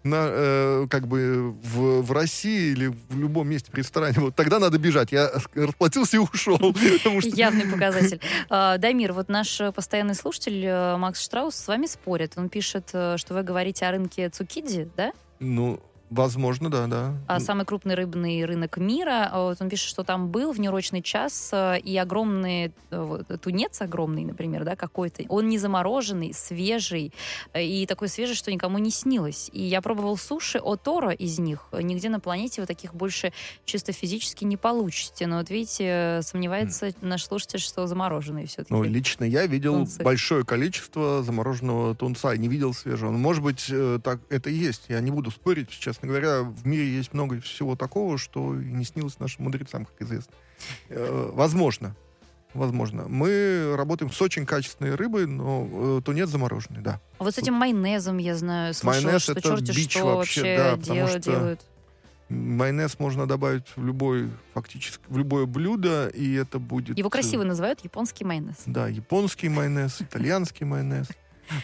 на, 0.09 0.27
э, 0.29 0.87
как 0.89 1.07
бы 1.07 1.51
в, 1.63 2.01
в 2.01 2.11
России 2.11 2.71
или 2.71 2.87
в 2.87 3.17
любом 3.17 3.49
месте 3.49 3.71
в 3.71 3.75
ресторане. 3.75 4.15
Вот 4.19 4.35
тогда 4.35 4.59
надо 4.59 4.77
бежать. 4.77 5.11
Я 5.11 5.29
расплатился 5.55 6.17
и 6.17 6.19
ушел. 6.19 6.75
Явный 7.23 7.65
показатель. 7.71 8.19
А, 8.49 8.77
Дамир, 8.77 9.13
вот 9.13 9.29
наш 9.29 9.61
постоянный 9.75 10.15
слушатель 10.15 10.63
э, 10.65 10.97
Макс 10.97 11.21
Штраус 11.21 11.55
с 11.55 11.67
вами 11.67 11.85
спорит. 11.85 12.33
Он 12.37 12.49
пишет, 12.49 12.89
э, 12.93 13.17
что 13.17 13.33
вы 13.33 13.43
говорите 13.43 13.85
о 13.85 13.91
рынке 13.91 14.29
Цукидзи, 14.29 14.89
да? 14.95 15.11
Ну, 15.39 15.79
Возможно, 16.09 16.69
да, 16.69 16.87
да. 16.87 17.13
А 17.27 17.39
самый 17.41 17.65
крупный 17.65 17.93
рыбный 17.93 18.45
рынок 18.45 18.77
мира, 18.77 19.29
а 19.29 19.43
вот 19.43 19.61
он 19.61 19.69
пишет, 19.69 19.89
что 19.89 20.03
там 20.03 20.29
был 20.29 20.53
в 20.53 20.59
неурочный 20.59 21.01
час, 21.01 21.49
э, 21.51 21.79
и 21.79 21.97
огромный 21.97 22.71
э, 22.91 23.23
тунец 23.41 23.81
огромный, 23.81 24.23
например, 24.23 24.63
да, 24.63 24.77
какой-то, 24.77 25.23
он 25.27 25.49
не 25.49 25.57
замороженный, 25.57 26.33
свежий, 26.33 27.11
э, 27.53 27.63
и 27.63 27.85
такой 27.85 28.07
свежий, 28.07 28.35
что 28.35 28.53
никому 28.53 28.77
не 28.77 28.89
снилось. 28.89 29.49
И 29.51 29.61
я 29.61 29.81
пробовал 29.81 30.15
суши 30.15 30.59
от 30.59 30.81
Торо 30.81 31.11
из 31.11 31.39
них. 31.39 31.67
Нигде 31.73 32.07
на 32.07 32.21
планете 32.21 32.61
вы 32.61 32.67
таких 32.67 32.93
больше 32.93 33.33
чисто 33.65 33.91
физически 33.91 34.45
не 34.45 34.55
получите. 34.55 35.27
Но 35.27 35.39
вот 35.39 35.49
видите, 35.49 36.21
сомневается 36.23 36.87
mm. 36.87 36.95
наш 37.01 37.25
слушатель, 37.25 37.59
что 37.59 37.85
замороженный 37.85 38.45
все-таки. 38.45 38.73
Ну, 38.73 38.83
лично 38.83 39.25
я 39.25 39.45
видел 39.45 39.73
тунцы. 39.73 40.03
большое 40.03 40.45
количество 40.45 41.21
замороженного 41.21 41.95
тунца, 41.95 42.35
не 42.37 42.47
видел 42.47 42.73
свежего. 42.73 43.11
Ну, 43.11 43.17
может 43.17 43.43
быть, 43.43 43.69
так 44.03 44.19
это 44.29 44.49
и 44.49 44.53
есть. 44.53 44.85
Я 44.87 45.01
не 45.01 45.11
буду 45.11 45.31
спорить 45.31 45.69
сейчас 45.71 45.96
честно 45.97 46.09
говоря, 46.09 46.43
в 46.43 46.67
мире 46.67 46.87
есть 46.87 47.11
много 47.13 47.41
всего 47.41 47.75
такого, 47.75 48.19
что 48.19 48.53
и 48.59 48.65
не 48.65 48.85
снилось 48.85 49.17
нашим 49.17 49.45
мудрецам, 49.45 49.85
как 49.85 49.99
известно. 49.99 50.31
Э, 50.89 51.31
возможно. 51.33 51.95
возможно. 52.53 53.07
Мы 53.07 53.73
работаем 53.75 54.11
с 54.11 54.21
очень 54.21 54.45
качественной 54.45 54.93
рыбой, 54.93 55.25
но 55.25 55.97
э, 55.97 56.01
тунец 56.05 56.29
замороженный, 56.29 56.81
да. 56.81 57.01
А 57.17 57.23
вот 57.23 57.33
с 57.33 57.37
этим 57.39 57.55
майонезом, 57.55 58.19
я 58.19 58.35
знаю, 58.35 58.75
слышала, 58.75 59.01
Майонез 59.01 59.23
что 59.23 59.31
это 59.31 59.41
черти 59.41 59.75
бич 59.75 59.91
что 59.91 60.05
вообще, 60.05 60.41
вообще, 60.41 60.57
да, 60.57 60.77
потому 60.77 60.95
дел- 60.99 61.07
что 61.07 61.19
делают. 61.19 61.61
Майонез 62.29 62.99
можно 62.99 63.25
добавить 63.25 63.65
в 63.75 63.83
любой, 63.83 64.29
фактически, 64.53 65.03
в 65.07 65.17
любое 65.17 65.45
блюдо, 65.45 66.09
и 66.09 66.33
это 66.33 66.59
будет... 66.59 66.95
Его 66.97 67.07
э, 67.07 67.11
красиво 67.11 67.43
называют 67.43 67.79
японский 67.83 68.23
майонез. 68.23 68.57
Да, 68.67 68.87
японский 68.87 69.49
майонез, 69.49 69.99
итальянский 70.01 70.65
майонез. 70.65 71.07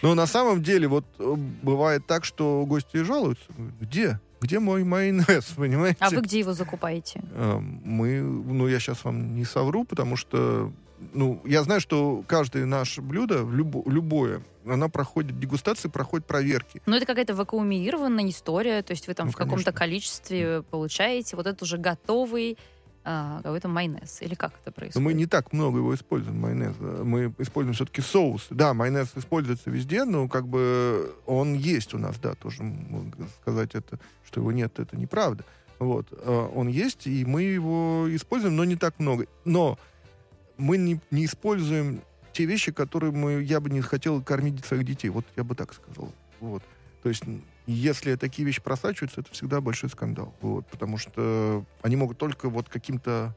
Но 0.02 0.16
на 0.16 0.28
самом 0.28 0.62
деле 0.64 0.88
вот 0.88 1.06
э, 1.20 1.36
бывает 1.64 2.06
так, 2.08 2.26
что 2.26 2.66
гости 2.66 3.04
жалуются. 3.04 3.46
Где? 3.82 4.20
Где 4.42 4.60
мой 4.60 4.84
майонез, 4.84 5.46
понимаете? 5.56 5.98
А 6.00 6.10
вы 6.10 6.22
где 6.22 6.40
его 6.40 6.54
закупаете? 6.54 7.22
Э, 7.34 7.58
Мы, 7.60 8.22
ну, 8.22 8.68
я 8.68 8.80
сейчас 8.80 9.04
вам 9.06 9.36
не 9.36 9.46
совру, 9.46 9.86
потому 9.86 10.16
что, 10.18 10.72
ну, 11.14 11.42
я 11.46 11.64
знаю, 11.64 11.80
что 11.82 12.24
каждое 12.28 12.66
наше 12.66 13.02
блюдо, 13.02 13.40
любо- 13.44 13.90
любое, 13.90 14.42
оно 14.66 14.90
проходит 14.90 15.40
дегустации, 15.40 15.88
проходит 15.90 16.26
проверки. 16.28 16.82
Ну, 16.86 16.96
это 16.96 17.06
какая-то 17.06 17.36
вакуумированная 17.36 18.30
история, 18.30 18.82
то 18.84 18.92
есть 18.92 19.08
вы 19.08 19.14
там 19.14 19.28
Ну, 19.28 19.32
в 19.34 19.36
каком-то 19.36 19.72
количестве 19.72 20.62
получаете 20.64 21.36
вот 21.36 21.48
это 21.48 21.64
уже 21.64 21.78
готовый 21.78 22.58
а, 23.06 23.42
какой-то 23.42 23.68
майонез. 23.68 24.22
Или 24.22 24.36
как 24.36 24.52
это 24.54 24.68
Но 24.68 24.72
происходит? 24.72 25.06
мы 25.06 25.14
не 25.14 25.26
так 25.26 25.54
много 25.54 25.80
его 25.80 25.94
используем, 25.94 26.40
майонез. 26.40 26.76
Мы 26.80 27.34
используем 27.38 27.74
все-таки 27.74 28.02
соус. 28.02 28.48
Да, 28.50 28.74
майонез 28.74 29.10
используется 29.16 29.70
везде, 29.70 30.06
но 30.06 30.28
как 30.28 30.48
бы 30.48 31.14
он 31.26 31.54
есть 31.54 31.94
у 31.94 31.98
нас, 31.98 32.18
да, 32.20 32.36
тоже 32.36 32.64
сказать 33.42 33.76
это, 33.76 34.00
что 34.26 34.40
его 34.40 34.52
нет, 34.52 34.80
это 34.80 34.96
неправда. 34.98 35.44
Вот. 35.80 36.08
э, 36.12 36.50
Он 36.56 36.68
есть, 36.68 37.08
и 37.08 37.26
мы 37.26 37.42
его 37.44 38.08
используем, 38.10 38.56
но 38.56 38.64
не 38.64 38.76
так 38.76 39.00
много. 39.00 39.28
Но 39.44 39.78
мы 40.58 40.78
не, 40.78 41.00
не 41.12 41.26
используем 41.26 42.02
те 42.32 42.46
вещи, 42.46 42.72
которые 42.72 43.12
мы, 43.12 43.44
я 43.44 43.60
бы 43.60 43.70
не 43.70 43.82
хотел 43.82 44.22
кормить 44.22 44.64
своих 44.66 44.86
детей. 44.86 45.10
Вот 45.10 45.26
я 45.36 45.44
бы 45.44 45.56
так 45.56 45.74
сказал. 45.74 46.12
Вот. 46.40 46.64
То 47.02 47.10
есть, 47.10 47.24
если 47.66 48.16
такие 48.16 48.46
вещи 48.46 48.62
просачиваются, 48.62 49.22
это 49.22 49.32
всегда 49.32 49.62
большой 49.62 49.90
скандал. 49.90 50.34
Вот. 50.42 50.68
Потому 50.68 50.98
что 50.98 51.66
они 51.82 51.96
могут 51.96 52.18
только 52.18 52.50
вот 52.50 52.70
каким-то 52.70 53.36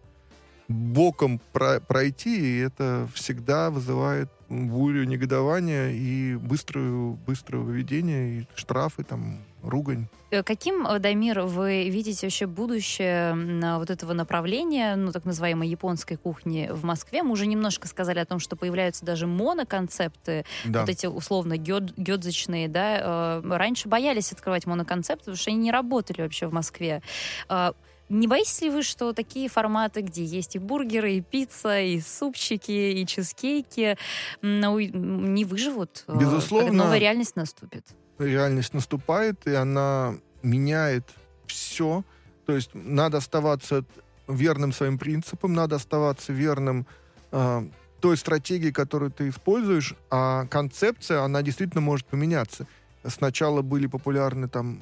боком 0.69 1.41
про- 1.53 1.81
пройти, 1.81 2.39
и 2.39 2.59
это 2.59 3.09
всегда 3.15 3.71
вызывает 3.71 4.29
бурю 4.49 5.05
негодования 5.05 5.91
и 5.91 6.35
быструю, 6.37 7.13
быстрое 7.27 7.63
выведение, 7.63 8.41
и 8.41 8.47
штрафы, 8.55 9.05
там, 9.05 9.39
ругань. 9.63 10.07
Э, 10.31 10.43
Каким, 10.43 10.87
э, 10.87 10.99
Дамир, 10.99 11.43
вы 11.43 11.89
видите 11.89 12.27
вообще 12.27 12.47
будущее 12.47 13.77
вот 13.79 13.91
этого 13.91 14.13
направления, 14.13 14.97
ну, 14.97 15.13
так 15.13 15.25
называемой 15.25 15.69
японской 15.69 16.17
кухни 16.17 16.69
в 16.73 16.85
Москве? 16.85 17.23
Мы 17.23 17.33
уже 17.33 17.47
немножко 17.47 17.89
сказали 17.89 18.19
о 18.19 18.25
том, 18.25 18.39
что 18.39 18.57
появляются 18.57 19.05
даже 19.05 19.27
моноконцепты, 19.27 20.45
Да. 20.65 20.81
вот 20.81 20.89
эти 20.89 21.07
условно 21.07 21.57
гёд- 21.57 21.95
гёдзочные, 21.97 22.69
да. 22.69 23.41
Э, 23.45 23.57
Раньше 23.57 23.89
боялись 23.89 24.33
открывать 24.33 24.67
моноконцепты, 24.67 25.21
потому 25.27 25.37
что 25.37 25.51
они 25.51 25.59
не 25.61 25.71
работали 25.71 26.23
вообще 26.23 26.47
в 26.47 26.53
Москве. 26.53 27.03
А, 27.49 27.73
Не 28.09 28.29
боитесь 28.29 28.63
ли 28.63 28.71
вы, 28.71 28.85
что 28.85 29.13
такие 29.13 29.49
форматы, 29.49 30.01
где 30.01 30.23
есть 30.25 30.55
и 30.55 30.61
бургеры, 30.61 31.15
и 31.15 31.21
пицца, 31.21 31.81
и 31.81 31.99
супчики, 32.01 32.71
и 32.71 33.05
чизкейки, 33.05 33.99
ну, 34.43 34.79
не 34.79 35.45
выживут? 35.45 36.05
Безусловно. 36.07 36.69
когда 36.69 36.85
новая 36.85 36.99
реальность 37.01 37.35
наступит. 37.35 37.85
Реальность 38.19 38.75
наступает, 38.75 39.47
и 39.47 39.55
она 39.55 40.15
меняет 40.43 41.05
все. 41.47 42.05
То 42.47 42.53
есть 42.53 42.71
надо 42.75 43.19
оставаться 43.19 43.85
верным 44.29 44.73
своим 44.73 44.99
принципам, 44.99 45.53
надо 45.53 45.77
оставаться 45.77 46.33
верным 46.33 46.87
э, 47.33 47.69
той 48.01 48.17
стратегии, 48.17 48.71
которую 48.71 49.11
ты 49.11 49.29
используешь, 49.29 49.95
а 50.11 50.47
концепция, 50.47 51.23
она 51.23 51.43
действительно 51.43 51.81
может 51.81 52.07
поменяться. 52.07 52.67
Сначала 53.05 53.63
были 53.63 53.87
популярны 53.87 54.49
там 54.49 54.81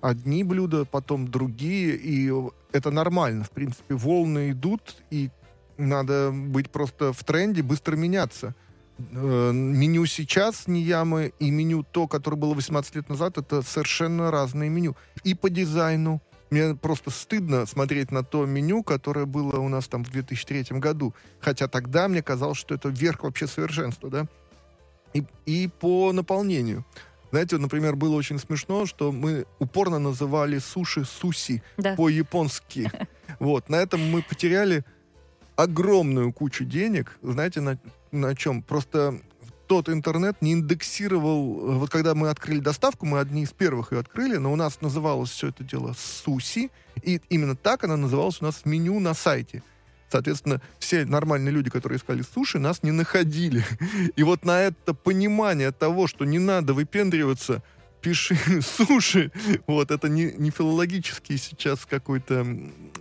одни 0.00 0.44
блюда, 0.44 0.84
потом 0.84 1.28
другие, 1.28 1.96
и 1.96 2.32
это 2.72 2.90
нормально. 2.90 3.44
В 3.44 3.50
принципе, 3.50 3.94
волны 3.94 4.50
идут, 4.52 4.96
и 5.10 5.30
надо 5.76 6.30
быть 6.32 6.70
просто 6.70 7.12
в 7.12 7.24
тренде, 7.24 7.62
быстро 7.62 7.96
меняться. 7.96 8.54
Э, 8.98 9.52
меню 9.52 10.06
сейчас 10.06 10.66
Ниямы 10.66 11.32
и 11.38 11.50
меню 11.50 11.84
то, 11.84 12.08
которое 12.08 12.36
было 12.36 12.54
18 12.54 12.96
лет 12.96 13.08
назад, 13.08 13.38
это 13.38 13.62
совершенно 13.62 14.30
разные 14.30 14.70
меню. 14.70 14.96
И 15.24 15.34
по 15.34 15.48
дизайну. 15.50 16.20
Мне 16.50 16.74
просто 16.74 17.10
стыдно 17.10 17.66
смотреть 17.66 18.10
на 18.10 18.24
то 18.24 18.46
меню, 18.46 18.82
которое 18.82 19.26
было 19.26 19.58
у 19.60 19.68
нас 19.68 19.86
там 19.86 20.02
в 20.02 20.10
2003 20.10 20.78
году. 20.78 21.14
Хотя 21.40 21.68
тогда 21.68 22.08
мне 22.08 22.22
казалось, 22.22 22.56
что 22.56 22.74
это 22.74 22.88
верх 22.88 23.22
вообще 23.24 23.46
совершенства, 23.46 24.08
да? 24.08 24.26
И, 25.12 25.24
и 25.44 25.68
по 25.68 26.12
наполнению. 26.12 26.86
Знаете, 27.30 27.58
например, 27.58 27.96
было 27.96 28.14
очень 28.16 28.38
смешно, 28.38 28.86
что 28.86 29.12
мы 29.12 29.44
упорно 29.58 29.98
называли 29.98 30.58
суши 30.58 31.04
суси 31.04 31.62
Да. 31.76 31.94
по-японски. 31.94 32.90
Вот, 33.40 33.68
на 33.68 33.76
этом 33.76 34.00
мы 34.10 34.22
потеряли 34.22 34.84
огромную 35.54 36.32
кучу 36.32 36.64
денег. 36.64 37.18
Знаете, 37.22 37.60
на, 37.60 37.78
на 38.12 38.34
чем? 38.34 38.62
Просто 38.62 39.20
тот 39.68 39.88
интернет 39.88 40.40
не 40.40 40.52
индексировал... 40.54 41.60
э, 41.60 41.78
Вот 41.78 41.90
когда 41.90 42.14
мы 42.14 42.30
открыли 42.30 42.60
доставку, 42.60 43.06
мы 43.06 43.20
одни 43.20 43.42
из 43.42 43.50
первых 43.50 43.92
ее 43.92 44.00
открыли, 44.00 44.36
но 44.36 44.52
у 44.52 44.56
нас 44.56 44.80
называлось 44.80 45.30
все 45.30 45.48
это 45.48 45.62
дело 45.62 45.94
суси, 45.96 46.70
и 47.02 47.20
именно 47.28 47.54
так 47.54 47.84
она 47.84 47.96
называлась 47.96 48.40
у 48.40 48.44
нас 48.44 48.56
в 48.56 48.66
меню 48.66 48.98
на 48.98 49.14
сайте. 49.14 49.62
Соответственно, 50.10 50.62
все 50.78 51.04
нормальные 51.04 51.52
люди, 51.52 51.68
которые 51.68 51.98
искали 51.98 52.22
суши, 52.22 52.58
нас 52.58 52.82
не 52.82 52.92
находили. 52.92 53.62
И 54.16 54.22
вот 54.22 54.42
на 54.42 54.62
это 54.62 54.94
понимание 54.94 55.70
того, 55.70 56.06
что 56.06 56.24
не 56.24 56.38
надо 56.38 56.72
выпендриваться, 56.72 57.62
пиши 58.08 58.36
суши, 58.62 59.30
вот 59.66 59.90
это 59.90 60.08
не, 60.08 60.32
не 60.32 60.50
филологический 60.50 61.36
сейчас 61.36 61.84
какой-то 61.84 62.46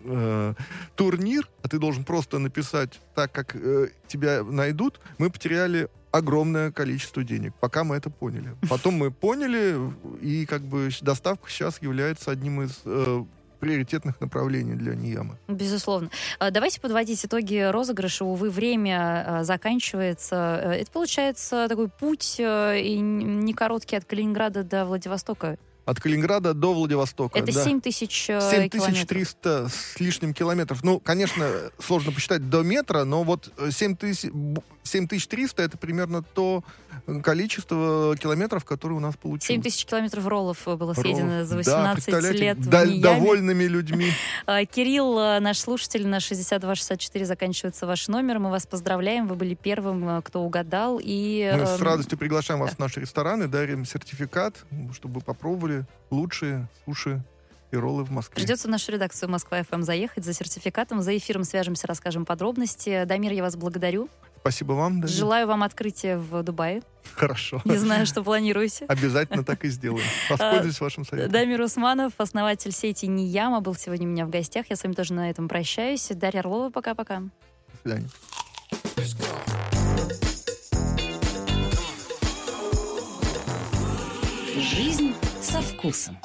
э, 0.04 0.54
турнир, 0.96 1.48
а 1.64 1.70
ты 1.70 1.80
должен 1.80 2.04
просто 2.04 2.40
написать 2.40 3.00
так, 3.16 3.32
как 3.32 3.56
э, 3.56 3.88
тебя 4.08 4.44
найдут, 4.44 5.00
мы 5.18 5.30
потеряли 5.30 5.88
огромное 6.12 6.72
количество 6.72 7.24
денег, 7.24 7.54
пока 7.60 7.84
мы 7.84 7.96
это 7.96 8.10
поняли. 8.10 8.56
Потом 8.70 8.96
мы 8.96 9.12
поняли, 9.12 9.78
и 10.22 10.46
как 10.46 10.62
бы 10.62 10.90
доставка 11.02 11.50
сейчас 11.50 11.82
является 11.82 12.32
одним 12.32 12.62
из 12.64 12.82
э, 12.84 13.24
приоритетных 13.58 14.20
направлений 14.22 14.76
для 14.76 14.96
Ниямы. 14.96 15.38
Безусловно. 15.48 16.10
А, 16.40 16.52
Давайте 16.52 16.82
подводить 16.82 17.26
итоги 17.26 17.70
розыгрыша. 17.72 18.26
Увы, 18.26 18.50
время 18.50 19.40
а, 19.40 19.44
заканчивается. 19.44 20.60
Э, 20.64 20.72
Это 20.74 20.92
получается 20.92 21.68
такой 21.70 21.90
путь 21.90 22.36
э, 22.40 22.80
и 22.80 23.00
не 23.00 23.54
короткий 23.54 23.96
от 23.96 24.06
Калининграда 24.06 24.64
до 24.64 24.86
Владивостока. 24.86 25.58
От 25.88 26.02
Калининграда 26.02 26.54
до 26.54 26.74
Владивостока. 26.74 27.40
Это 27.40 27.54
да. 27.54 27.64
7 27.64 27.80
тысяч 27.80 28.30
э, 28.30 28.40
километров. 28.70 28.84
7300 28.84 29.70
с 29.70 30.00
лишним 30.02 30.34
километров. 30.34 30.84
Ну, 30.84 31.00
конечно, 31.00 31.50
сложно 31.80 32.12
посчитать 32.12 32.50
до 32.50 32.62
метра, 32.62 33.06
но 33.06 33.24
вот 33.24 33.50
э, 33.58 33.72
7000 33.72 34.26
бу- 34.32 34.64
7300 34.84 35.64
это 35.64 35.78
примерно 35.78 36.24
то 36.24 36.62
э, 37.08 37.22
количество 37.22 38.16
километров, 38.18 38.66
которые 38.66 38.98
у 38.98 39.00
нас 39.00 39.14
7 39.14 39.22
получилось. 39.22 39.64
тысяч 39.64 39.86
километров 39.86 40.28
роллов 40.28 40.58
э, 40.68 40.76
было 40.76 40.94
съедено 40.94 41.36
Роллов. 41.44 41.48
за 41.48 41.52
Да, 41.56 41.58
18 41.58 41.96
представляете, 42.06 42.40
лет 42.44 42.58
в 42.58 42.68
да- 42.70 42.86
Миями. 42.86 43.02
довольными 43.02 43.64
людьми. 43.64 44.12
А, 44.46 44.66
Кирилл, 44.66 45.18
э, 45.20 45.40
наш 45.40 45.58
слушатель, 45.60 46.06
на 46.08 46.20
6264 46.20 47.26
заканчивается 47.26 47.86
ваш 47.88 48.08
номер. 48.10 48.40
Мы 48.40 48.50
вас 48.50 48.66
поздравляем. 48.68 49.28
Вы 49.28 49.36
были 49.36 49.56
первым, 49.56 50.08
э, 50.10 50.22
кто 50.22 50.42
угадал. 50.42 51.00
И, 51.02 51.50
Мы 51.58 51.66
с 51.66 51.80
радостью 51.82 52.18
приглашаем 52.18 52.60
вас 52.60 52.72
да. 52.72 52.76
в 52.76 52.80
наши 52.80 53.00
рестораны, 53.00 53.48
дарим 53.48 53.86
сертификат, 53.86 54.66
чтобы 54.94 55.16
вы 55.16 55.22
попробовали 55.22 55.77
лучшие 56.10 56.68
суши 56.86 57.24
и 57.72 57.76
роллы 57.76 58.04
в 58.04 58.12
Москве. 58.12 58.36
Придется 58.36 58.68
в 58.68 58.72
нашу 58.72 58.92
редакцию 58.92 59.30
Москва 59.30 59.62
ФМ 59.64 59.82
заехать 59.82 60.24
за 60.24 60.34
сертификатом. 60.34 61.02
За 61.02 61.16
эфиром 61.16 61.44
свяжемся, 61.44 61.88
расскажем 61.88 62.26
подробности. 62.26 63.04
Дамир, 63.06 63.34
я 63.34 63.44
вас 63.44 63.56
благодарю. 63.56 64.10
Спасибо 64.40 64.74
вам. 64.74 65.02
Давид. 65.02 65.16
Желаю 65.16 65.48
вам 65.48 65.64
открытия 65.64 66.18
в 66.18 66.42
Дубае. 66.44 66.82
Хорошо. 67.16 67.62
Не 67.66 67.78
знаю, 67.78 68.06
что 68.06 68.24
планируете. 68.24 68.86
Обязательно 68.86 69.44
так 69.44 69.66
и 69.66 69.70
сделаем. 69.70 70.06
Воспользуюсь 70.30 70.80
вашим 70.80 71.06
советом. 71.06 71.32
Дамир 71.32 71.60
Усманов, 71.62 72.14
основатель 72.18 72.72
сети 72.72 73.08
Нияма, 73.08 73.60
был 73.60 73.76
сегодня 73.76 74.08
у 74.08 74.12
меня 74.12 74.26
в 74.26 74.30
гостях. 74.30 74.68
Я 74.70 74.76
с 74.78 74.84
вами 74.84 74.94
тоже 74.94 75.14
на 75.14 75.30
этом 75.30 75.50
прощаюсь. 75.50 76.08
Дарья 76.12 76.40
Орлова, 76.40 76.70
пока-пока. 76.70 77.20
До 77.20 77.30
свидания. 77.82 78.10
Жизнь 84.58 85.14
со 85.48 85.62
вкусом. 85.62 86.18